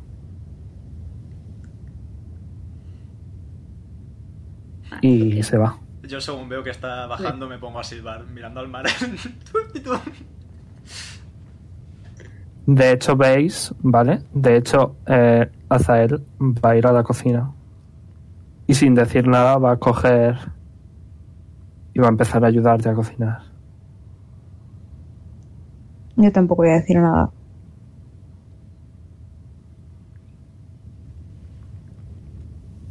[5.00, 5.78] Y se va.
[6.06, 8.84] Yo según veo que está bajando me pongo a silbar, mirando al mar.
[12.66, 14.22] De hecho, veis, ¿vale?
[14.32, 17.52] De hecho, eh, Azael va a ir a la cocina.
[18.66, 20.36] Y sin decir nada va a coger
[21.94, 23.42] y va a empezar a ayudarte a cocinar.
[26.16, 27.30] Yo tampoco voy a decir nada.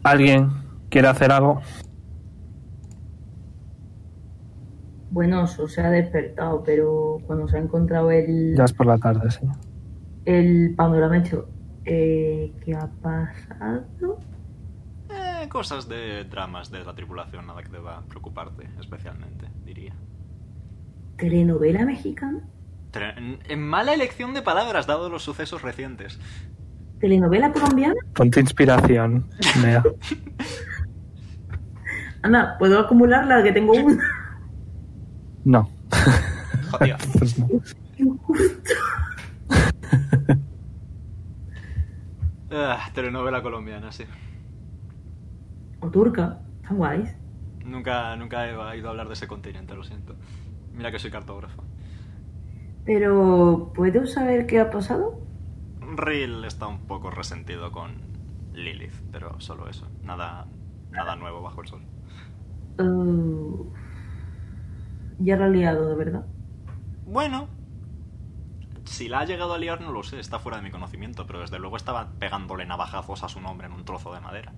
[0.04, 0.50] ¿Alguien
[0.90, 1.62] quiere hacer algo?
[5.12, 8.56] Bueno, se ha despertado, pero cuando se ha encontrado el...
[8.56, 9.42] Ya es por la tarde, sí.
[10.26, 11.48] el panorama hecho.
[11.86, 14.20] Eh, ¿Qué ha pasado?
[15.10, 19.94] Eh, cosas de dramas de la tripulación, nada que deba preocuparte especialmente, diría.
[21.18, 22.40] ¿Telenovela mexicana?
[22.92, 26.20] Tre- En mala elección de palabras, dado los sucesos recientes.
[27.00, 27.96] ¿Telenovela colombiana?
[28.14, 29.28] Ponte inspiración,
[29.62, 29.84] Nea.
[32.22, 33.42] Anda, ¿puedo acumularla?
[33.44, 34.04] Que tengo una.
[35.44, 35.70] No.
[37.18, 37.48] Pues no.
[42.52, 44.04] Ah, telenovela colombiana, sí.
[45.80, 46.42] O turca.
[46.62, 47.16] Están guays.
[47.66, 50.16] Nunca, nunca he oído hablar de ese continente, lo siento.
[50.74, 51.64] Mira que soy cartógrafo.
[52.86, 55.20] Pero, ¿puedo saber qué ha pasado?
[55.96, 58.02] Rill está un poco resentido con
[58.54, 59.88] Lilith, pero solo eso.
[60.04, 60.48] Nada,
[60.92, 61.82] nada nuevo bajo el sol.
[62.80, 63.66] Uh,
[65.20, 66.26] ya la ha liado, de verdad.
[67.06, 67.48] Bueno,
[68.92, 71.40] si la ha llegado a liar no lo sé, está fuera de mi conocimiento, pero
[71.40, 74.54] desde luego estaba pegándole navajazos a su nombre en un trozo de madera.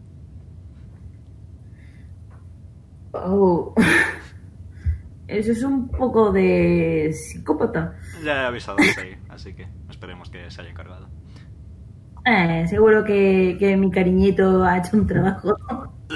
[3.13, 3.75] Oh.
[5.27, 7.95] Eso es un poco de psicópata.
[8.23, 11.07] Ya he avisado a Sei, así que esperemos que se haya encargado.
[12.25, 15.55] Eh, seguro que, que mi cariñito ha hecho un trabajo.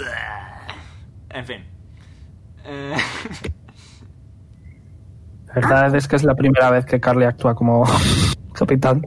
[1.29, 1.63] En fin.
[2.63, 2.95] Eh,
[5.47, 7.83] La verdad es que es la primera vez que Carly actúa como
[8.53, 9.01] capitán.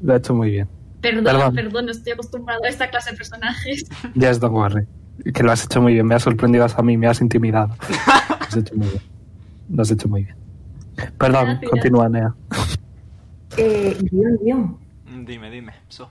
[0.00, 0.68] Lo ha hecho muy bien.
[1.00, 1.54] Perdón, Perdón.
[1.54, 3.84] perdón, no estoy acostumbrado a esta clase de personajes.
[4.14, 4.86] Yes, don't worry.
[5.34, 6.06] Que lo has hecho muy bien.
[6.06, 7.74] Me has sorprendido a mí, me has intimidado.
[8.28, 9.02] Lo has hecho muy bien.
[9.70, 10.36] Lo has hecho muy bien.
[11.18, 11.70] Perdón, Gracias.
[11.70, 12.34] continúa, Nea.
[13.56, 14.78] Eh, guion, guion.
[15.26, 16.10] dime, dime, So.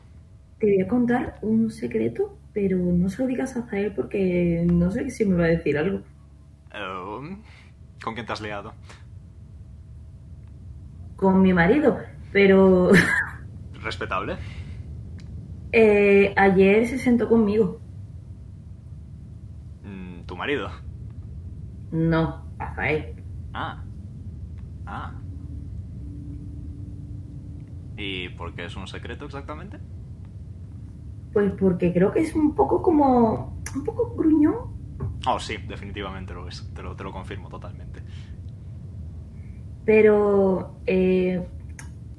[0.59, 4.91] Te voy a contar un secreto, pero no se lo digas a Zael porque no
[4.91, 6.01] sé si me va a decir algo.
[6.73, 7.37] Eh,
[8.03, 8.73] ¿Con quién te has liado?
[11.15, 11.97] Con mi marido,
[12.31, 12.89] pero
[13.83, 14.37] Respetable.
[15.71, 17.79] eh, ayer se sentó conmigo.
[19.83, 20.69] Mm, ¿Tu marido?
[21.91, 23.15] No, a Zael.
[23.53, 23.83] Ah.
[24.85, 25.13] Ah.
[27.97, 29.77] ¿Y por qué es un secreto exactamente?
[31.33, 33.61] Pues porque creo que es un poco como.
[33.75, 34.78] un poco gruñón.
[35.25, 36.69] Oh, sí, definitivamente lo es.
[36.73, 38.01] Te lo, te lo confirmo totalmente.
[39.85, 41.45] Pero eh,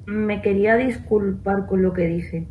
[0.05, 2.47] me quería disculpar con lo que dije.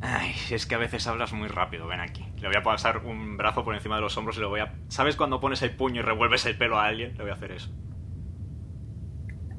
[0.00, 2.26] Ay, es que a veces hablas muy rápido, ven aquí.
[2.40, 4.74] Le voy a pasar un brazo por encima de los hombros y le voy a...
[4.88, 7.16] ¿Sabes cuando pones el puño y revuelves el pelo a alguien?
[7.16, 7.70] Le voy a hacer eso.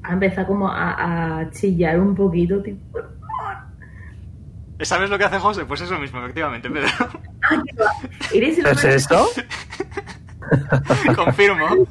[0.04, 3.00] Ha empezado como a, a chillar un poquito, tipo.
[4.80, 5.64] ¿Sabes lo que hace José?
[5.64, 6.90] Pues eso mismo, efectivamente, Pedro.
[8.32, 9.26] ¿Eres el ¿Es esto?
[11.16, 11.86] Confirmo.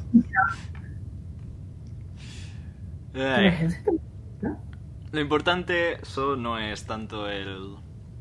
[5.12, 7.76] Lo importante eso no es tanto el,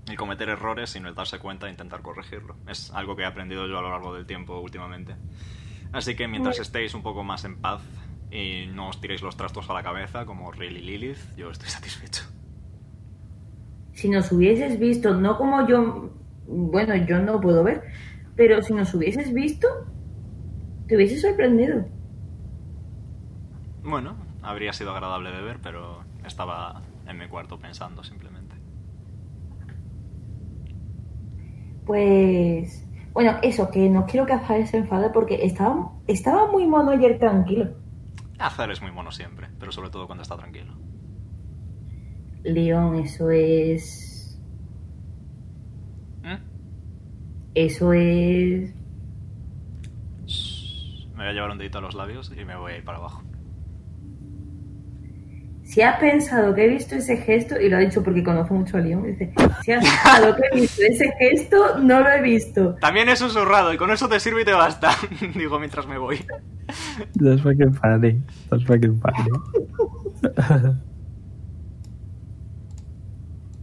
[0.08, 2.56] el cometer errores, sino el darse cuenta e intentar corregirlo.
[2.68, 5.16] Es algo que he aprendido yo a lo largo del tiempo últimamente.
[5.92, 7.82] Así que mientras estéis un poco más en paz
[8.32, 12.24] y no os tiréis los trastos a la cabeza como Riley Lilith, yo estoy satisfecho.
[13.94, 16.10] Si nos hubieses visto, no como yo.
[16.48, 17.84] Bueno, yo no puedo ver,
[18.36, 19.68] pero si nos hubieses visto,
[20.88, 21.86] te hubiese sorprendido.
[23.84, 28.56] Bueno, habría sido agradable de ver, pero estaba en mi cuarto pensando simplemente.
[31.86, 32.84] Pues.
[33.14, 37.18] Bueno, eso, que no quiero que Azael se enfade porque estaba, estaba muy mono ayer
[37.18, 37.76] tranquilo.
[38.38, 40.74] Azar es muy mono siempre, pero sobre todo cuando está tranquilo.
[42.44, 44.40] León, eso es.
[46.24, 46.36] ¿Mm?
[47.56, 48.74] Eso es.
[51.12, 52.98] Me voy a llevar un dedito a los labios y me voy a ir para
[52.98, 53.24] abajo.
[55.64, 58.78] Si ha pensado que he visto ese gesto, y lo ha dicho porque conoce mucho
[58.78, 59.34] a León, dice:
[59.64, 62.76] Si has pensado que he visto ese gesto, no lo he visto.
[62.76, 64.92] También he susurrado y con eso te sirve y te basta.
[65.36, 66.24] Digo mientras me voy.
[67.16, 68.22] That's fucking funny.
[68.50, 69.30] That's fucking funny.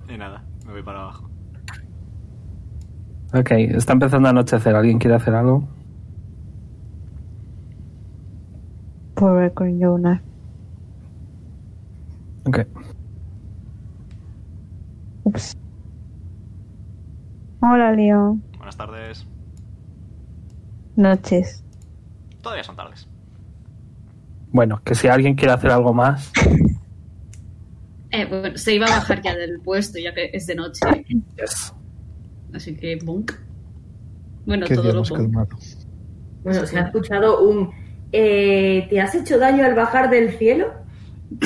[0.08, 1.31] Y nada, me voy para abajo.
[3.34, 4.74] Ok, está empezando a anochecer.
[4.74, 5.66] ¿Alguien quiere hacer algo?
[9.14, 10.20] Pobre con Jonas.
[12.44, 12.58] Ok.
[15.24, 15.56] Ups.
[17.60, 18.42] Hola, León.
[18.56, 19.26] Buenas tardes.
[20.96, 21.64] Noches.
[22.42, 23.08] Todavía son tardes.
[24.50, 26.30] Bueno, que si alguien quiere hacer algo más.
[28.14, 30.80] Eh, bueno, se iba a bajar ya del puesto, ya que es de noche.
[31.34, 31.72] Yes.
[32.54, 33.32] Así que, bonk.
[34.46, 35.48] Bueno, Qué todo lo bonk.
[36.42, 37.70] Bueno, se ha escuchado un.
[38.12, 40.72] eh, ¿Te has hecho daño al bajar del cielo?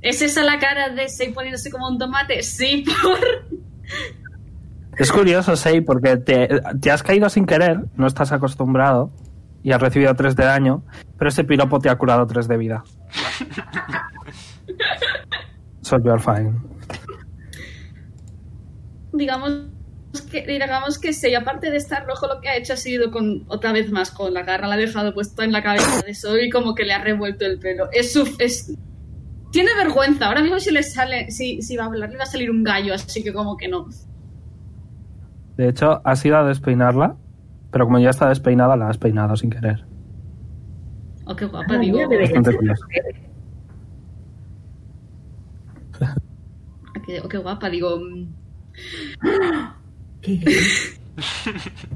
[0.00, 2.42] ¿Es esa la cara de Sei poniéndose como un tomate?
[2.42, 3.18] Sí, por...
[4.96, 9.10] Es curioso, Sei, porque te, te has caído sin querer, no estás acostumbrado
[9.62, 10.82] y has recibido 3 de daño,
[11.18, 12.84] pero ese piropo te ha curado 3 de vida.
[15.82, 16.54] So you are fine.
[19.14, 19.68] Digamos
[20.30, 23.44] que digamos que Sei, aparte de estar rojo, lo que ha hecho ha sido con
[23.48, 26.40] otra vez más con la garra, la ha dejado puesto en la cabeza de Sol
[26.40, 27.88] y como que le ha revuelto el pelo.
[27.92, 28.72] Es su es
[29.50, 30.26] tiene vergüenza.
[30.26, 32.64] Ahora mismo si le sale, si, si va a hablar, le va a salir un
[32.64, 33.86] gallo, así que como que no.
[35.56, 37.16] De hecho, has ido a despeinarla,
[37.70, 39.84] pero como ya está despeinada, la has peinado sin querer.
[41.26, 41.98] Oh, qué guapa, Ah, digo.
[47.06, 48.00] Qué, oh, qué guapa, digo.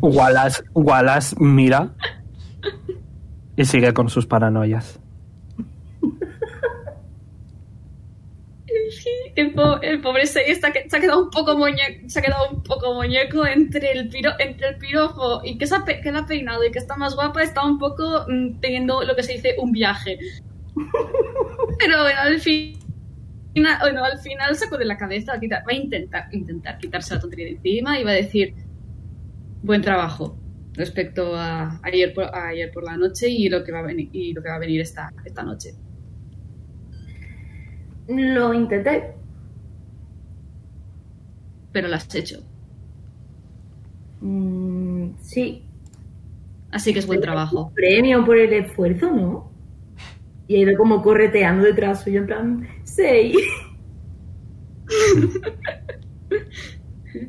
[0.00, 1.90] Wallace, Wallace mira
[3.56, 5.00] y sigue con sus paranoias.
[9.34, 10.26] El, po- el pobre
[10.72, 14.09] que- se ha quedado un poco muñeco, se ha quedado un poco muñeco entre el
[14.09, 16.78] piro, entre el pirojo y que se ha, pe- que la ha peinado y que
[16.78, 20.18] está más guapa, está un poco mm, teniendo lo que se dice un viaje.
[21.78, 22.78] Pero bueno, al fin
[23.59, 27.14] final, bueno, al final sacude la cabeza, va a quitar- va a intentar, intentar quitarse
[27.14, 28.55] la tontería de encima y va a decir
[29.62, 30.36] buen trabajo
[30.74, 34.09] respecto a ayer por, a ayer por la noche y lo que va a venir
[34.12, 35.74] y lo que va a venir esta, esta noche.
[38.09, 39.14] Lo intenté.
[41.72, 42.43] Pero lo has hecho.
[44.20, 45.62] Mm, sí.
[46.70, 47.72] Así que es buen trabajo.
[47.74, 49.48] Premio por el esfuerzo, ¿no?
[50.49, 53.35] Y ha ido como correteando detrás suyo en plan, Sei.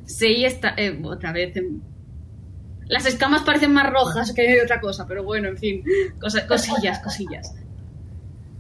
[0.06, 1.56] Sí, está eh, otra vez.
[1.56, 1.82] em,
[2.88, 5.84] Las escamas parecen más rojas que otra cosa, pero bueno, en fin,
[6.20, 7.56] cosa- cosillas, cosillas.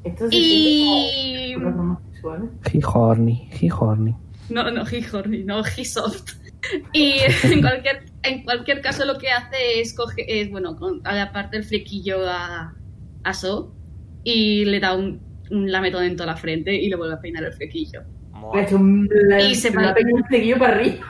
[0.03, 2.49] Esto se Y siente como homosexual.
[2.71, 4.15] He horny, he horny.
[4.49, 6.33] no, no, he horny, no, he soft.
[6.93, 7.13] Y
[7.43, 11.63] en cualquier, en cualquier caso lo que hace es coge, es bueno, con, aparte el
[11.63, 12.73] flequillo a,
[13.23, 13.73] a So
[14.23, 15.19] y le da un,
[15.51, 18.01] un lametón en toda la frente y le vuelve a peinar el flequillo.
[18.33, 18.61] Ha Mola.
[18.61, 19.09] hecho un,
[19.41, 21.05] Y se va- un flequillo para arriba.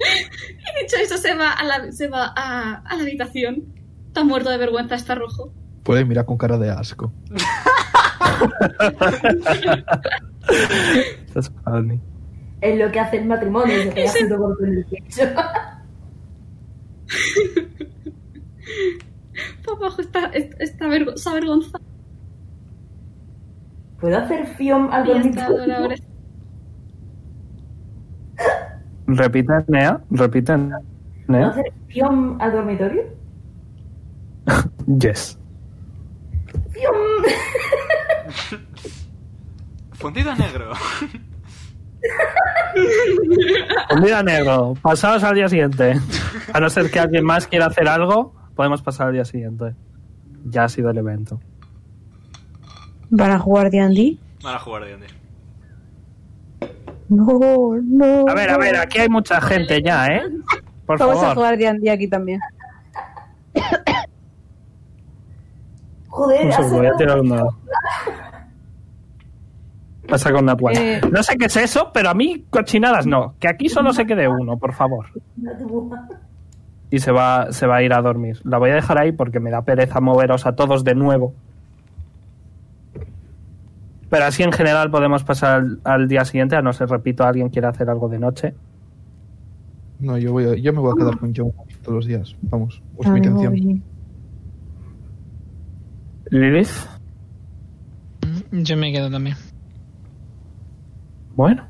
[0.00, 3.64] Y dicho eso, se va a la, se va a, a la habitación.
[4.08, 5.52] Está muerto de vergüenza, está rojo.
[5.82, 7.12] Puede mirar con cara de asco.
[11.34, 12.00] That's funny.
[12.60, 15.22] Es lo que hace el matrimonio, se pega junto con el pecho.
[19.68, 20.24] Papá está,
[20.58, 21.84] está, vergo- está avergonzado.
[24.00, 25.76] ¿Puedo hacer fiom al dormitorio?
[25.76, 25.96] ahora-
[29.06, 30.30] Repite, Nea, ¿Puedo
[31.28, 31.48] Nea.
[31.48, 33.02] hacer fiom al dormitorio?
[35.00, 35.38] Yes.
[36.70, 36.94] ¡Fiom!
[39.92, 40.72] Fundido negro.
[43.94, 45.94] Un día negro, pasados al día siguiente.
[46.54, 49.76] A no ser que alguien más quiera hacer algo, podemos pasar al día siguiente.
[50.44, 51.38] Ya ha sido el evento.
[53.08, 54.18] ¿Van a jugar D&D?
[54.42, 55.06] Van a jugar D&D.
[57.08, 57.24] No,
[57.80, 58.24] no.
[58.28, 60.22] A ver, a ver, aquí hay mucha gente ya, ¿eh?
[60.86, 62.40] Por Vamos a jugar D&D aquí también.
[66.08, 67.56] Joder, Un segundo, voy a tirar un dado.
[70.08, 71.00] Pasa con una Eh.
[71.12, 73.36] No sé qué es eso, pero a mí cochinadas no.
[73.38, 75.06] Que aquí solo se quede uno, por favor.
[76.90, 78.40] Y se va, se va a ir a dormir.
[78.44, 81.34] La voy a dejar ahí porque me da pereza moveros a todos de nuevo.
[84.08, 87.50] Pero así en general podemos pasar al, al día siguiente, a no ser, repito, alguien
[87.50, 88.54] quiere hacer algo de noche.
[90.00, 91.52] No, yo, voy a- yo me voy a quedar con John
[91.82, 92.34] todos los días.
[92.42, 93.82] Vamos, es mi Ay, intención.
[96.30, 96.68] Lilith,
[98.50, 99.36] Mm, Yo me quedo también.
[101.36, 101.64] bueno,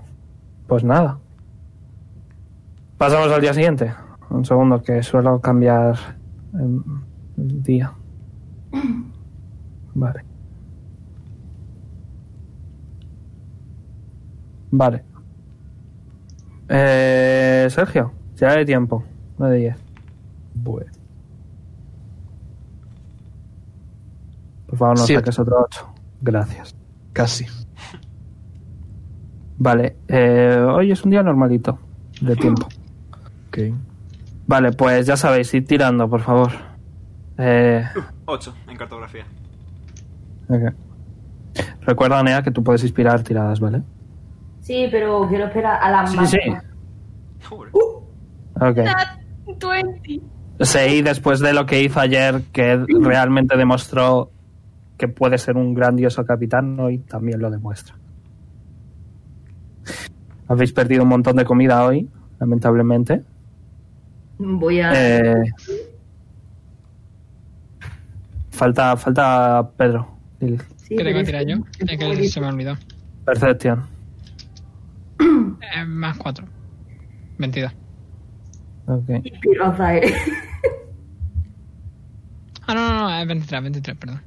[0.66, 1.18] pues nada.
[2.96, 3.92] Pasamos al día siguiente.
[4.30, 5.96] Un segundo, que suelo cambiar
[6.54, 6.82] em,
[7.36, 7.92] el día.
[9.94, 10.24] Vale.
[14.70, 15.04] Vale.
[16.68, 19.02] Eh, Sergio, ya de tiempo.
[19.38, 19.76] 9 de 10.
[20.54, 20.92] Bueno.
[24.66, 25.20] Por favor, no Siete.
[25.22, 25.88] saques otro 8.
[26.20, 26.76] Gracias.
[27.14, 27.46] Casi.
[29.56, 31.78] Vale, eh, hoy es un día normalito
[32.20, 32.66] de tiempo.
[33.48, 33.58] Ok.
[34.48, 36.50] Vale, pues ya sabéis, ir tirando, por favor.
[37.36, 37.84] Eh,
[38.24, 39.26] 8 en cartografía.
[40.48, 40.74] ok.
[41.82, 43.82] Recuerda, Nea, que tú puedes inspirar tiradas, ¿vale?
[44.60, 46.38] Sí, pero quiero esperar a la Sí, sí.
[47.46, 47.72] Joder.
[47.74, 48.76] Ok.
[48.78, 50.20] Nat 20.
[50.60, 54.30] Sei, después de lo que hizo ayer, que realmente demostró
[54.96, 57.94] que puede ser un grandioso capitán, hoy también lo demuestra.
[60.48, 62.08] Habéis perdido un montón de comida hoy,
[62.40, 63.22] lamentablemente.
[64.38, 64.92] Voy a.
[64.94, 65.42] Eh,
[68.50, 70.16] falta, falta Pedro.
[70.40, 70.62] Lilith.
[70.76, 71.56] Sí, ¿Qué tengo que tirar yo?
[71.80, 72.78] es que se me ha olvidado.
[73.24, 73.84] Percepción.
[75.20, 76.46] Eh, más 4.
[77.38, 77.72] 22.
[78.86, 79.04] Ok.
[79.40, 80.14] pirosa, eh.
[82.66, 84.22] Ah, no, no, no, es 23, 23, perdón.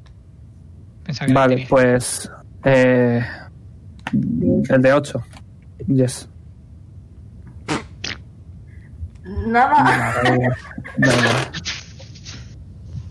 [1.04, 2.32] Pensaba que Vale, pues.
[2.66, 3.24] eh,
[4.14, 5.24] el de 8.
[5.88, 6.28] Yes.
[9.48, 10.14] Nada.
[10.98, 11.52] Venga.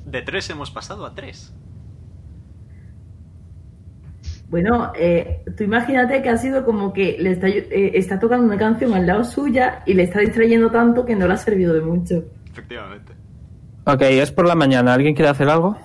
[0.06, 1.54] De 3 hemos pasado a 3.
[4.48, 8.58] Bueno, eh, tú imagínate que ha sido como que le está, eh, está tocando una
[8.58, 11.80] canción al lado suya y le está distrayendo tanto que no le ha servido de
[11.82, 12.24] mucho.
[12.50, 13.12] Efectivamente.
[13.84, 14.92] Ok, es por la mañana.
[14.92, 15.78] ¿Alguien quiere hacer algo?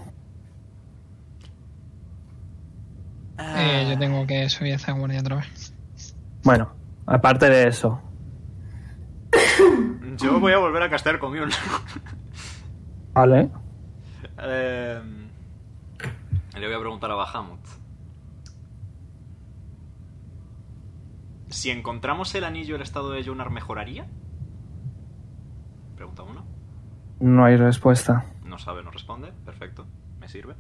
[3.38, 5.74] Eh, yo tengo que subir a esa guardia otra vez.
[6.44, 6.72] Bueno,
[7.06, 8.02] aparte de eso.
[10.18, 11.52] Yo voy a volver a castear Commune.
[13.14, 13.50] Vale.
[14.40, 15.02] Eh,
[16.58, 17.60] le voy a preguntar a Bahamut.
[21.50, 24.08] Si encontramos el anillo, ¿el estado de Jonar mejoraría?
[25.96, 26.46] Pregunta uno.
[27.20, 28.26] No hay respuesta.
[28.44, 29.32] No sabe, no responde.
[29.46, 29.88] Perfecto,
[30.20, 30.56] me sirve.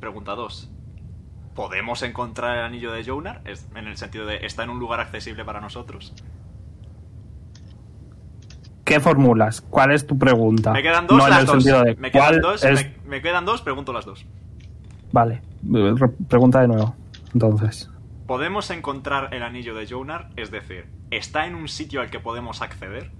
[0.00, 0.70] Pregunta 2.
[1.54, 3.42] ¿Podemos encontrar el anillo de Jonar?
[3.74, 6.14] En el sentido de, ¿está en un lugar accesible para nosotros?
[8.84, 9.60] ¿Qué formulas?
[9.60, 10.72] ¿Cuál es tu pregunta?
[10.72, 11.54] Me quedan dos, no en las el dos.
[11.62, 14.26] sentido de me, quedan cuál dos es- me, me quedan dos, pregunto las dos.
[15.12, 16.94] Vale, re- pregunta de nuevo.
[17.32, 17.90] Entonces,
[18.26, 20.30] ¿Podemos encontrar el anillo de Jonar?
[20.36, 23.10] Es decir, ¿está en un sitio al que podemos acceder?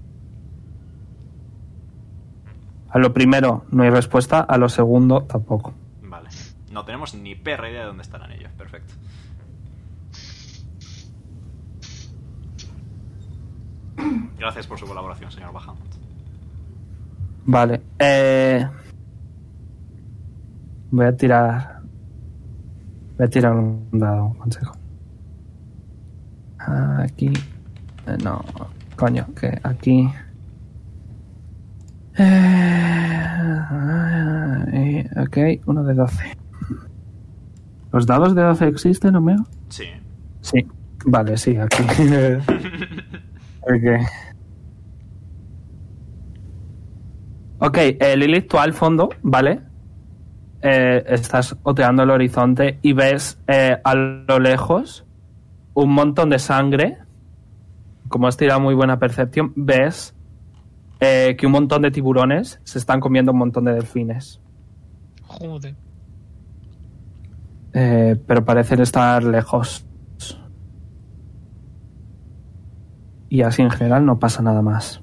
[2.93, 5.74] a lo primero no hay respuesta, a lo segundo tampoco.
[6.03, 6.28] Vale.
[6.73, 8.49] No tenemos ni perra idea de dónde está el anillo.
[8.59, 8.95] Perfecto.
[14.41, 15.79] Gracias por su colaboración, señor Bahamut.
[17.45, 17.81] Vale.
[17.99, 18.67] Eh...
[20.91, 21.81] Voy a tirar.
[23.19, 24.73] Voy a tirar un dado, un consejo.
[26.59, 27.33] Aquí.
[28.07, 28.43] eh, No,
[28.97, 30.11] coño, que aquí.
[34.73, 35.37] Eh, ok,
[35.67, 36.37] uno de 12.
[37.93, 39.45] ¿Los dados de 12 existen, Omega?
[39.69, 39.85] Sí.
[40.41, 40.67] Sí.
[41.07, 41.83] Vale, sí, aquí.
[43.62, 44.07] ok.
[47.61, 49.61] Ok, eh, Lilith, tú al fondo, ¿vale?
[50.62, 55.07] Eh, estás oteando el horizonte y ves eh, a lo lejos
[55.74, 56.99] un montón de sangre.
[58.09, 60.15] Como has tirado muy buena percepción, ves
[61.01, 64.41] eh, que un montón de tiburones se están comiendo un montón de delfines.
[65.27, 65.77] Joder.
[67.73, 69.87] Pero parecen estar lejos.
[73.28, 75.03] Y así en general no pasa nada más.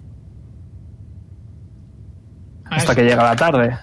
[2.69, 3.77] Hasta que llega la tarde.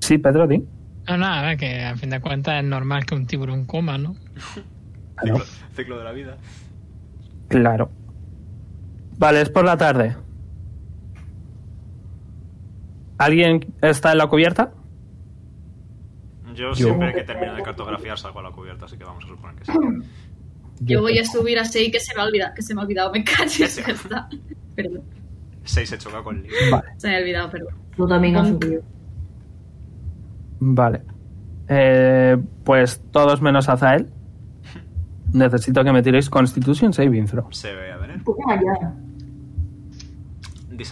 [0.00, 0.62] Sí, Pedro, di.
[1.08, 4.16] No, nada, que a fin de cuentas es normal que un tiburón coma, ¿no?
[5.16, 5.38] Claro.
[5.38, 6.36] Ciclo, ciclo de la vida.
[7.48, 7.90] Claro.
[9.16, 10.14] Vale, es por la tarde.
[13.16, 14.72] ¿Alguien está en la cubierta?
[16.54, 19.56] Yo, siempre que termino de cartografiar salgo a la cubierta, así que vamos a suponer
[19.56, 19.72] que sí.
[20.80, 22.84] Yo voy a subir a Sei que se me ha olvidado, que se me ha
[22.84, 24.28] olvidado, me calles, ya está.
[24.74, 25.02] Perdón,
[25.66, 26.48] 6 se choca con Lee.
[26.70, 27.74] Vale, se me ha olvidado, perdón.
[27.96, 28.82] Tú también has subido.
[30.60, 31.02] vale.
[31.68, 34.10] Eh, pues todos menos Azael.
[35.32, 37.48] Necesito que me tiréis Constitution Saving Throw.
[37.50, 38.16] Se ve a venir.
[38.16, 38.94] Un poco allá.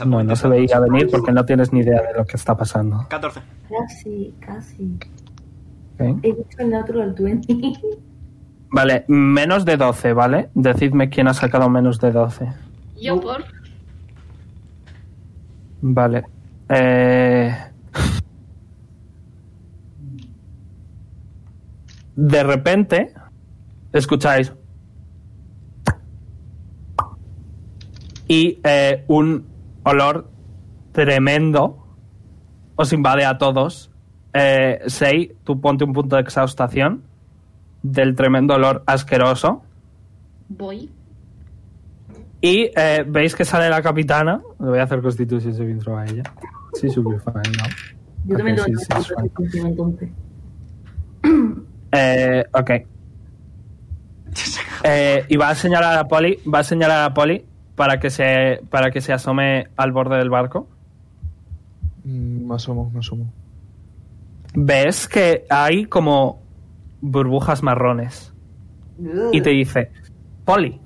[0.06, 3.06] No, no se veía venir porque no tienes ni idea de lo que está pasando.
[3.09, 3.40] 14.
[3.68, 4.98] Casi, casi.
[5.94, 6.18] ¿ok?
[6.22, 7.72] He dicho el natural 20.
[8.70, 10.51] Vale, menos de 12, ¿vale?
[10.55, 12.48] Decidme quién ha sacado menos de 12.
[13.01, 13.44] Yo por...
[15.86, 16.24] Vale.
[16.70, 17.55] Eh...
[22.16, 23.12] De repente,
[23.93, 24.52] escucháis.
[28.27, 29.47] Y eh, un
[29.82, 30.31] olor
[30.93, 31.85] tremendo
[32.77, 33.90] os invade a todos.
[34.32, 37.02] Eh, Sei, tú ponte un punto de exhaustación
[37.82, 39.62] del tremendo olor asqueroso.
[40.48, 40.90] Voy.
[42.44, 44.42] Y eh, veis que sale la capitana.
[44.60, 46.24] Le voy a hacer Constitution Saving Throw a ella.
[46.74, 47.64] Sí, super fine, ¿no?
[48.26, 49.16] Yo también tengo sí, que hacer
[49.64, 50.10] entonces.
[51.92, 52.70] Eh, ok.
[54.82, 57.46] Eh, y va a señalar a Poli, va a señalar a Poli
[57.76, 60.68] para que se para que se asome al borde del barco.
[62.04, 63.32] Mm, Me asomo, me asomo.
[64.54, 66.42] Ves que hay como
[67.00, 68.34] burbujas marrones.
[69.32, 69.90] Y te dice,
[70.44, 70.78] Poli,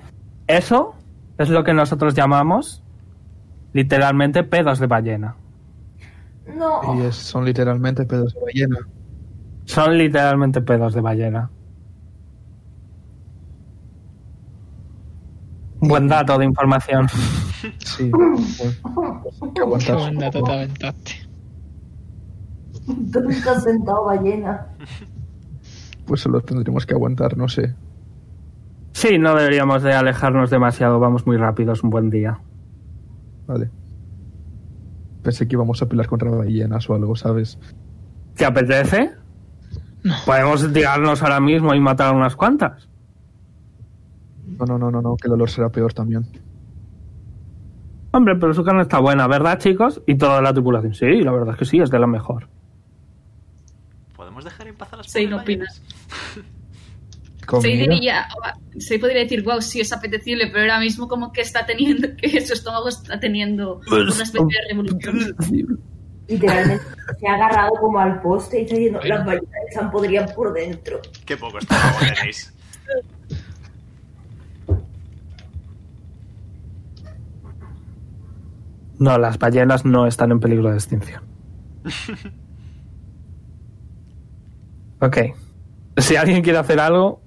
[0.46, 0.97] eso
[1.38, 2.82] es lo que nosotros llamamos
[3.72, 5.36] literalmente pedos de ballena.
[6.56, 6.94] No.
[6.96, 8.78] Y es- son literalmente pedos de ballena.
[9.66, 11.50] Son literalmente pedos de ballena.
[15.80, 17.06] Buen dato de información.
[17.84, 18.08] Sí.
[18.12, 21.12] pues Qué buen dato te aventaste.
[22.86, 24.68] Tú nunca has sentado ballena.
[26.06, 27.74] Pues solo tendremos que aguantar, no sé.
[28.98, 32.40] Sí, no deberíamos de alejarnos demasiado, vamos muy rápido, es un buen día.
[33.46, 33.70] Vale.
[35.22, 37.60] Pensé que íbamos a pelear contra ballenas o algo, ¿sabes?
[38.34, 39.12] ¿Te apetece?
[40.02, 40.14] No.
[40.26, 42.88] Podemos tirarnos ahora mismo y matar unas cuantas.
[44.58, 46.26] No, no, no, no, no, que el olor será peor también.
[48.10, 50.02] Hombre, pero su carne está buena, ¿verdad, chicos?
[50.08, 50.94] Y toda la tripulación.
[50.94, 52.48] Sí, la verdad es que sí, es de la mejor.
[54.16, 55.80] ¿Podemos dejar en paz a las Sí, no ballenas?
[57.48, 57.70] Comida.
[57.70, 58.28] Sí, diría,
[58.78, 62.42] sí podría decir, wow, sí es apetecible, pero ahora mismo como que está teniendo, que
[62.42, 65.34] su estómago está teniendo una especie de revolución.
[66.28, 66.84] Literalmente
[67.18, 71.00] se ha agarrado como al poste y está diciendo, las ballenas están podrían por dentro.
[71.24, 72.52] Qué poco estómago tenéis.
[78.98, 81.22] No, las ballenas no están en peligro de extinción.
[85.00, 85.16] ok.
[85.96, 87.22] Si alguien quiere hacer algo,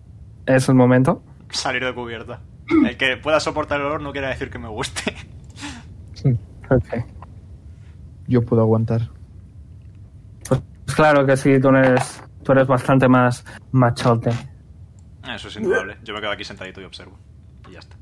[0.55, 1.23] es el momento.
[1.49, 2.41] Salir de cubierta.
[2.87, 5.15] El que pueda soportar el olor no quiere decir que me guste.
[6.69, 7.05] Ok.
[8.27, 9.09] Yo puedo aguantar.
[10.47, 10.61] Pues
[10.95, 14.29] claro que sí, tú eres, tú eres bastante más machote.
[15.35, 15.97] Eso es indudable.
[16.03, 17.19] Yo me quedo aquí sentadito y observo.
[17.69, 17.97] Y ya está.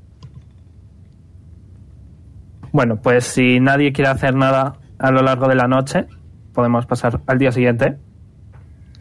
[2.70, 6.06] Bueno, pues si nadie quiere hacer nada a lo largo de la noche,
[6.54, 7.96] podemos pasar al día siguiente.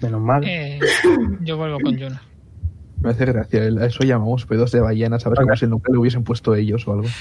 [0.01, 0.43] Menos mal.
[0.45, 0.80] Eh,
[1.41, 2.21] yo vuelvo con Yuna.
[3.01, 3.61] Me hace gracia.
[3.61, 5.39] A eso llamamos pedos de ballena, ¿sabes?
[5.39, 5.57] Como Ok.
[5.57, 7.07] si nunca le hubiesen puesto ellos o algo.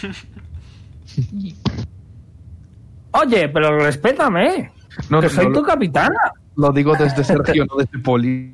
[3.13, 4.71] Oye, pero respétame.
[5.11, 6.17] No, que soy no, tu lo, capitana.
[6.57, 8.53] lo digo desde Sergio, no desde Poli.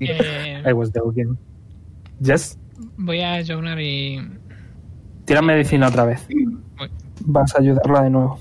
[0.00, 1.36] Eh, I was joking.
[2.20, 2.58] Yes.
[2.96, 4.20] voy a Jonar y.
[5.24, 6.26] Tira medicina otra vez.
[6.78, 6.90] Voy.
[7.26, 8.38] Vas a ayudarla de nuevo.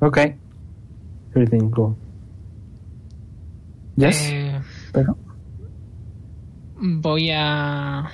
[0.00, 0.18] Ok.
[1.34, 1.96] Everything cool.
[3.96, 4.30] Yes.
[4.30, 4.60] Eh,
[4.92, 5.16] Pero.
[6.76, 8.08] voy a.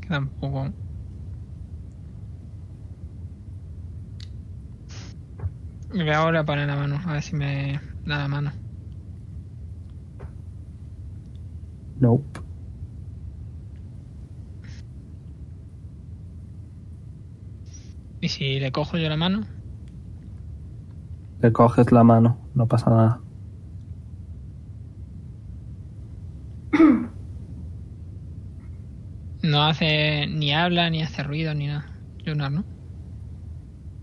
[0.00, 0.72] Queda un poco.
[5.94, 8.52] Me voy ahora a poner la mano, a ver si me da la mano.
[12.00, 12.40] Nope.
[18.20, 19.46] Y si le cojo yo la mano,
[21.40, 22.38] Le coges la mano.
[22.54, 23.20] No pasa nada.
[29.42, 31.86] no hace ni habla, ni hace ruido, ni nada.
[32.26, 32.64] Jonar, ¿no?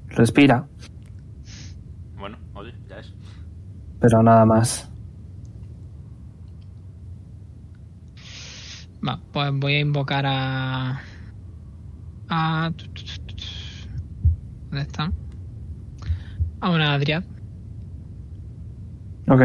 [0.07, 0.68] Respira.
[2.18, 3.14] Bueno, oye, ya es.
[3.99, 4.90] Pero nada más.
[9.07, 11.02] Va, pues voy a invocar a.
[12.30, 12.72] a.
[14.70, 15.12] ¿Dónde está?
[16.66, 17.24] A una Adriad.
[19.28, 19.42] Ok.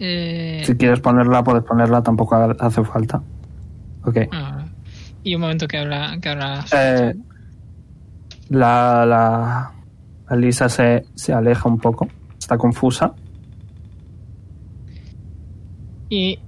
[0.00, 2.02] Eh, Si quieres ponerla, puedes ponerla.
[2.02, 3.22] Tampoco ha- hace falta.
[4.04, 4.16] Ok.
[4.32, 4.64] ah,
[5.22, 6.18] y un momento que habla.
[6.20, 7.14] Que habla Eh,
[8.48, 9.72] la, la,
[10.28, 12.08] la Lisa se, se aleja un poco.
[12.36, 13.12] Está confusa.
[16.08, 16.40] Y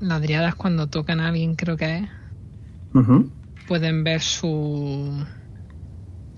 [0.00, 2.08] las Adriadas cuando tocan a alguien, creo que es.
[3.68, 5.24] Pueden ver su.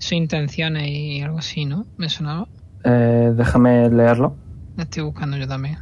[0.05, 1.87] Sus intenciones y algo así, ¿no?
[1.97, 2.47] Me sonaba.
[2.83, 4.35] Eh, déjame leerlo.
[4.77, 5.79] La estoy buscando yo también.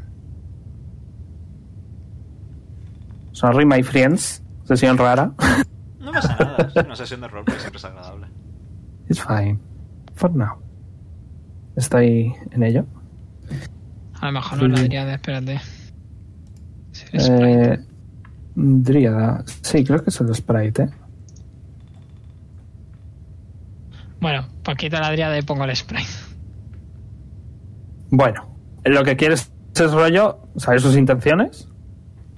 [3.34, 4.42] Sorry, my friends.
[4.64, 5.34] Sesión rara.
[6.00, 6.72] No pasa nada.
[6.74, 8.28] Es una sesión de roleplay siempre es agradable.
[9.10, 9.60] It's fine.
[10.16, 10.56] For now.
[11.76, 12.86] Estoy en ello.
[14.22, 15.60] A lo mejor no es la Adriada, espérate.
[17.12, 17.78] Eh,
[18.56, 19.44] Dríada.
[19.64, 20.84] Sí, creo que es el sprite.
[20.84, 20.90] ¿eh?
[24.24, 26.08] Bueno, pues quito la Adriada y pongo el sprite.
[28.10, 28.56] Bueno,
[28.86, 31.68] lo que quieres es rollo, ¿sabes sus intenciones?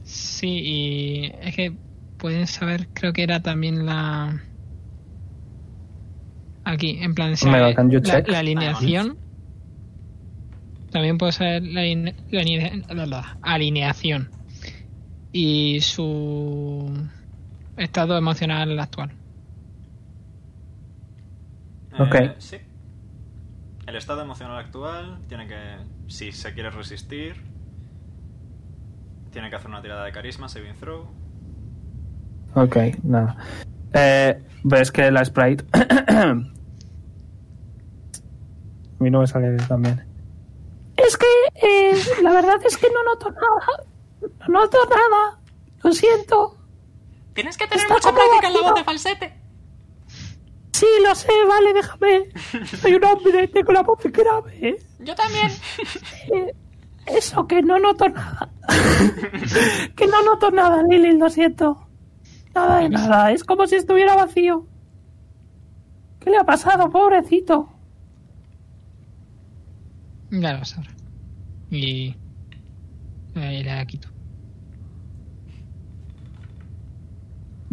[0.03, 1.73] Sí, y es que
[2.17, 4.41] pueden saber, creo que era también la.
[6.63, 7.35] Aquí, en plan,
[7.91, 9.17] you la, la alineación.
[10.91, 12.15] También la, aline-
[12.89, 14.31] la- la alineación
[15.31, 16.91] y su
[17.77, 19.11] estado emocional actual.
[21.99, 22.15] Eh, Ok.
[22.39, 22.57] Sí.
[23.87, 25.77] El estado emocional actual tiene que,
[26.07, 27.35] si se quiere resistir,
[29.31, 31.07] tiene que hacer una tirada de carisma, saving throw.
[32.55, 33.37] Ok, nada.
[33.93, 35.63] Eh, Ves que la sprite.
[36.09, 36.33] A
[39.03, 40.03] mí no me sale también.
[40.97, 41.91] Es que eh,
[42.23, 43.83] la verdad es que no noto nada.
[44.47, 45.39] No noto nada.
[45.83, 46.57] Lo siento.
[47.33, 49.33] Tienes que tener Está mucha práctica en la voz de falsete.
[50.75, 52.25] Sí, lo sé, vale, déjame.
[52.81, 54.75] Soy un hombre, tengo la voz grave.
[54.99, 55.49] Yo también.
[56.33, 56.53] Eh,
[57.05, 58.49] Eso, que no noto nada.
[59.95, 61.87] que no noto nada, Lili, lo siento.
[62.53, 64.67] Nada de nada, es como si estuviera vacío.
[66.19, 67.69] ¿Qué le ha pasado, pobrecito?
[70.31, 70.91] Ya lo sabrá.
[71.71, 72.15] Y.
[73.35, 74.09] Ahí la quito.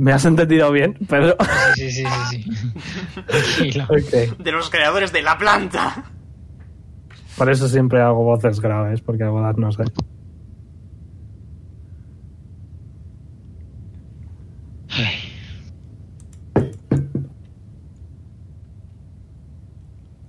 [0.03, 1.37] ¿Me has entendido bien, Pedro?
[1.77, 4.35] Sí, sí, sí, sí.
[4.43, 6.11] De los creadores de la planta.
[7.39, 9.85] Por eso siempre hago voces graves, porque hago dar no sé.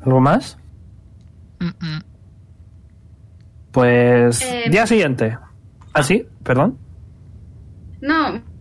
[0.02, 0.60] ¿Algo más?
[1.60, 2.04] Mm, mm.
[3.72, 4.40] Pues.
[4.44, 5.36] Eh, Día siguiente.
[5.96, 6.28] ¿Ah, sí?
[6.44, 6.78] Perdón.
[8.02, 8.53] No,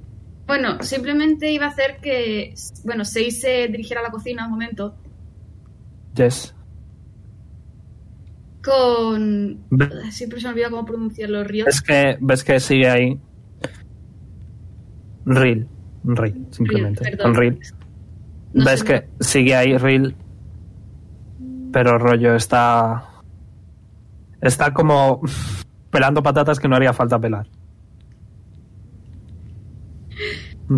[0.52, 2.52] bueno, simplemente iba a hacer que,
[2.84, 4.94] bueno, Sei se dirigiera a la cocina un momento
[6.14, 6.54] Yes.
[8.62, 9.64] con...
[10.10, 11.68] Siempre se me olvida cómo pronunciar los ríos.
[11.68, 13.18] Es que ves que sigue ahí.
[15.24, 15.66] Reel.
[16.04, 17.16] Reel, simplemente.
[17.16, 17.58] Con Reel.
[18.52, 20.14] No ves que sigue ahí Reel.
[21.72, 23.04] Pero rollo está.
[24.42, 25.22] Está como
[25.90, 27.48] pelando patatas que no haría falta pelar.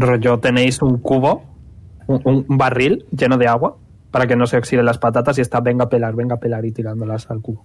[0.01, 1.43] Rollo, tenéis un cubo,
[2.07, 3.77] un, un barril lleno de agua
[4.11, 6.65] para que no se oxiden las patatas y está venga a pelar, venga a pelar
[6.65, 7.65] y tirándolas al cubo.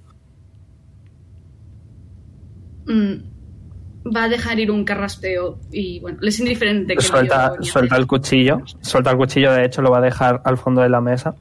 [2.88, 7.64] Mm, va a dejar ir un carraspeo y, bueno, le es indiferente que suelta, yo-
[7.64, 8.62] suelta el cuchillo.
[8.82, 11.36] Suelta el cuchillo, de hecho, lo va a dejar al fondo de la mesa.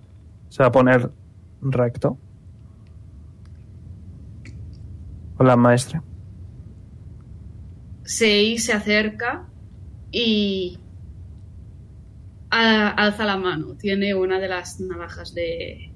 [0.51, 1.10] Se va a poner
[1.62, 2.19] recto.
[5.39, 6.01] Hola, maestre.
[8.05, 9.44] Sei se acerca
[10.12, 10.78] y
[12.51, 13.74] a- alza la mano.
[13.74, 15.90] Tiene una de las navajas de,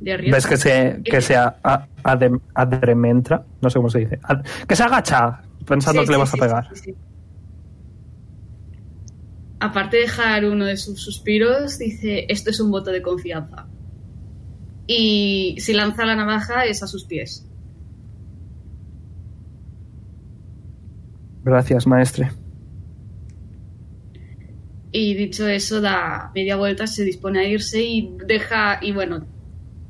[0.00, 0.36] de arriba.
[0.36, 1.56] ¿Ves que se, que se a-
[2.04, 3.44] adem- adrementra?
[3.60, 4.18] No sé cómo se dice.
[4.22, 6.68] Ad- que se agacha pensando Sí, que le vas sí, a pegar.
[9.60, 13.66] Aparte de dejar uno de sus suspiros, dice, esto es un voto de confianza.
[14.86, 17.44] Y si lanza la navaja es a sus pies.
[21.44, 22.30] Gracias, maestre.
[24.90, 29.26] Y dicho eso, da media vuelta, se dispone a irse y deja, y bueno,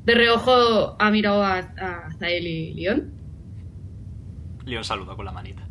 [0.05, 3.11] de reojo ha mirado a, a Zael y Leon.
[4.65, 5.65] Leon saluda con la manita.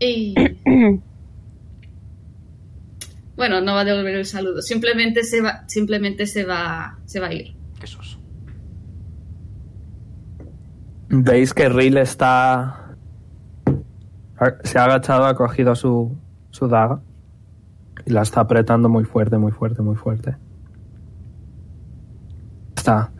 [0.00, 0.34] Y...
[3.36, 7.28] bueno, no va a devolver el saludo, simplemente se va, simplemente se va, se va
[7.28, 7.54] a ir.
[7.80, 8.18] Qué soso.
[11.08, 12.87] Veis que Ril está.
[14.64, 16.16] Se ha agachado, ha cogido su,
[16.50, 17.00] su daga
[18.06, 20.36] y la está apretando muy fuerte, muy fuerte, muy fuerte.
[22.76, 23.10] Está.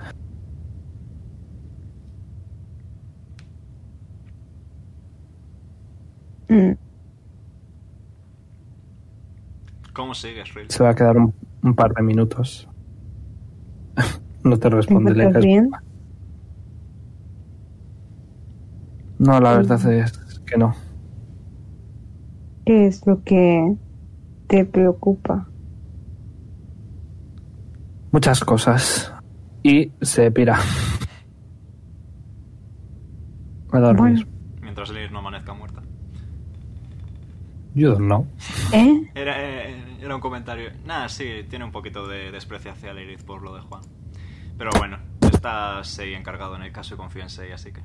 [6.48, 6.72] Mm,
[9.92, 10.70] ¿Cómo sigues, Rill?
[10.70, 12.68] Se va a quedar un, un par de minutos.
[14.44, 15.12] no te ¿Te responde.
[15.12, 15.70] dices- bien?
[19.18, 20.74] No, la verdad es que no.
[22.68, 23.76] ¿Qué es lo que
[24.46, 25.48] te preocupa?
[28.12, 29.10] Muchas cosas.
[29.62, 30.58] Y se pira.
[33.72, 34.26] A dormir.
[34.26, 34.30] Bueno.
[34.60, 35.80] Mientras Lilith no amanezca muerta.
[37.74, 38.26] You don't know.
[38.74, 39.12] ¿Eh?
[39.14, 40.68] Era, eh, era un comentario.
[40.84, 43.80] Nada, sí, tiene un poquito de desprecio hacia Lilith por lo de Juan.
[44.58, 47.80] Pero bueno, está Sei encargado en el caso y confío en Sei, así que.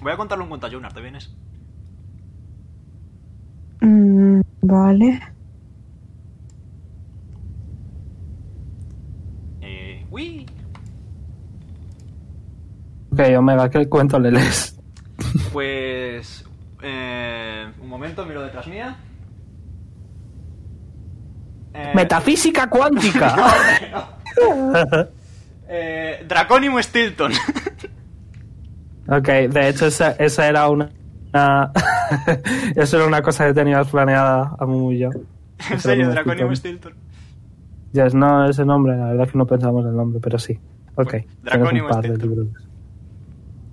[0.00, 1.34] Voy a contarle un cuento a Jonar, ¿te vienes?
[3.80, 5.20] Mm, vale.
[9.60, 10.06] Eh.
[10.10, 10.46] ¡Uy!
[13.12, 14.78] Ok, Omega, ¿qué cuento le lees?
[15.52, 16.44] Pues.
[16.82, 18.96] Eh, un momento, miro detrás mía.
[21.74, 23.36] Eh, Metafísica cuántica.
[25.68, 27.32] Eh, Draconium Stilton.
[29.08, 30.88] Ok, de hecho esa, esa era una...
[31.36, 31.72] una-
[32.76, 35.10] eso era una cosa que tenías planeada a muy yo.
[35.70, 36.94] en serio, Draconium Stilton.
[37.92, 40.58] Yes, no ese nombre, la verdad que no pensamos el nombre, pero sí.
[40.96, 42.52] Ok, Draconium un par de Stilton.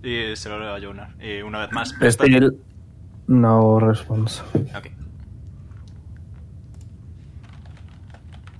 [0.04, 1.16] Y se lo leo a Jonar.
[1.24, 1.96] Y una vez más.
[2.02, 2.58] Still
[3.28, 4.42] no response.
[4.78, 4.88] Ok.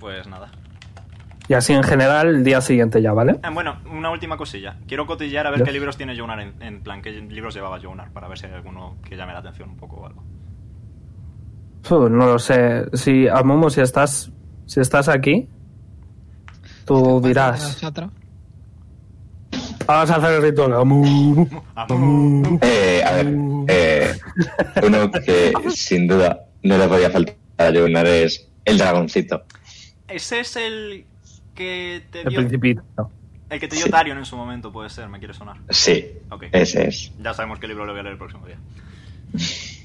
[0.00, 0.48] Pues nada.
[1.46, 3.38] Y así en general el día siguiente ya, ¿vale?
[3.42, 4.76] Ah, bueno, una última cosilla.
[4.88, 8.10] Quiero cotillear a ver qué libros tiene Jonar en, en plan, qué libros llevaba Jonar,
[8.12, 10.22] para ver si hay alguno que llame la atención un poco o algo.
[11.82, 12.86] Uf, no lo sé.
[12.94, 14.32] Si, Amumu, si estás,
[14.64, 15.46] si estás aquí,
[16.86, 17.62] tú dirás.
[17.62, 18.10] Nosotros.
[19.86, 20.72] Vamos a hacer el ritual.
[20.72, 21.46] Amumu.
[21.74, 22.58] Amu.
[22.62, 23.34] Eh, a ver,
[23.68, 24.14] eh,
[24.82, 29.44] uno que sin duda no le podía faltar a Jonar es el dragoncito.
[30.08, 31.06] Ese es el
[31.54, 32.38] que te El dio.
[32.40, 32.82] principito.
[33.50, 33.90] El que te dio Sí.
[33.90, 35.56] Tarion en su momento, puede ser, me quiere sonar.
[35.70, 36.44] Sí, Ok.
[36.52, 37.12] ese es.
[37.22, 38.58] Ya sabemos qué libro le voy a leer el próximo día.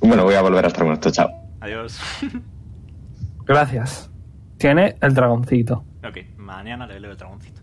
[0.00, 1.30] Bueno, voy a volver a estar muerto, chao.
[1.60, 2.00] Adiós.
[3.46, 4.10] Gracias.
[4.58, 5.84] Tiene el dragoncito.
[6.04, 7.60] ok, mañana le leo el dragoncito.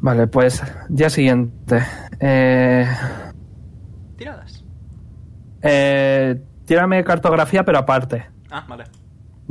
[0.00, 1.80] Vale, pues día siguiente.
[2.20, 2.86] Eh,
[4.16, 4.64] Tiradas.
[5.62, 8.24] eh, tírame cartografía, pero aparte.
[8.50, 8.84] Ah, vale.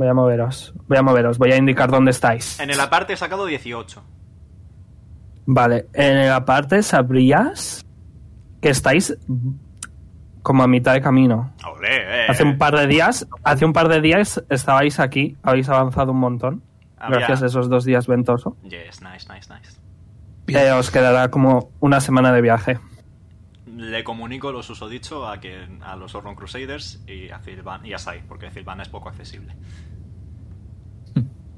[0.02, 0.74] Voy a moveros.
[0.88, 1.38] Voy a moveros.
[1.38, 2.58] Voy a indicar dónde estáis.
[2.58, 4.02] En el aparte he sacado 18.
[5.46, 7.86] Vale, en el aparte sabrías
[8.60, 9.16] que estáis
[10.42, 11.54] como a mitad de camino.
[11.72, 12.26] Olé, eh.
[12.28, 16.18] Hace un par de días, hace un par de días estabais aquí, habéis avanzado un
[16.18, 16.64] montón.
[16.96, 18.56] Había- Gracias a esos dos días ventoso.
[18.64, 19.78] Yes, nice, nice, nice.
[20.48, 22.80] Eh, os quedará como una semana de viaje.
[23.76, 27.98] Le comunico lo susodicho a que a los Orlon Crusaders y a Filban y a
[27.98, 29.56] Sai, porque Filban es poco accesible.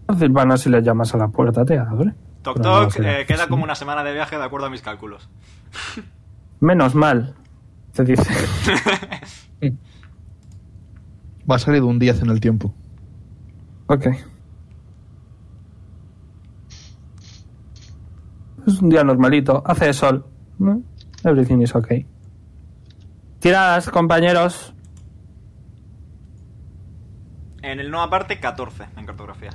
[0.07, 2.13] A Silvana, si le llamas a la puerta, te abre.
[2.43, 5.31] Toc no toc, eh, queda como una semana de viaje de acuerdo a mis cálculos.
[6.61, 7.35] Menos mal,
[7.93, 8.31] te dice.
[11.51, 12.75] Va a salir un 10 en el tiempo.
[13.87, 14.07] Ok.
[18.67, 20.27] Es un día normalito, hace sol.
[20.59, 20.83] ¿no?
[21.25, 22.07] Everything is okay.
[23.41, 24.73] Tiradas, compañeros.
[27.63, 29.51] En el no aparte, 14 en cartografía.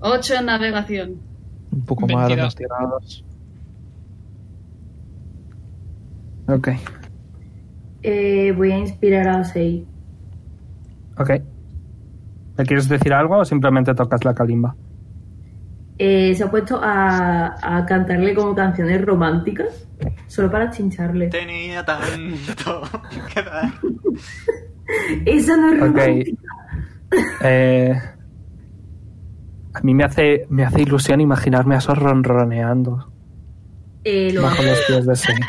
[0.00, 1.20] 8 en navegación.
[1.72, 2.44] Un poco más de 22.
[2.44, 3.24] las tiradas.
[6.48, 6.68] Ok,
[8.02, 9.86] Eh, voy a inspirar a Sei.
[11.18, 11.30] ok.
[12.56, 14.74] ¿Le quieres decir algo o simplemente tocas la calimba?
[15.98, 19.86] Eh, se ha puesto a, a cantarle como canciones románticas,
[20.28, 21.26] solo para chincharle.
[21.28, 22.82] Tenía tanto
[23.34, 23.72] que dar.
[25.26, 26.42] Esa no es romántica.
[27.42, 28.00] Eh,
[29.74, 33.10] a mí me hace, me hace ilusión imaginarme a esos ronroneando
[34.04, 35.36] Eh, lo bajo los pies de Sen.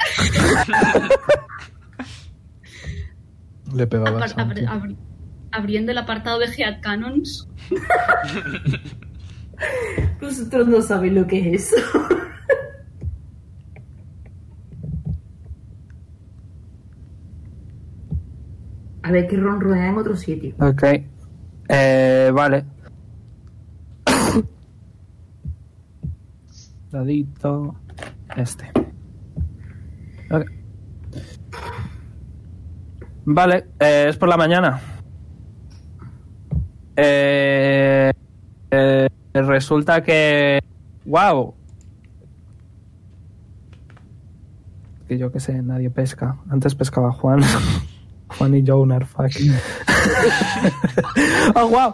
[3.76, 4.98] Le pegaba Apar- abri- abri-
[5.52, 7.48] abriendo el apartado de Head Canons.
[10.22, 11.78] Vosotros no sabéis lo que es eso.
[19.04, 20.54] A ver, que ronronea en otro sitio.
[20.60, 20.84] Ok.
[21.70, 22.64] Eh, vale.
[26.92, 27.76] Dadito.
[28.36, 28.72] Este.
[33.26, 34.80] Vale, eh, es por la mañana.
[36.96, 38.12] Eh,
[38.72, 40.60] eh, resulta que...
[41.06, 41.54] ¡Wow!
[45.08, 46.38] Que yo qué sé, nadie pesca.
[46.50, 47.42] Antes pescaba Juan.
[48.38, 49.26] Juan y Jonar, fuck.
[51.56, 51.94] oh, wow.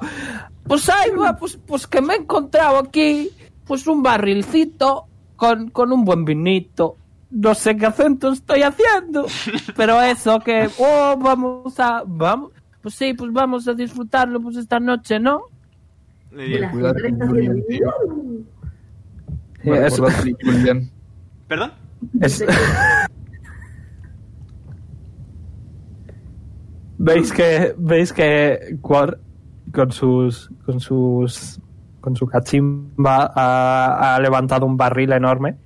[0.67, 3.29] Pues ahí va, pues, pues que me he encontrado aquí,
[3.65, 5.05] pues un barrilcito
[5.35, 6.97] con, con un buen vinito.
[7.29, 9.25] No sé qué acento estoy haciendo,
[9.75, 12.51] pero eso que, oh, vamos a, vamos,
[12.81, 15.41] pues sí, pues vamos a disfrutarlo pues esta noche, ¿no?
[16.35, 17.17] Le Cuidado con.
[21.47, 21.71] ¿Perdón?
[22.21, 22.43] es-
[26.97, 29.19] veis que, veis que Quor
[29.73, 31.59] con sus, con sus,
[32.01, 35.57] con su cachimba ha, ha levantado un barril enorme,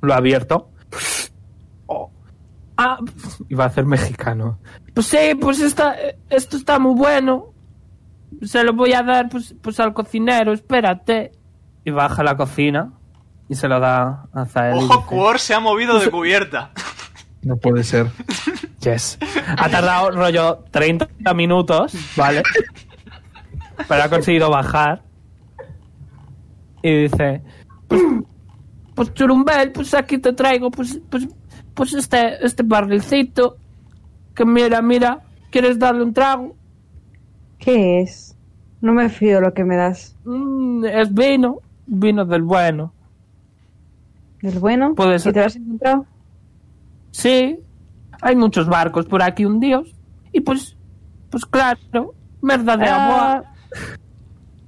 [0.00, 0.70] lo ha abierto.
[1.86, 2.10] Oh.
[2.76, 2.98] Ah,
[3.48, 4.58] iba a hacer mexicano.
[4.94, 5.96] Pues sí, pues está,
[6.30, 7.51] esto está muy bueno.
[8.40, 11.32] Se lo voy a dar pues, pues al cocinero, espérate.
[11.84, 12.92] Y baja a la cocina
[13.48, 14.74] y se lo da a Zael.
[14.74, 16.70] Ojo, dice, Quor se ha movido de cubierta.
[17.42, 18.06] No puede ser.
[18.82, 19.16] Yes.
[19.46, 21.06] Ha tardado rollo 30
[21.36, 22.42] minutos, ¿vale?
[23.86, 25.02] Pero ha conseguido bajar
[26.82, 27.42] y dice,
[27.86, 28.02] pues,
[28.94, 31.28] pues Churumbel, pues aquí te traigo pues, pues,
[31.74, 33.56] pues este, este barrilcito,
[34.34, 36.56] que mira, mira, ¿quieres darle un trago?
[37.62, 38.36] ¿Qué es?
[38.80, 40.16] No me fío lo que me das.
[40.24, 42.92] Mm, es vino, vino del bueno.
[44.40, 44.96] ¿Del bueno?
[44.96, 46.06] Puede ¿Y te lo has encontrado?
[47.12, 47.60] Sí,
[48.20, 49.94] hay muchos barcos por aquí hundidos.
[50.32, 50.76] Y pues,
[51.30, 53.44] pues claro, merda de Ah, aboa.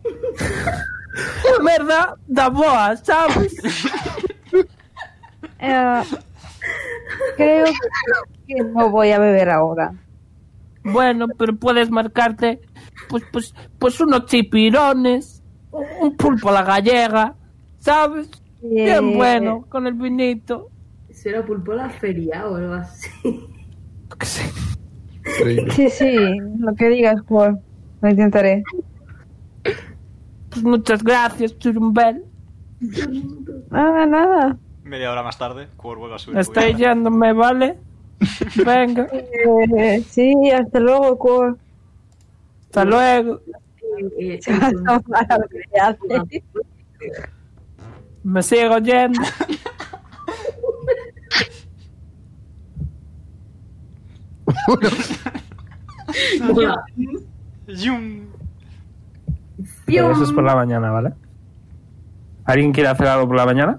[1.64, 3.56] Merda de aboa, ¿sabes?
[5.58, 6.02] eh,
[7.36, 7.64] creo
[8.46, 9.94] que no voy a beber ahora.
[10.84, 12.60] Bueno, pero puedes marcarte,
[13.08, 17.34] pues, pues, pues unos chipirones, un pulpo a la gallega,
[17.78, 18.30] ¿sabes?
[18.62, 20.70] Bien Eh, bueno, con el vinito.
[21.08, 23.08] ¿Eso era pulpo a la feria o algo así?
[24.22, 24.44] Sé.
[25.72, 26.16] Sí, sí,
[26.58, 27.58] lo que digas, Paul.
[28.00, 28.62] Lo intentaré.
[30.50, 32.24] Pues muchas gracias, Churumbel.
[33.70, 34.56] Nada, nada.
[34.84, 36.38] Media hora más tarde, Quor vuelve a subir.
[36.38, 37.78] Estoy yéndome, ¿vale?
[38.64, 41.58] Venga, Eh, sí, hasta luego, Cor.
[42.74, 43.40] Hasta luego.
[44.18, 44.40] Eh.
[48.24, 49.20] Me sigo yendo.
[59.86, 61.12] Eso es por la mañana, ¿vale?
[62.44, 63.78] ¿Alguien quiere hacer algo por la mañana?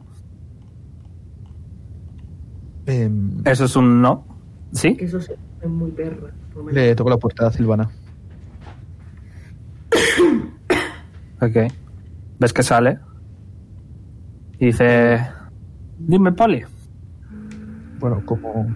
[2.86, 4.26] Em, Eso es un no.
[4.72, 4.96] ¿Sí?
[5.00, 5.32] Eso es
[5.68, 6.32] muy perra.
[6.54, 6.74] por lo menos.
[6.76, 7.92] le toco la puerta a Silvana.
[11.42, 11.72] Ok.
[12.40, 13.00] ¿Ves que sale?
[14.60, 15.20] Y dice...
[15.98, 16.64] Dime, Poli.
[18.00, 18.76] Bueno, como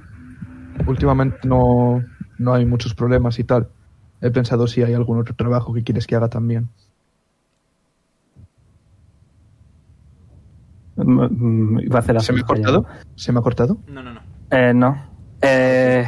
[0.88, 2.04] últimamente no,
[2.38, 3.70] no hay muchos problemas y tal,
[4.22, 6.70] he pensado si hay algún otro trabajo que quieres que haga también.
[10.96, 12.86] Mm, mm, Iba a hacer ¿Se me ha cortado?
[13.16, 13.78] ¿Se me ha cortado?
[13.88, 14.22] No, no, no.
[14.52, 14.96] Eh, no.
[15.42, 16.06] Eh,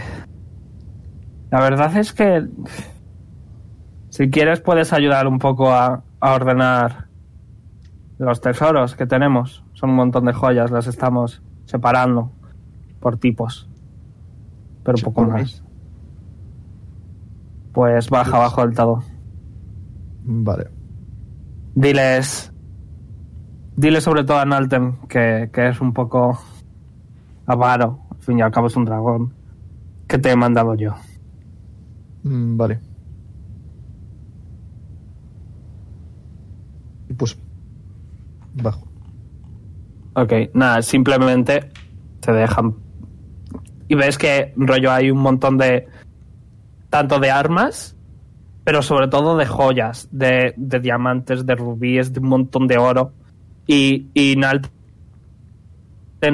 [1.50, 2.46] la verdad es que
[4.12, 7.08] si quieres puedes ayudar un poco a, a ordenar
[8.18, 9.64] los tesoros que tenemos.
[9.72, 12.30] Son un montón de joyas, las estamos separando
[13.00, 13.70] por tipos.
[14.84, 15.64] Pero poco más.
[17.72, 19.04] Pues baja abajo del todo.
[20.24, 20.68] Vale.
[21.74, 22.52] Diles.
[23.78, 26.38] Dile sobre todo a Naltem que, que es un poco
[27.46, 28.02] avaro.
[28.12, 29.34] Al fin y al cabo es un dragón.
[30.06, 30.96] Que te he mandado yo.
[32.24, 32.91] Mm, Vale.
[37.22, 37.38] Pues
[38.56, 38.88] bajo.
[40.16, 41.70] Ok, nada, simplemente
[42.20, 42.74] te dejan.
[43.88, 45.88] Y ves que rollo hay un montón de.
[46.90, 47.96] tanto de armas,
[48.64, 53.14] pero sobre todo de joyas, de, de diamantes, de rubíes, de un montón de oro.
[53.68, 54.72] Y, y Nalten,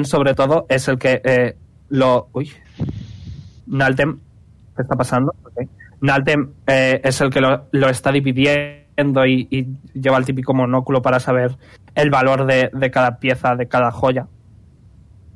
[0.04, 1.54] sobre todo, es el que eh,
[1.90, 2.30] lo.
[2.32, 2.50] Uy.
[3.66, 4.20] Naltem.
[4.74, 5.34] ¿Qué está pasando?
[5.42, 5.68] Ok.
[6.00, 11.02] Naltem eh, es el que lo, lo está dividiendo y, y lleva el típico monóculo
[11.02, 11.56] para saber
[11.94, 14.26] el valor de, de cada pieza, de cada joya.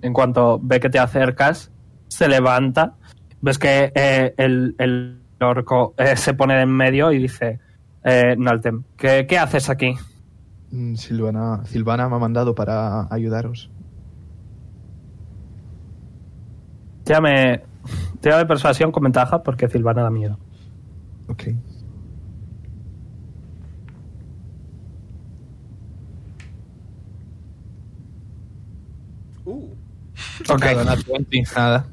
[0.03, 1.71] En cuanto ve que te acercas,
[2.09, 2.95] se levanta.
[3.41, 7.61] Ves que eh, el, el orco eh, se pone en medio y dice:
[8.05, 9.95] eh, Naltem, ¿qué, ¿qué haces aquí?
[10.73, 13.71] Mm, Silvana, Silvana me ha mandado para ayudaros.
[17.05, 17.63] Tírame,
[18.21, 20.39] tírame persuasión con ventaja porque Silvana da miedo.
[21.29, 21.45] Ok.
[30.49, 30.61] Ok.
[30.65, 31.87] Nada, nada, 20, nada.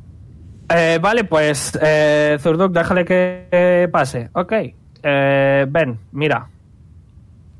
[0.69, 4.29] Eh, vale, pues eh, Zurduk, déjale que eh, pase.
[4.33, 4.53] Ok.
[5.01, 6.47] Eh, ven, mira.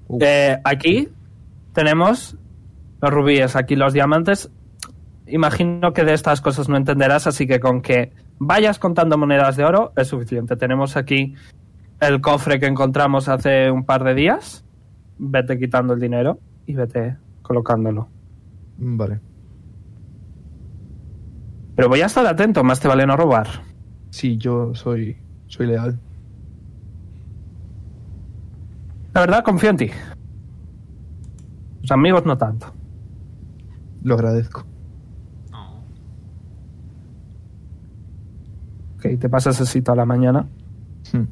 [0.08, 1.10] Uh, Eh, aquí
[1.74, 2.36] tenemos
[3.02, 4.52] los rubíes, aquí los diamantes.
[5.28, 9.64] Imagino que de estas cosas no entenderás, así que con que vayas contando monedas de
[9.64, 10.56] oro es suficiente.
[10.56, 11.36] Tenemos aquí
[12.00, 14.66] el cofre que encontramos hace un par de días.
[15.18, 18.08] Vete quitando el dinero y vete colocándolo.
[18.78, 19.20] Vale.
[21.80, 23.48] Pero voy a estar atento, más te vale no robar.
[24.10, 25.16] Sí, yo soy,
[25.48, 25.98] soy leal.
[29.14, 29.90] La verdad, confío en ti.
[31.80, 32.74] Los amigos no tanto.
[34.04, 34.66] Lo agradezco.
[35.54, 35.82] Oh.
[38.98, 40.50] Ok, te pasas así toda la mañana.
[41.14, 41.28] Hmm.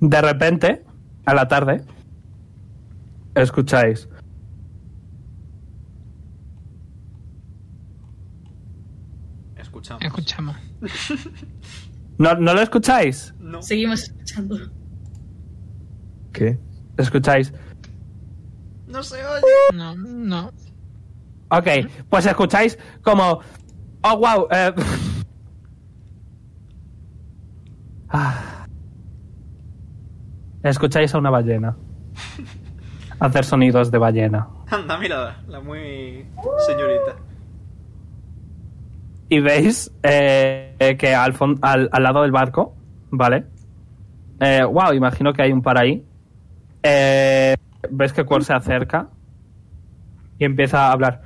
[0.00, 0.84] De repente,
[1.24, 1.84] a la tarde,
[3.34, 4.08] escucháis.
[9.56, 10.02] Escuchamos.
[10.02, 10.56] Escuchamos.
[12.18, 13.34] ¿No, ¿No lo escucháis?
[13.38, 13.62] No.
[13.62, 14.56] Seguimos escuchando.
[16.32, 16.58] ¿Qué?
[16.96, 17.52] ¿Escucháis?
[18.86, 19.42] No se oye.
[19.74, 20.52] No, no.
[21.50, 21.66] Ok,
[22.08, 23.40] pues escucháis como...
[24.02, 24.46] Oh, wow.
[24.50, 24.72] eh,
[28.10, 28.66] ah.
[30.62, 31.76] Escucháis a una ballena.
[33.20, 34.48] Hacer sonidos de ballena.
[34.70, 36.26] Anda, mira, la muy
[36.66, 37.16] señorita.
[39.28, 42.74] Y veis eh, eh, que al, al, al lado del barco,
[43.10, 43.44] ¿vale?
[44.40, 46.04] Eh, wow, imagino que hay un par ahí.
[46.82, 47.54] Eh,
[47.90, 49.08] ves que Quor se acerca
[50.38, 51.22] y empieza a hablar.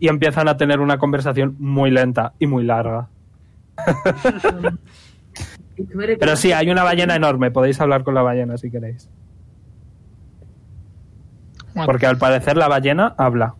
[0.00, 3.08] Y empiezan a tener una conversación muy lenta y muy larga.
[6.18, 7.50] Pero sí, hay una ballena enorme.
[7.50, 9.08] Podéis hablar con la ballena si queréis.
[11.86, 13.54] Porque al parecer la ballena habla.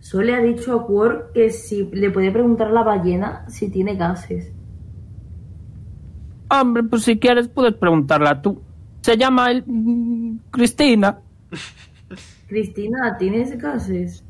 [0.00, 3.70] Solo le ha dicho a Quor que si le puede preguntar a la ballena si
[3.70, 4.52] tiene gases.
[6.50, 8.60] Hombre, pues si quieres puedes preguntarla tú.
[9.00, 11.18] Se llama el- mm, Cristina.
[12.48, 14.22] Cristina, ¿tienes gases?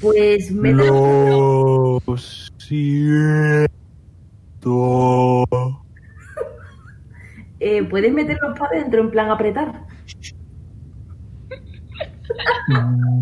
[0.00, 2.00] Pues me Lo
[2.58, 3.68] siento.
[7.60, 9.86] eh, ¿Puedes meterlos para adentro en plan apretar?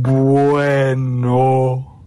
[0.03, 2.05] Bueno.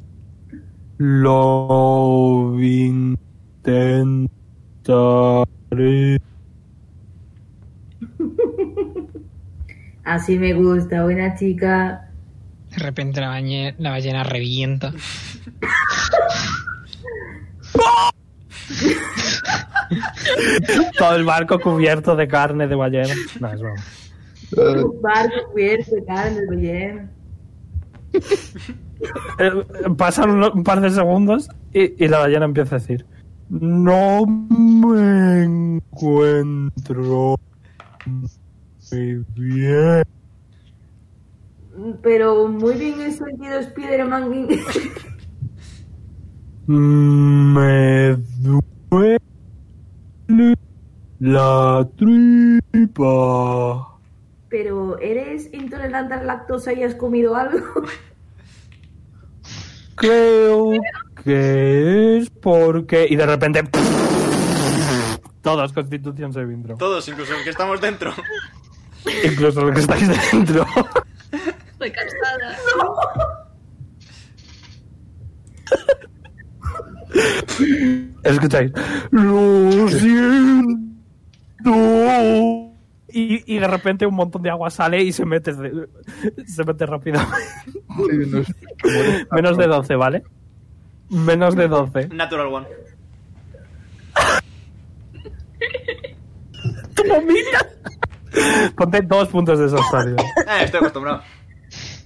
[0.97, 4.29] Lo intentaré.
[10.03, 12.10] Así me gusta, buena chica.
[12.71, 14.91] De repente la, bañe- la ballena revienta.
[20.97, 23.13] Todo el barco cubierto de carne de ballena.
[23.39, 23.81] No, es broma.
[24.57, 27.11] Un barco cubierto de carne de ballena.
[29.39, 29.51] Eh,
[29.97, 33.05] Pasan un, un par de segundos y, y la ballena empieza a decir:
[33.49, 37.37] No me encuentro
[38.91, 40.03] muy bien.
[42.01, 44.47] Pero muy bien el sentido Spider-Man.
[46.67, 49.17] Me duele
[51.19, 53.87] la tripa.
[54.49, 57.59] Pero ¿eres intolerante a la lactosa y has comido algo?
[59.95, 60.71] Creo
[61.23, 63.07] que es porque.
[63.09, 63.63] Y de repente.
[65.41, 66.77] Todos, Constitución throw.
[66.77, 68.13] Todos, incluso los que estamos dentro.
[69.23, 70.65] Incluso los que estáis dentro.
[71.81, 72.57] Estoy cansada.
[78.23, 78.71] Escucháis.
[79.09, 80.91] Lo siento.
[83.13, 87.35] Y, y de repente un montón de agua sale y se mete, se mete rápidamente.
[89.31, 90.21] Menos de 12, ¿vale?
[91.09, 92.09] Menos de 12.
[92.09, 92.67] Natural One.
[98.77, 100.19] Ponte dos puntos de exhaustación.
[100.19, 101.23] Eh, estoy acostumbrado.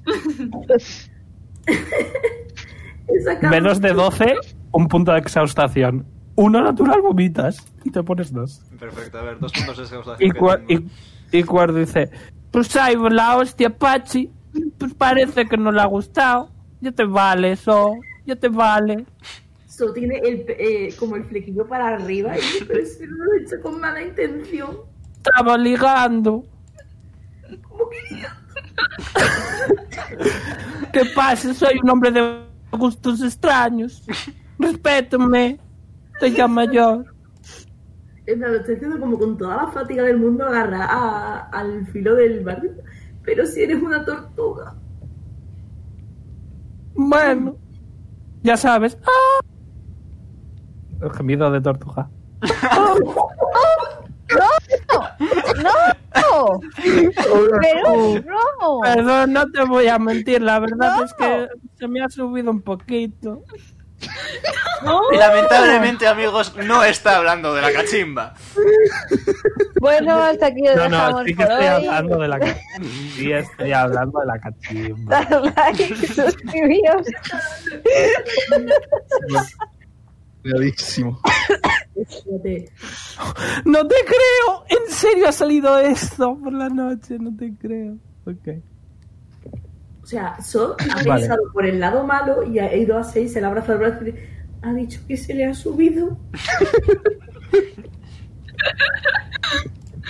[3.50, 4.36] Menos de 12,
[4.72, 6.06] un punto de exhaustación.
[6.36, 8.62] Uno natural vomitas y te pones dos.
[8.78, 10.32] Perfecto, a ver, dos puntos de exhaustación.
[10.32, 12.10] que y, y Cuar dice,
[12.52, 14.32] pues ahí la hostia, Pachi.
[14.78, 16.50] Pues parece que no le ha gustado.
[16.82, 17.94] Ya te vale eso,
[18.26, 19.06] ya te vale.
[19.68, 22.36] Solo tiene el, eh, como el flequillo para arriba.
[22.38, 24.78] Y, pero si no lo he hecho con mala intención.
[25.18, 26.44] Estaba ligando.
[27.68, 28.45] ¿Cómo quería?
[30.92, 31.54] ¿Qué pasa?
[31.54, 32.42] Soy un hombre de
[32.72, 34.04] gustos extraños.
[34.60, 35.60] Respétame.
[36.14, 37.06] Estoy ya mayor.
[38.26, 41.86] En la lo estoy haciendo como con toda la fatiga del mundo agarra a- al
[41.88, 42.72] filo del barrio.
[43.24, 44.76] Pero si eres una tortuga.
[46.96, 47.58] Bueno,
[48.42, 48.98] ya sabes.
[49.06, 49.42] ¡Ah!
[51.02, 52.10] El gemido de tortuga.
[55.64, 56.60] ¡No!
[57.62, 58.80] ¡Pero no!
[58.84, 60.42] Perdón, no te voy a mentir.
[60.42, 61.48] La verdad es que
[61.78, 63.44] se me ha subido un poquito.
[65.14, 68.34] Y lamentablemente, amigos, no está hablando de la cachimba.
[69.80, 71.88] Bueno, hasta aquí lo No, no, dejamos sí que por estoy hoy.
[71.88, 72.90] hablando de la cachimba.
[73.16, 75.26] Sí, estoy hablando de la cachimba.
[75.26, 77.08] Dale like, suscribíos.
[80.46, 81.20] Cuidadísimo.
[83.66, 84.64] No te creo.
[84.70, 87.18] En serio ha salido esto por la noche.
[87.20, 87.96] No te creo.
[88.26, 88.50] Ok.
[90.04, 91.22] O sea, So ha Vale.
[91.22, 94.04] pensado por el lado malo y ha ido a 6, se le abraza el brazo
[94.04, 94.30] y dice,
[94.62, 96.16] ha dicho que se le ha subido.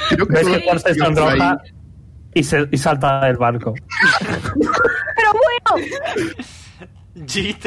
[0.10, 1.57] Creo ¿Ves que Juan se sonroja?
[2.34, 3.74] y, se, y salta del barco.
[4.60, 5.88] Pero bueno,
[7.28, 7.66] Jit,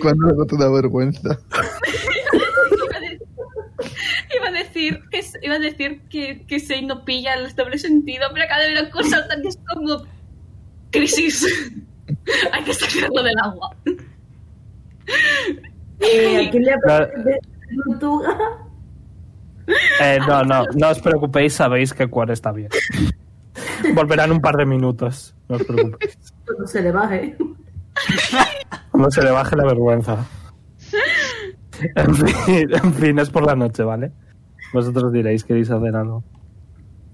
[0.00, 1.38] Cuando no te da vergüenza.
[4.34, 8.28] Iba a decir que, iba a decir que, que Sei no pilla el doble sentido,
[8.32, 10.02] pero cada vez una cosa tan es como
[10.90, 11.46] crisis.
[12.52, 13.76] Hay que sacarlo del agua.
[16.00, 17.38] eh, ¿a quién le La- apetece
[17.84, 18.38] tortuga?
[20.00, 22.68] Eh, no, no, no os preocupéis, sabéis que Quar está bien.
[23.94, 26.18] Volverá en un par de minutos, no os preocupéis.
[26.44, 27.36] Cuando se le baje.
[28.90, 30.26] Cuando se le baje la vergüenza.
[31.96, 34.12] En fin, en fin, es por la noche, ¿vale?
[34.72, 36.22] Vosotros diréis, ¿queréis hacer algo?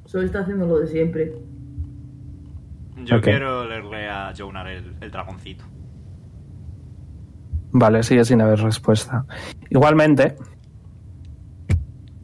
[0.05, 1.32] Solo está haciendo lo de siempre.
[3.05, 5.65] yo quiero leerle a Jonar el, el dragoncito.
[7.73, 9.27] Vale, sigue sin haber respuesta.
[9.70, 10.36] Igualmente,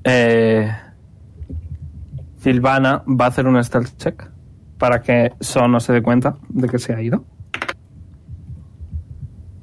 [0.05, 0.71] eh,
[2.45, 4.31] Silvana va a hacer un stealth check
[4.77, 7.25] para que Son no se dé cuenta de que se ha ido.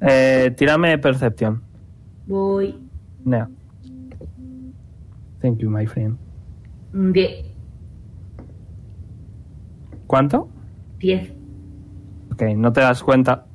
[0.00, 1.62] Eh, tírame percepción.
[2.26, 2.76] Voy.
[3.24, 3.48] Nea.
[5.40, 6.18] Thank you, my friend.
[6.92, 7.46] Mm, Diez.
[10.08, 10.48] ¿Cuánto?
[10.98, 11.32] Diez.
[12.32, 13.46] Ok, no te das cuenta.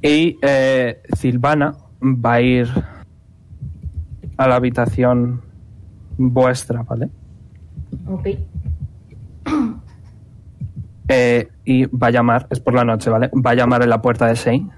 [0.00, 2.68] Y eh, Silvana va a ir
[4.38, 5.42] a la habitación
[6.16, 7.10] vuestra, ¿vale?
[8.08, 8.28] Ok.
[11.10, 13.30] Eh, y va a llamar, es por la noche, ¿vale?
[13.34, 14.68] Va a llamar en la puerta de Shane.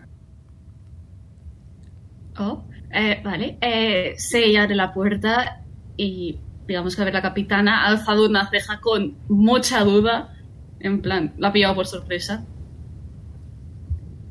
[2.38, 2.62] Oh,
[2.92, 3.58] eh, vale.
[3.60, 5.64] Eh, Sei abre la puerta
[5.96, 6.38] y
[6.68, 10.32] digamos que a ver la capitana ha alzado una ceja con mucha duda.
[10.78, 12.44] En plan, la ha pillado por sorpresa.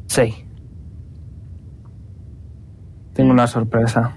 [0.07, 0.47] Shane.
[3.11, 4.15] Tengo una sorpresa.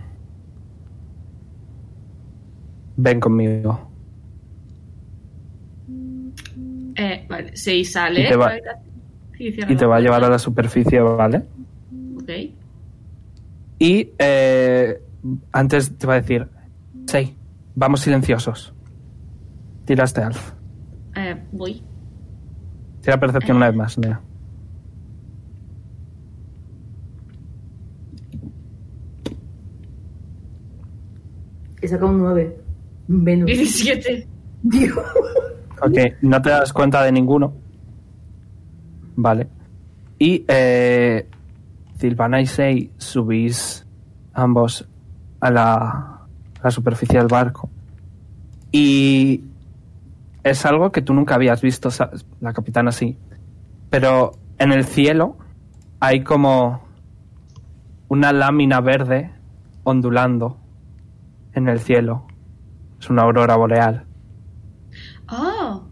[2.96, 3.91] Ven conmigo.
[6.96, 8.20] Eh, vale, Sei sale.
[8.22, 8.52] Y te va-
[9.38, 11.42] y Y te va a llevar a la superficie, ¿vale?
[12.16, 12.30] Ok.
[13.78, 15.00] Y eh,
[15.52, 16.46] antes te va a decir,
[17.06, 17.34] Shane,
[17.74, 18.72] vamos silenciosos.
[19.84, 20.52] Tiraste Alf.
[21.16, 21.82] Eh, voy.
[23.00, 24.20] Tira percepción una vez más, Nea.
[31.80, 32.56] He sacado un nueve.
[33.08, 33.46] Menos.
[33.46, 34.26] 17.
[34.62, 34.96] Dios.
[35.84, 37.52] Ok, no te das cuenta de ninguno.
[39.16, 39.48] Vale.
[40.18, 41.28] Y eh,
[41.96, 43.84] Silvana y Sei subís
[44.32, 44.88] ambos
[45.40, 47.68] a la, a la superficie del barco.
[48.70, 49.42] Y
[50.44, 51.88] es algo que tú nunca habías visto,
[52.40, 53.18] la capitana sí.
[53.90, 55.36] Pero en el cielo
[56.00, 56.82] hay como
[58.08, 59.30] una lámina verde
[59.84, 60.58] ondulando
[61.54, 62.26] en el cielo.
[63.00, 64.06] Es una aurora boreal.
[65.28, 65.84] Oh,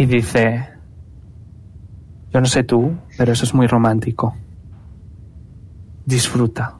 [0.00, 0.66] Y dice,
[2.32, 4.34] yo no sé tú, pero eso es muy romántico.
[6.06, 6.78] Disfruta.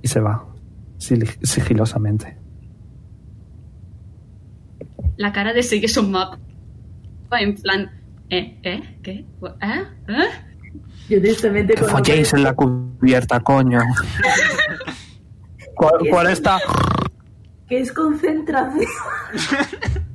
[0.00, 0.42] Y se va,
[0.96, 2.38] sigilosamente.
[5.18, 6.38] la cara de es un mapa.
[7.32, 7.90] En plan,
[8.30, 8.58] ¿eh?
[8.62, 8.98] ¿Eh?
[9.02, 9.26] ¿Qué?
[9.60, 9.84] ¿Eh?
[10.08, 10.30] ¿Eh?
[11.10, 13.80] Yo honestamente Que folléis en la cubierta, coño.
[15.74, 16.58] ¿Cuál, cuál está?
[17.68, 18.86] ¿Qué es concentración?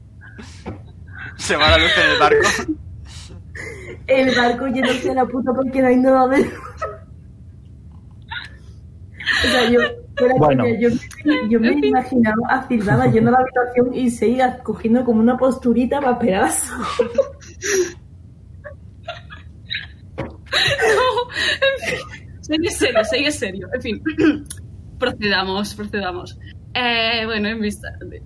[1.37, 2.47] Se va la luz en el barco.
[4.07, 6.41] El barco yéndose a la puta porque no hay nada de...
[6.41, 6.47] O
[9.51, 9.79] sea, yo...
[10.39, 10.63] Bueno.
[10.63, 10.89] coña, yo,
[11.25, 15.03] me- yo me he imaginado a Silvana yendo a la habitación y se iba cogiendo
[15.03, 16.73] como una posturita para esperar su-
[22.41, 23.67] Sei es serio, Sei es serio.
[23.73, 24.03] En fin,
[24.99, 26.37] procedamos, procedamos.
[26.73, 27.89] Eh, bueno, en vista.
[28.05, 28.21] de-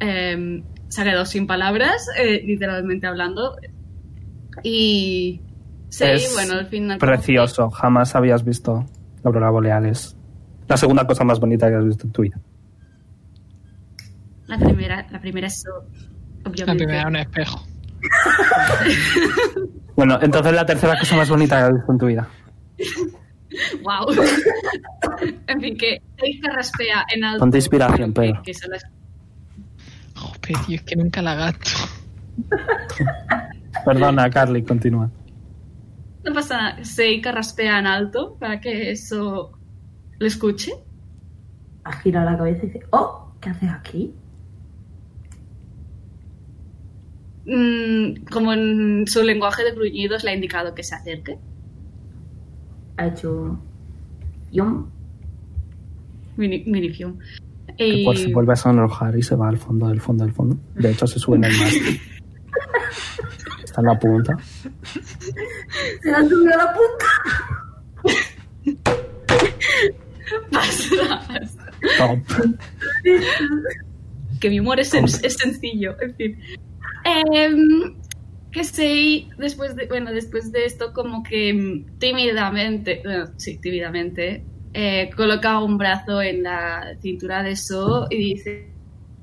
[0.00, 0.62] eh,
[0.98, 3.56] se ha quedado sin palabras, eh, literalmente hablando.
[4.62, 5.40] Y.
[6.00, 6.98] Es bueno, al final.
[6.98, 7.70] Precioso.
[7.70, 8.84] Jamás habías visto
[9.22, 9.86] la aurora boreal.
[9.86, 10.16] Es
[10.68, 12.38] la segunda cosa más bonita que has visto en tu vida.
[14.46, 15.64] La primera, la primera es.
[15.64, 16.84] La Obviamente.
[16.84, 17.60] primera era un espejo.
[19.96, 22.28] Bueno, entonces la tercera cosa más bonita que has visto en tu vida.
[23.82, 24.14] ¡Wow!
[25.48, 27.40] en fin, que Sei carraspea en alto.
[27.40, 28.42] Ponte inspiración, que- Pedro.
[28.44, 28.54] que
[30.66, 31.70] Tío, es que nunca la gasto.
[33.84, 35.10] Perdona, Carly, continúa.
[36.24, 36.84] No pasa nada.
[36.84, 39.52] Sei carraspea en alto para que eso
[40.18, 40.72] lo escuche.
[41.84, 44.14] Ha girado la cabeza y dice, oh, ¿qué haces aquí?
[47.46, 51.38] Mm, como en su lenguaje de gruñidos le ha indicado que se acerque.
[52.98, 53.58] Ha hecho...
[54.52, 54.90] Yum.
[56.36, 57.18] Mini, minifium.
[57.78, 60.58] Que pues se vuelve a sonrojar y se va al fondo del fondo del fondo.
[60.74, 62.00] De hecho, se sube en el mástil.
[63.64, 64.36] Está en la punta.
[66.02, 67.06] Se la subió a la punta.
[70.50, 71.56] Pasas.
[71.98, 72.18] Top.
[74.40, 76.38] que mi humor es, sen- es sencillo, en fin.
[77.04, 77.94] Em,
[78.50, 84.44] que sé, después de, bueno, después de esto, como que tímidamente, bueno, sí, tímidamente,
[84.74, 88.68] eh, coloca un brazo en la cintura de So y dice,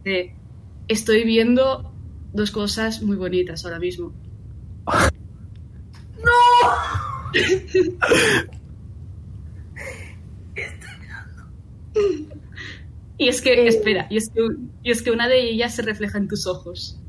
[0.04, 0.34] eh,
[0.88, 1.92] estoy viendo
[2.34, 4.14] dos cosas muy bonitas ahora mismo.
[13.18, 13.68] Y es que, Eh.
[13.68, 14.42] espera, y es que,
[14.84, 17.00] y es que una de ellas se refleja en tus ojos.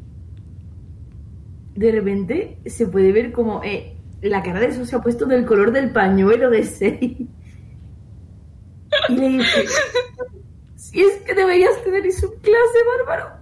[1.75, 5.45] De repente se puede ver como eh, la cara de eso se ha puesto del
[5.45, 7.27] color del pañuelo de Sei.
[9.09, 9.65] Y le dice,
[10.77, 13.37] si es que deberías tener su clase bárbaro.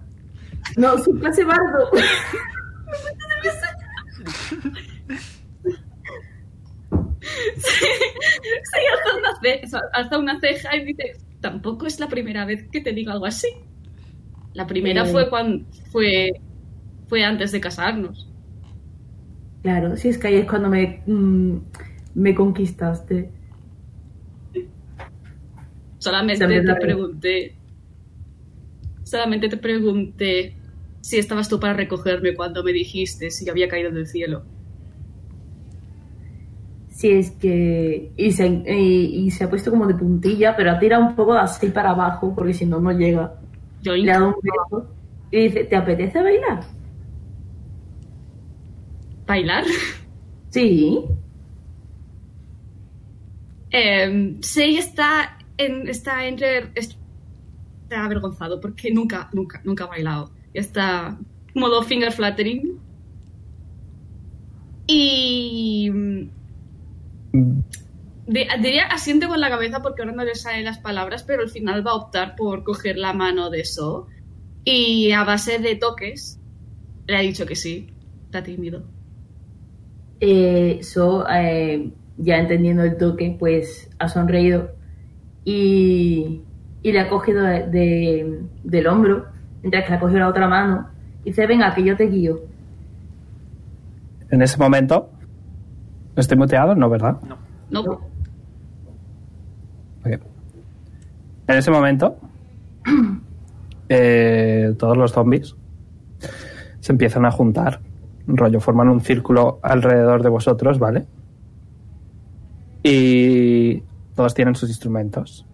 [0.76, 1.90] No, su clase bardo.
[7.20, 9.62] Se alza una, ce-
[9.92, 13.48] alza una ceja y dice, tampoco es la primera vez que te digo algo así.
[14.52, 15.06] La primera Eh.
[15.10, 16.30] fue cuando fue,
[17.08, 18.28] fue antes de casarnos.
[19.62, 21.56] Claro, si es que ahí es cuando me, mm,
[22.14, 23.30] me conquistaste.
[26.04, 27.56] Solamente te pregunté.
[29.04, 30.54] Solamente te pregunté
[31.00, 34.44] si estabas tú para recogerme cuando me dijiste si había caído del cielo.
[36.88, 38.12] Si es que.
[38.16, 41.32] Y se, y, y se ha puesto como de puntilla, pero ha tirado un poco
[41.34, 43.34] así para abajo, porque si no, no llega.
[43.82, 44.94] Yo Le ha dado un beso
[45.30, 46.60] y dice: ¿Te apetece bailar?
[49.26, 49.64] bailar.
[50.50, 51.04] Sí.
[53.70, 56.70] Eh, Sei está, en, está entre.
[56.74, 60.30] Está avergonzado porque nunca, nunca, nunca ha bailado.
[60.52, 61.18] Está
[61.54, 62.78] modo finger flattering.
[64.86, 65.90] Y.
[68.26, 71.50] de- diría asiente con la cabeza porque ahora no le salen las palabras, pero al
[71.50, 74.06] final va a optar por coger la mano de So.
[74.64, 76.38] Y a base de toques,
[77.06, 77.88] le ha dicho que sí.
[78.26, 78.82] Está tímido.
[80.20, 84.73] Eh, So, eh, ya entendiendo el toque, pues ha sonreído
[85.44, 86.42] y,
[86.82, 89.26] y le ha cogido de- de- del hombro,
[89.62, 90.88] mientras que le ha cogido la otra mano.
[91.24, 92.40] Y dice: Venga, que yo te guío.
[94.30, 95.10] En ese momento.
[96.16, 96.74] ¿Estoy muteado?
[96.74, 97.16] No, ¿verdad?
[97.26, 97.36] No.
[97.82, 98.00] No.
[101.46, 102.16] En ese momento,
[103.88, 105.54] eh, todos los zombies
[106.80, 107.80] se empiezan a juntar.
[108.26, 111.04] Rollo, forman un círculo alrededor de vosotros, ¿vale?
[112.82, 113.43] Y
[114.14, 115.46] todos tienen sus instrumentos.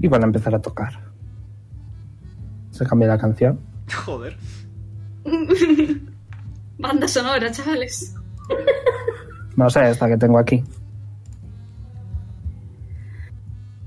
[0.00, 0.92] Y van a empezar a tocar.
[2.70, 3.60] Se cambia la canción.
[4.04, 4.36] Joder.
[6.78, 8.14] banda sonora, chavales.
[9.56, 10.62] No sé, esta que tengo aquí.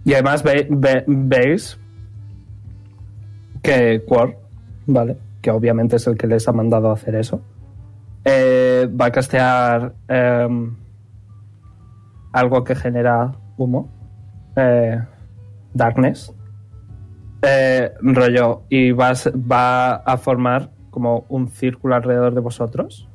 [0.06, 1.78] Y además ve- ve- veis
[3.62, 4.38] que Quor,
[4.86, 5.18] ¿vale?
[5.42, 7.42] Que obviamente es el que les ha mandado a hacer eso.
[8.24, 10.76] eh, va a castear em,
[12.40, 13.90] algo que genera humo.
[14.56, 15.00] eh,
[15.74, 16.34] darkness.
[17.44, 18.64] eh, rollo.
[18.70, 23.08] Y va a, se- va a formar como un círculo alrededor de vosotros.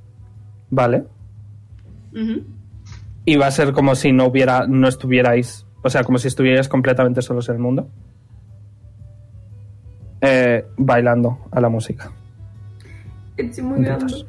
[0.71, 1.05] ¿Vale?
[3.25, 6.69] Y va a ser como si no hubiera, no estuvierais, o sea, como si estuvierais
[6.69, 7.89] completamente solos en el mundo.
[10.21, 12.11] Eh, bailando a la música.
[14.07, 14.27] Muy.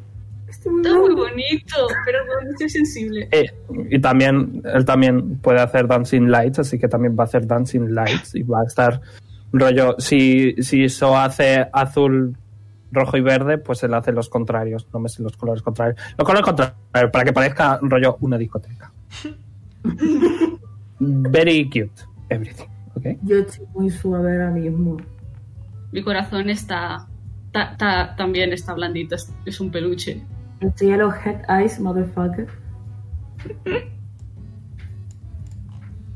[0.66, 3.28] Está muy bonito, pero no estoy sensible.
[3.32, 3.46] Eh,
[3.90, 7.90] y también, él también puede hacer Dancing Lights, así que también va a hacer Dancing
[7.94, 9.02] Lights y va a estar
[9.52, 12.36] rollo, si, si eso hace azul,
[12.92, 16.00] rojo y verde, pues él hace los contrarios, no me sé los colores contrarios.
[16.18, 16.78] Los colores contrarios,
[17.12, 18.92] para que parezca rollo una discoteca.
[21.00, 21.92] Very cute,
[22.30, 23.06] everything, ¿ok?
[23.24, 24.98] Yo estoy muy suave ahora mismo.
[25.92, 27.08] Mi corazón está,
[27.52, 30.24] ta- ta- también está blandito, es, es un peluche.
[30.64, 32.48] Estoy a los head eyes, motherfucker.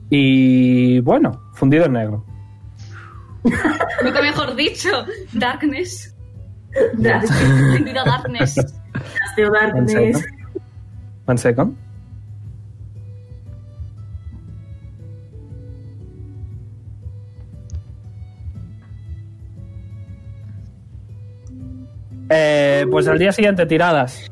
[0.09, 2.25] Y bueno, fundido en negro.
[4.03, 4.89] Nunca mejor dicho,
[5.33, 6.15] Darkness.
[6.97, 7.27] Dark-
[7.73, 8.55] Bendita Darkness.
[9.37, 10.17] One Darkness.
[10.17, 10.61] second.
[11.25, 11.77] One second.
[22.29, 24.29] Eh, pues al día siguiente tiradas.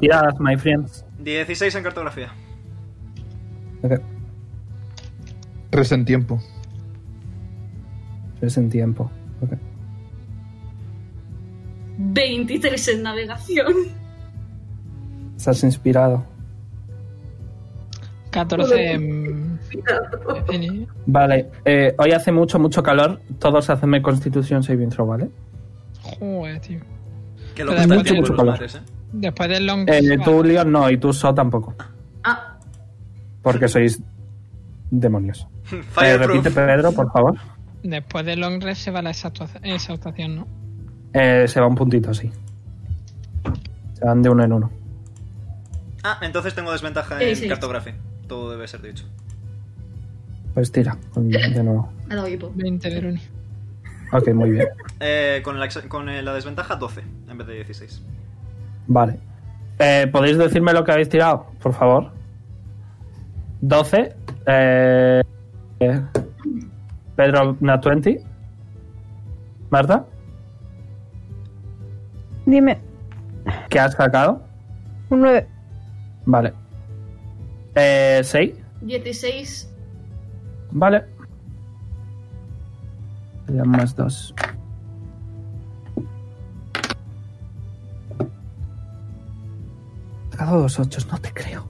[0.00, 1.04] Tiradas, my friends.
[1.20, 2.32] 16 en cartografía.
[3.82, 4.00] Ok.
[5.70, 6.40] Tres en tiempo.
[8.40, 9.10] Es en tiempo.
[9.40, 9.52] Ok.
[11.98, 13.72] 23 en navegación.
[15.36, 16.24] Estás inspirado.
[18.30, 19.58] 14 en-
[20.52, 23.20] en- Vale, eh, hoy hace mucho, mucho calor.
[23.38, 25.30] Todos hacen Constitución Saving Throw, ¿vale?
[26.02, 26.80] Joder, tío.
[27.56, 28.54] Que lo que mucho, están mucho los calor.
[28.54, 28.80] mares, ¿eh?
[29.12, 31.74] Después del long Eh, rest, tú, Leon, no, y tú, So, tampoco.
[32.22, 32.58] Ah,
[33.42, 34.00] Porque sois
[34.90, 35.46] demonios.
[36.02, 37.36] Eh, repite, Pedro, por favor.
[37.82, 40.46] después del long rest se va la exhausta- exhaustación, ¿no?
[41.12, 42.30] Eh, se va un puntito, sí.
[43.94, 44.70] Se van de uno en uno.
[46.04, 47.48] Ah, entonces tengo desventaja en sí.
[47.48, 47.94] cartografía.
[48.28, 49.04] Todo debe ser dicho.
[50.54, 51.90] Pues tira, con- de nuevo.
[52.10, 52.52] ha dado hipo.
[52.54, 53.20] 20 de Runi.
[54.12, 54.68] Ok, muy bien.
[55.00, 58.02] Eh, con, la, con eh, la desventaja 12 en vez de 16.
[58.86, 59.18] Vale.
[59.78, 62.12] Eh, ¿Podéis decirme lo que habéis tirado, por favor?
[63.60, 64.14] 12.
[64.46, 65.22] Eh,
[65.80, 66.00] eh,
[67.16, 68.22] Pedro, Nat 20.
[69.70, 70.06] Marta,
[72.46, 72.78] Dime,
[73.68, 74.40] ¿qué has sacado?
[75.10, 75.48] un 9.
[76.26, 76.52] Vale.
[77.74, 78.54] Eh, 6.
[78.82, 79.74] 16.
[80.70, 81.04] Vale.
[83.48, 84.34] Ya más dos.
[90.30, 91.66] Sacado dos ochos, no te creo.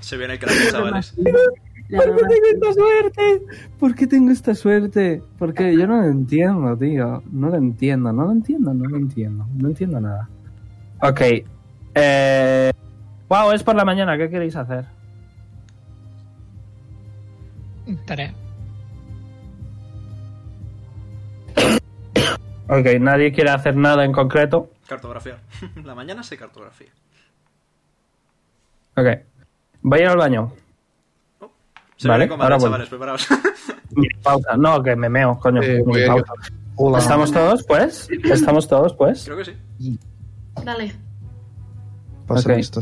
[0.00, 1.14] Se viene el crack, chavales.
[1.14, 3.42] ¿Por qué tengo esta suerte?
[3.78, 5.22] ¿Por qué tengo esta suerte?
[5.38, 7.22] Porque yo no lo entiendo, tío.
[7.30, 9.46] No lo entiendo, no lo entiendo, no lo entiendo.
[9.54, 10.28] No entiendo nada.
[11.00, 11.20] Ok.
[11.94, 12.72] Eh...
[13.28, 14.16] Wow, es por la mañana.
[14.16, 14.84] ¿Qué queréis hacer?
[18.06, 18.32] 3.
[22.70, 24.70] Ok, nadie quiere hacer nada en concreto.
[24.86, 25.38] Cartografía.
[25.84, 26.90] la mañana sí cartografía.
[28.94, 29.06] Ok.
[29.80, 30.52] Voy a ir al baño.
[31.96, 32.64] Se Vale, ahora vuelvo.
[32.64, 33.26] chavales, preparaos.
[33.92, 34.54] Mini pausa.
[34.58, 35.62] No, que me meo, coño.
[35.62, 36.32] Eh, voy ir pausa.
[36.76, 36.98] Hola.
[36.98, 38.08] ¿Estamos todos, pues?
[38.24, 39.24] ¿Estamos todos, pues?
[39.24, 39.98] Creo que sí.
[40.62, 40.92] Dale.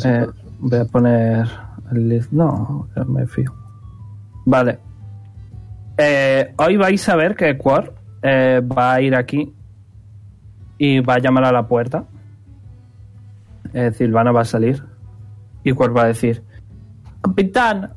[0.04, 0.26] Eh,
[0.58, 1.46] voy a poner
[1.92, 2.32] el list.
[2.32, 3.54] No, me fío.
[4.44, 4.78] Vale.
[5.98, 9.54] Eh, hoy vais a ver que Quor eh, va a ir aquí
[10.78, 12.04] y va a llamar a la puerta.
[13.72, 14.82] Eh, Silvana va a salir
[15.64, 16.42] y Quor va a decir:
[17.22, 17.94] Capitán,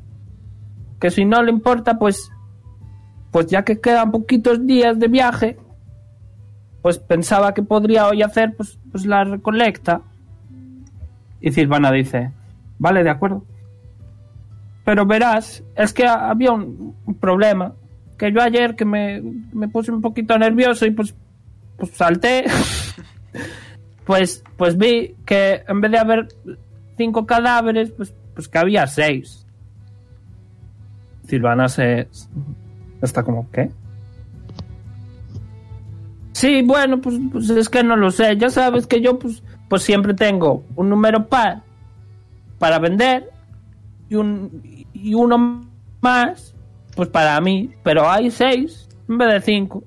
[0.98, 2.30] que si no le importa, pues,
[3.30, 5.58] pues ya que quedan poquitos días de viaje,
[6.82, 10.02] pues pensaba que podría hoy hacer pues, pues la recolecta.
[11.40, 12.30] Y Silvana dice,
[12.78, 13.44] vale, de acuerdo.
[14.84, 17.74] Pero verás, es que ha- había un, un problema.
[18.18, 21.14] Que yo ayer que me, me puse un poquito nervioso y pues,
[21.78, 22.44] pues salté.
[24.04, 26.28] pues, pues vi que en vez de haber
[26.96, 29.46] cinco cadáveres, pues, pues que había seis.
[31.26, 32.08] Silvana se...
[33.00, 33.70] Está como, ¿qué?
[36.32, 38.36] Sí, bueno, pues, pues es que no lo sé.
[38.36, 41.62] Ya sabes que yo pues, pues siempre tengo un número par
[42.58, 43.30] para vender
[44.08, 45.62] y, un, y uno
[46.00, 46.56] más
[46.96, 47.72] pues para mí.
[47.84, 49.84] Pero hay seis en vez de cinco.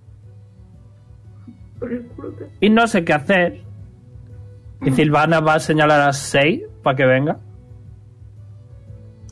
[2.62, 3.62] Y no sé qué hacer.
[4.86, 7.38] Y Silvana va a señalar a seis para que venga.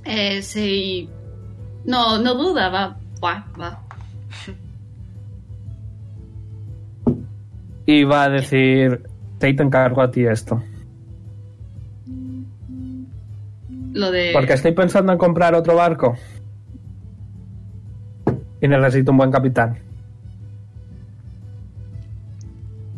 [0.03, 1.09] Eh, sí.
[1.85, 2.97] No, no duda, va.
[3.23, 3.81] Va, va.
[7.85, 9.10] Y va a decir,
[9.41, 10.61] te te encargo a ti esto.
[13.91, 14.29] Lo de.
[14.33, 16.15] Porque estoy pensando en comprar otro barco.
[18.61, 19.77] Y necesito un buen capitán.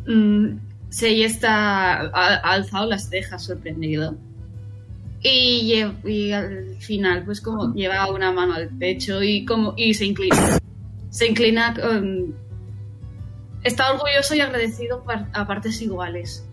[0.05, 0.57] Mm,
[0.89, 2.01] Sei está.
[2.09, 4.15] Ha, alzado las cejas sorprendido.
[5.21, 5.71] Y
[6.33, 9.73] al final, pues como lleva una mano al pecho y como.
[9.77, 10.59] y se inclina.
[11.09, 11.73] Se inclina.
[11.89, 12.33] um,
[13.63, 16.47] está orgulloso y agradecido a partes iguales.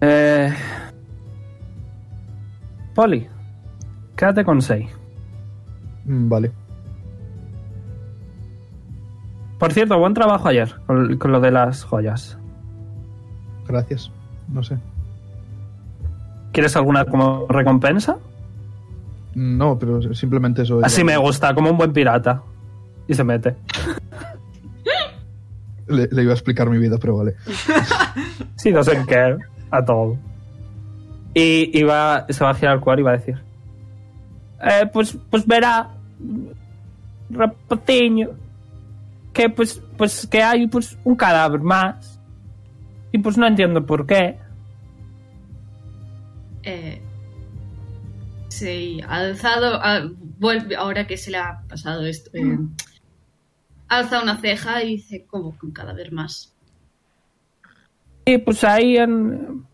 [0.00, 0.54] Eh...
[2.94, 3.28] Poli,
[4.16, 4.88] quédate con 6.
[6.04, 6.52] Mm, Vale.
[9.58, 12.38] Por cierto, buen trabajo ayer con, con lo de las joyas.
[13.66, 14.10] Gracias.
[14.48, 14.78] No sé.
[16.52, 18.18] ¿Quieres alguna como recompensa?
[19.34, 20.80] No, pero simplemente eso.
[20.82, 22.42] Así me gusta, como un buen pirata.
[23.08, 23.56] Y se mete.
[25.86, 27.34] Le, le iba a explicar mi vida, pero vale.
[28.56, 29.36] Sí, no sé qué.
[29.70, 30.18] A todo.
[31.34, 33.40] Y, y va, se va a girar al cuadro y va a decir:
[34.62, 35.90] eh, Pues, pues verá,
[37.30, 38.30] rapaciño,
[39.32, 42.20] que pues, pues que hay pues un cadáver más.
[43.12, 44.36] Y pues no entiendo por qué.
[46.64, 47.00] Eh,
[48.48, 49.80] sí, ha alzado.
[50.38, 52.30] vuelve, ahora que se le ha pasado esto.
[52.34, 52.58] eh,
[53.88, 56.54] alza una ceja y dice: ¿Cómo que un cadáver más?
[58.24, 59.64] Y pues ahí en.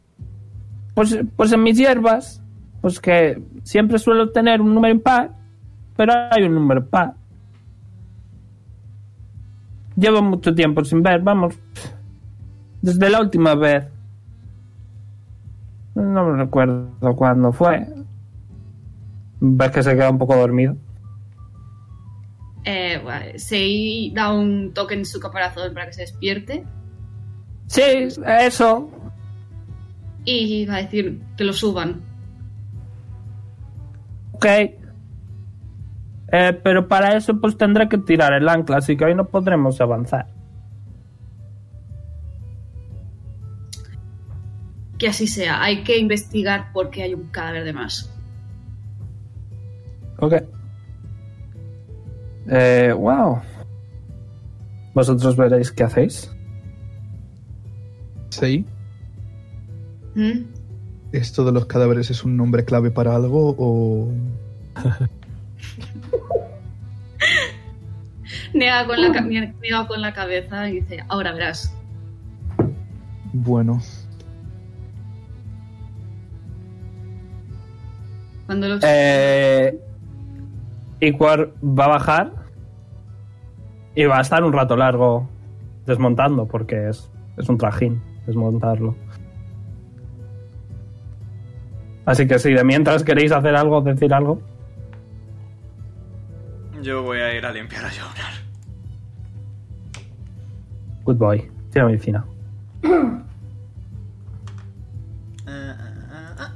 [0.95, 2.41] Pues, pues en mis hierbas,
[2.81, 5.33] pues que siempre suelo tener un número impar,
[5.97, 7.15] pero hay un número par.
[9.97, 11.59] Llevo mucho tiempo sin ver, vamos.
[12.83, 13.87] Desde la última vez.
[15.95, 17.87] No me recuerdo cuándo fue.
[19.41, 20.77] Ves que se queda un poco dormido.
[22.65, 26.65] Eh, vale, Sei da un toque en su caparazón para que se despierte
[27.67, 27.83] Sí,
[28.27, 28.91] eso.
[30.25, 32.01] y va a decir que lo suban.
[34.33, 34.47] Ok.
[34.47, 34.79] Eh,
[36.65, 40.27] pero para eso pues tendré que tirar el ancla, así que hoy no podremos avanzar.
[44.99, 45.63] Que así sea.
[45.63, 48.11] Hay que investigar por qué hay un cadáver de más.
[50.19, 50.35] Ok.
[52.49, 53.41] Eh, wow.
[54.95, 56.31] Vosotros veréis qué hacéis.
[58.31, 58.65] Sí.
[60.15, 60.45] ¿Mm?
[61.13, 64.13] ¿Esto de los cadáveres es un nombre clave para algo o...?
[68.53, 71.75] Niega con, la, niega con la cabeza y dice: Ahora verás.
[73.33, 73.81] Bueno,
[78.47, 78.81] Cuando los.
[78.85, 79.79] Eh,
[81.01, 82.33] Iquar va a bajar
[83.95, 85.29] y va a estar un rato largo
[85.87, 88.97] desmontando porque es, es un trajín desmontarlo.
[92.07, 94.43] Así que si de mientras queréis hacer algo, decir algo.
[96.83, 98.35] Yo voy a ir a limpiar a Jonar.
[101.05, 101.51] Good boy.
[101.71, 102.25] Tira medicina.
[105.47, 105.77] Ah,
[106.11, 106.53] ah, ah.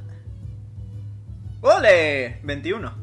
[1.61, 2.39] ¡Ole!
[2.43, 2.98] 21.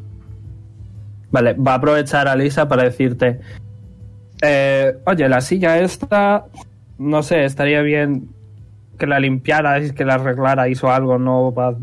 [1.36, 3.40] Vale, va a aprovechar a Lisa para decirte:
[4.40, 6.46] eh, Oye, la silla esta,
[6.96, 8.30] no sé, estaría bien
[8.98, 11.76] que la limpiarais, que la arreglarais o algo, no va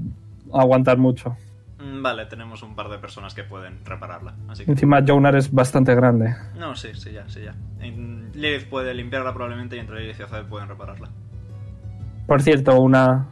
[0.53, 1.37] a aguantar mucho.
[1.77, 4.33] Mm, Vale, tenemos un par de personas que pueden repararla.
[4.47, 4.71] Así que...
[4.71, 6.33] Encima, Jonar es bastante grande.
[6.57, 7.53] No, sí, sí, ya, sí, ya.
[8.33, 11.09] Lilith puede limpiarla probablemente y entre Lilith y Azad pueden repararla.
[12.25, 13.27] Por cierto, una,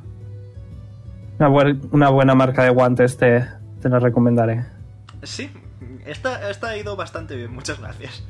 [1.40, 1.50] una,
[1.92, 3.44] una buena marca de guantes te,
[3.82, 4.64] te la recomendaré.
[5.24, 5.50] Sí,
[6.06, 8.24] esta, esta ha ido bastante bien, muchas gracias.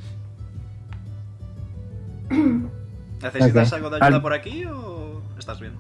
[3.22, 5.74] ¿Necesitas algo de ayuda Al- por aquí o estás bien?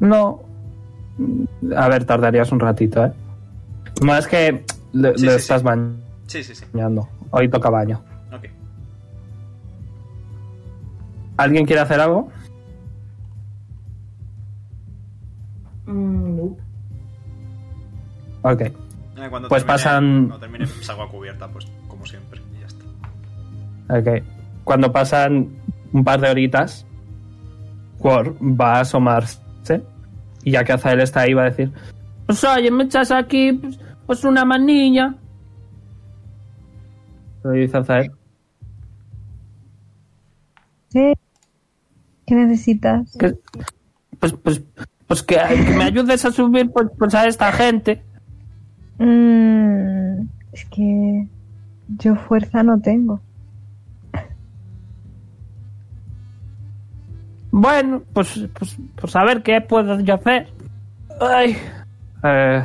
[0.00, 0.42] No.
[1.76, 3.12] A ver, tardarías un ratito, ¿eh?
[4.02, 5.66] No es que le, Sí, le sí, estás sí.
[6.26, 6.64] Sí, sí, sí.
[6.72, 7.08] bañando.
[7.30, 8.02] Hoy toca baño.
[8.32, 8.44] Ok.
[11.36, 12.28] ¿Alguien quiere hacer algo?
[15.86, 16.56] Mm, no.
[18.42, 18.62] Ok.
[19.20, 22.66] Eh, Cuando Pues termine- pasan- Cuando termine, salgo a cubierta, pues como siempre, y ya
[22.66, 22.84] está.
[23.98, 24.22] Ok.
[24.64, 25.48] Cuando pasan
[25.92, 26.86] un par de horitas,
[27.98, 29.40] Quor va a asomarse.
[30.44, 31.72] Y ya que Azael está ahí, va a decir:
[32.26, 35.14] Pues oye, me echas aquí, pues, pues una manilla.
[37.42, 38.12] Lo dice Azael.
[40.92, 41.14] ¿Qué?
[42.26, 43.16] ¿Qué necesitas?
[43.18, 43.34] Que-
[44.18, 44.62] pues, pues,
[45.06, 48.02] pues que, que me ayudes a subir pues, pues a esta gente.
[48.98, 51.26] Mm, es que
[51.98, 53.20] yo fuerza no tengo.
[57.50, 60.48] Bueno, pues, pues, pues a ver qué puedo yo hacer.
[61.20, 61.56] Ay.
[62.22, 62.62] Eh,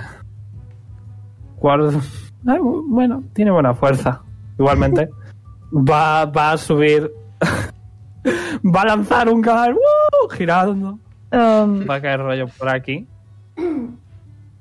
[1.59, 2.01] guardo-
[2.45, 4.21] Ay, bu- bueno, tiene buena fuerza.
[4.59, 5.09] Igualmente.
[5.71, 7.09] va, va a subir.
[8.63, 9.75] va a lanzar un cadáver.
[9.75, 10.29] ¡uh!
[10.29, 10.99] girando.
[11.31, 13.07] Um, Va a caer rollo por aquí.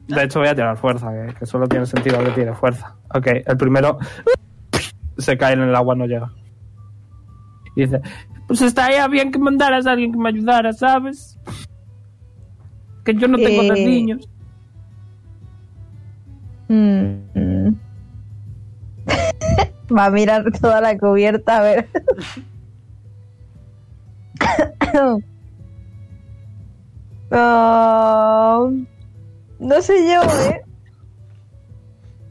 [0.08, 2.97] De hecho, voy a tirar fuerza, que, que solo tiene sentido que tiene fuerza.
[3.14, 3.98] Ok, el primero
[5.18, 6.31] se cae en el agua, no llega.
[7.76, 8.00] Y dice:
[8.48, 11.39] Pues estaría bien que mandaras a alguien que me ayudara, ¿sabes?
[13.05, 14.28] Que yo no tengo Eh, de niños.
[16.68, 17.76] mm, mm.
[19.97, 21.89] Va a mirar toda la cubierta a ver.
[27.31, 28.86] Um,
[29.62, 30.62] no sé yo, ¿eh?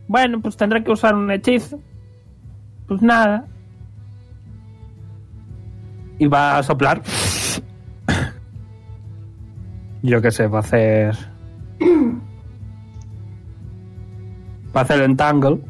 [0.07, 1.79] Bueno, pues tendré que usar un hechizo.
[2.87, 3.45] Pues nada.
[6.19, 7.01] Y va a soplar.
[10.03, 11.15] Yo qué sé, va a hacer.
[14.75, 15.61] Va a hacer el entangle.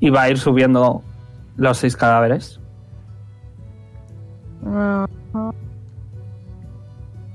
[0.00, 1.02] Y va a ir subiendo
[1.56, 2.60] los seis cadáveres.
[4.64, 5.06] Ah,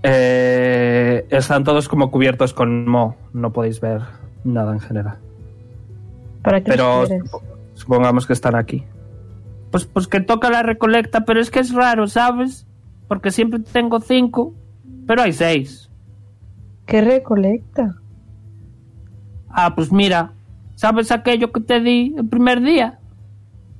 [0.03, 3.15] Eh, están todos como cubiertos con mo.
[3.33, 4.01] No podéis ver
[4.43, 5.17] nada en general.
[6.41, 7.05] ¿Para qué Pero
[7.73, 8.83] supongamos que están aquí.
[9.69, 12.67] Pues, pues que toca la recolecta, pero es que es raro, ¿sabes?
[13.07, 14.53] Porque siempre tengo cinco,
[15.07, 15.89] pero hay seis.
[16.85, 17.95] ¿Qué recolecta?
[19.49, 20.33] Ah, pues mira,
[20.75, 22.99] ¿sabes aquello que te di el primer día?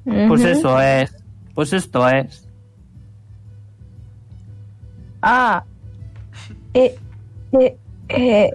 [0.04, 1.16] Pues eso es.
[1.54, 2.48] Pues esto es.
[5.22, 5.64] Ah.
[6.74, 6.98] Eh,
[7.54, 7.78] eh,
[8.10, 8.52] eh.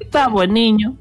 [0.00, 0.96] Está buen niño.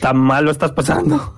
[0.00, 1.34] Tan mal lo estás pasando.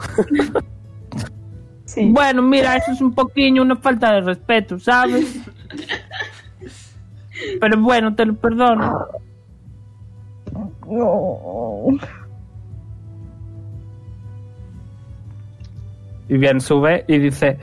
[1.84, 2.10] Sí.
[2.10, 5.41] Bueno, mira, eso es un poquillo una falta de respeto, ¿sabes?
[7.60, 9.08] Pero bueno, te lo perdono.
[10.91, 11.99] No.
[16.28, 17.58] Y bien sube y dice,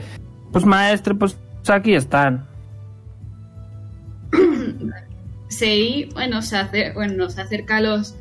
[0.51, 1.37] pues maestro, pues
[1.69, 2.45] aquí están.
[5.49, 8.15] Sei, bueno, se, hace, bueno, se acerca a los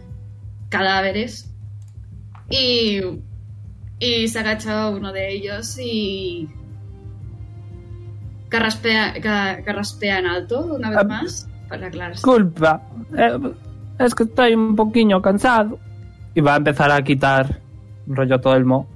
[0.68, 1.50] cadáveres
[2.50, 3.00] y,
[3.98, 6.48] y se agacha a uno de ellos y
[8.50, 11.04] carraspea, ca- carraspea en alto una vez Ah.
[11.04, 12.18] más para aclararse.
[12.18, 12.82] Disculpa,
[13.16, 13.38] eh,
[13.98, 15.78] es que estoy un poquillo cansado.
[16.34, 17.60] Y va a empezar a quitar
[18.06, 18.88] rollo todo el mo.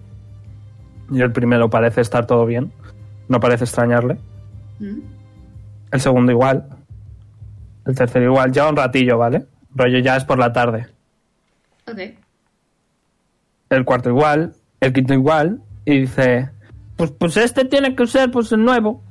[1.10, 2.72] Y el primero parece estar todo bien.
[3.28, 4.18] No parece extrañarle.
[4.78, 5.00] ¿Mm?
[5.92, 6.68] El segundo igual.
[7.86, 8.52] El tercero igual.
[8.52, 9.46] Lleva un ratillo, ¿vale?
[9.74, 10.86] Rollo ya es por la tarde.
[11.86, 11.98] Ok.
[13.70, 14.54] El cuarto igual.
[14.80, 15.60] El quinto igual.
[15.84, 16.50] Y dice...
[16.96, 19.02] Pues, pues este tiene que ser pues el nuevo.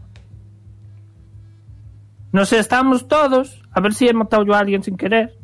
[2.33, 3.63] No sé, estamos todos.
[3.71, 5.36] A ver si he matado yo a alguien sin querer.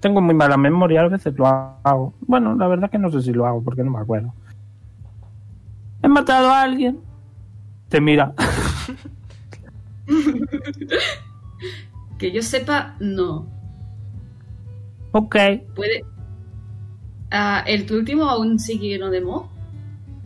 [0.00, 2.12] Tengo muy mala memoria, a veces lo hago.
[2.20, 4.32] Bueno, la verdad que no sé si lo hago porque no me acuerdo.
[6.02, 7.00] He matado a alguien.
[7.88, 8.32] Te mira.
[12.18, 13.46] Que yo sepa, no.
[15.12, 15.36] ok.
[15.74, 16.02] Puede.
[17.30, 19.50] Ah, ¿El tu último aún sigue lleno de mo?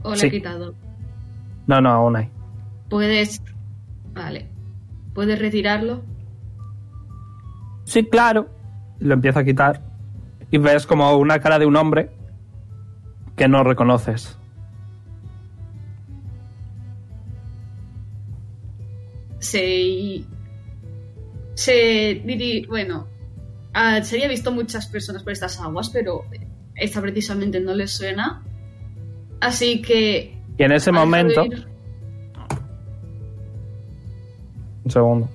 [0.02, 0.26] ¿O lo Sí.
[0.26, 0.74] he quitado?
[1.66, 2.28] No, no, aún hay.
[2.89, 3.42] Puedes.
[4.15, 4.49] Vale.
[5.15, 6.02] ¿Puedes retirarlo?
[7.84, 8.49] Sí, claro.
[9.00, 9.82] Lo empieza a quitar.
[10.50, 12.10] Y ves como una cara de un hombre
[13.36, 14.36] que no reconoces.
[19.38, 20.22] se
[21.54, 22.22] se
[22.68, 23.06] bueno
[23.72, 26.24] ah, se había visto muchas personas por estas aguas pero
[26.74, 28.42] esta precisamente no le suena
[29.40, 31.44] así que Y en ese momento...
[31.44, 31.66] ir-
[34.84, 35.28] Un segundo.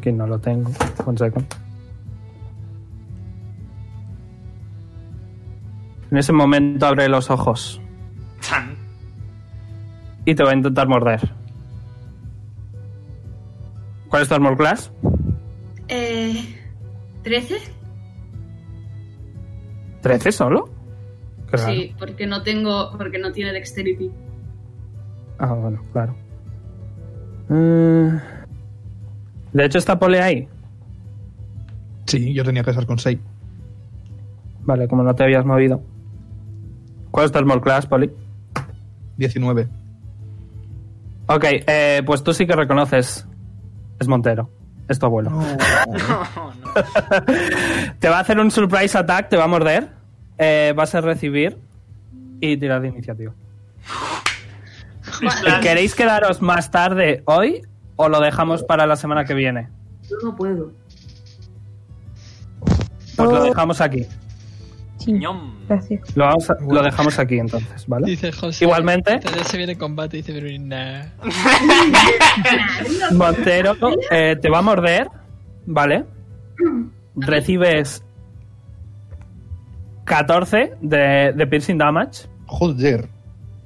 [0.00, 0.70] Aquí no lo tengo.
[1.04, 1.46] Un segundo.
[6.10, 7.82] En ese momento abre los ojos
[8.40, 8.74] Chan.
[10.24, 11.20] y te va a intentar morder.
[14.08, 14.90] ¿Cuál es tu armor class?
[15.88, 16.42] eh,
[17.22, 17.58] ¿13?
[20.02, 20.70] ¿13 solo?
[21.52, 21.72] Raro.
[21.74, 24.10] Sí, porque no tengo porque no tiene dexterity
[25.38, 26.14] Ah, bueno, claro.
[27.50, 28.18] Eh,
[29.52, 30.48] De hecho, está Pole ahí.
[32.06, 33.18] Sí, yo tenía que estar con 6.
[34.62, 35.82] Vale, como no te habías movido.
[37.10, 38.10] ¿Cuál es tu armor class, Poli?
[39.16, 39.68] 19.
[41.26, 43.26] Ok, eh, pues tú sí que reconoces.
[43.98, 44.50] Es Montero.
[44.88, 45.30] Es tu abuelo.
[45.30, 46.52] No, no.
[48.00, 49.88] Te va a hacer un surprise attack, te va a morder.
[50.38, 51.58] Eh, vas a recibir
[52.40, 53.32] y tirar de iniciativa.
[55.62, 57.62] ¿Queréis quedaros más tarde hoy
[58.00, 59.68] o lo dejamos para la semana que viene?
[60.08, 60.72] Yo no puedo.
[63.16, 63.32] Pues Oh.
[63.32, 64.06] lo dejamos aquí.
[64.98, 65.18] Sí,
[65.68, 66.16] gracias.
[66.16, 68.06] Lo, vamos a- lo dejamos aquí entonces, ¿vale?
[68.06, 68.64] Dice José.
[68.64, 69.14] Igualmente.
[69.14, 70.40] Entonces se viene combate y dice.
[73.12, 73.74] Montero
[74.10, 75.08] eh, te va a morder,
[75.66, 76.04] ¿vale?
[77.16, 78.04] Recibes
[80.04, 83.08] 14 de, de piercing damage Joder.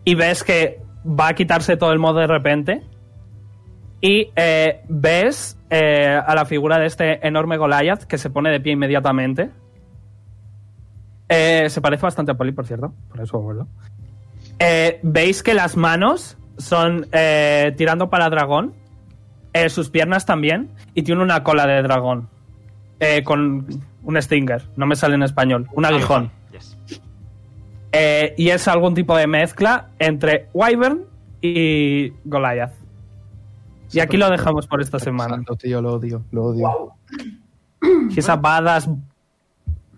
[0.05, 2.83] y ves que va a quitarse todo el modo de repente
[4.05, 8.61] y eh, ves eh, a la figura de este enorme Goliath que se pone de
[8.61, 9.49] pie inmediatamente.
[11.27, 13.67] Eh, se parece bastante a Poli, por cierto, por eso.
[14.59, 17.07] Eh, Veis que las manos son
[17.79, 18.75] tirando para dragón,
[19.71, 22.29] sus piernas también, y tiene una cola de dragón.
[23.25, 23.67] Con
[24.03, 26.31] un stinger, no me sale en español, un aguijón.
[26.53, 26.77] Yes.
[28.37, 31.07] Y es algún tipo de mezcla entre Wyvern
[31.41, 32.84] y Goliath.
[33.95, 35.37] Y aquí lo dejamos por esta semana.
[35.37, 36.93] Santo, tío, lo odio, lo odio.
[38.11, 38.89] He's a badass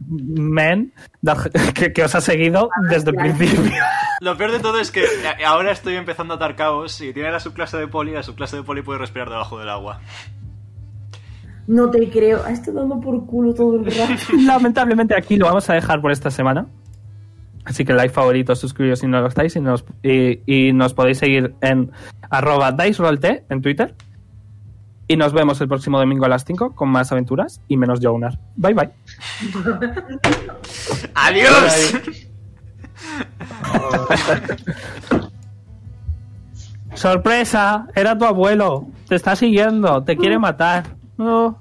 [0.09, 0.93] man
[1.75, 3.61] que, que os ha seguido desde el principio.
[4.21, 7.31] Lo peor de todo es que eh, ahora estoy empezando a atar caos y tiene
[7.31, 10.01] la subclase de poli, la subclase de poli puede respirar debajo del agua.
[11.67, 12.43] No te creo.
[12.45, 14.15] Ha estado dando por culo todo el rato.
[14.47, 16.67] Lamentablemente aquí lo vamos a dejar por esta semana.
[17.67, 21.19] Así que like, favorito, suscribiros si no lo estáis y nos, y, y nos podéis
[21.19, 21.91] seguir en
[22.31, 23.95] arroba dicerolt en Twitter.
[25.09, 28.39] Y nos vemos el próximo domingo a las 5 con más aventuras y menos Jonar.
[28.57, 28.91] Bye bye.
[31.15, 31.95] ¡Adiós!
[36.95, 37.87] ¡Sorpresa!
[37.95, 38.87] Era tu abuelo.
[39.09, 40.03] Te está siguiendo.
[40.05, 40.85] Te quiere matar.
[41.19, 41.61] No.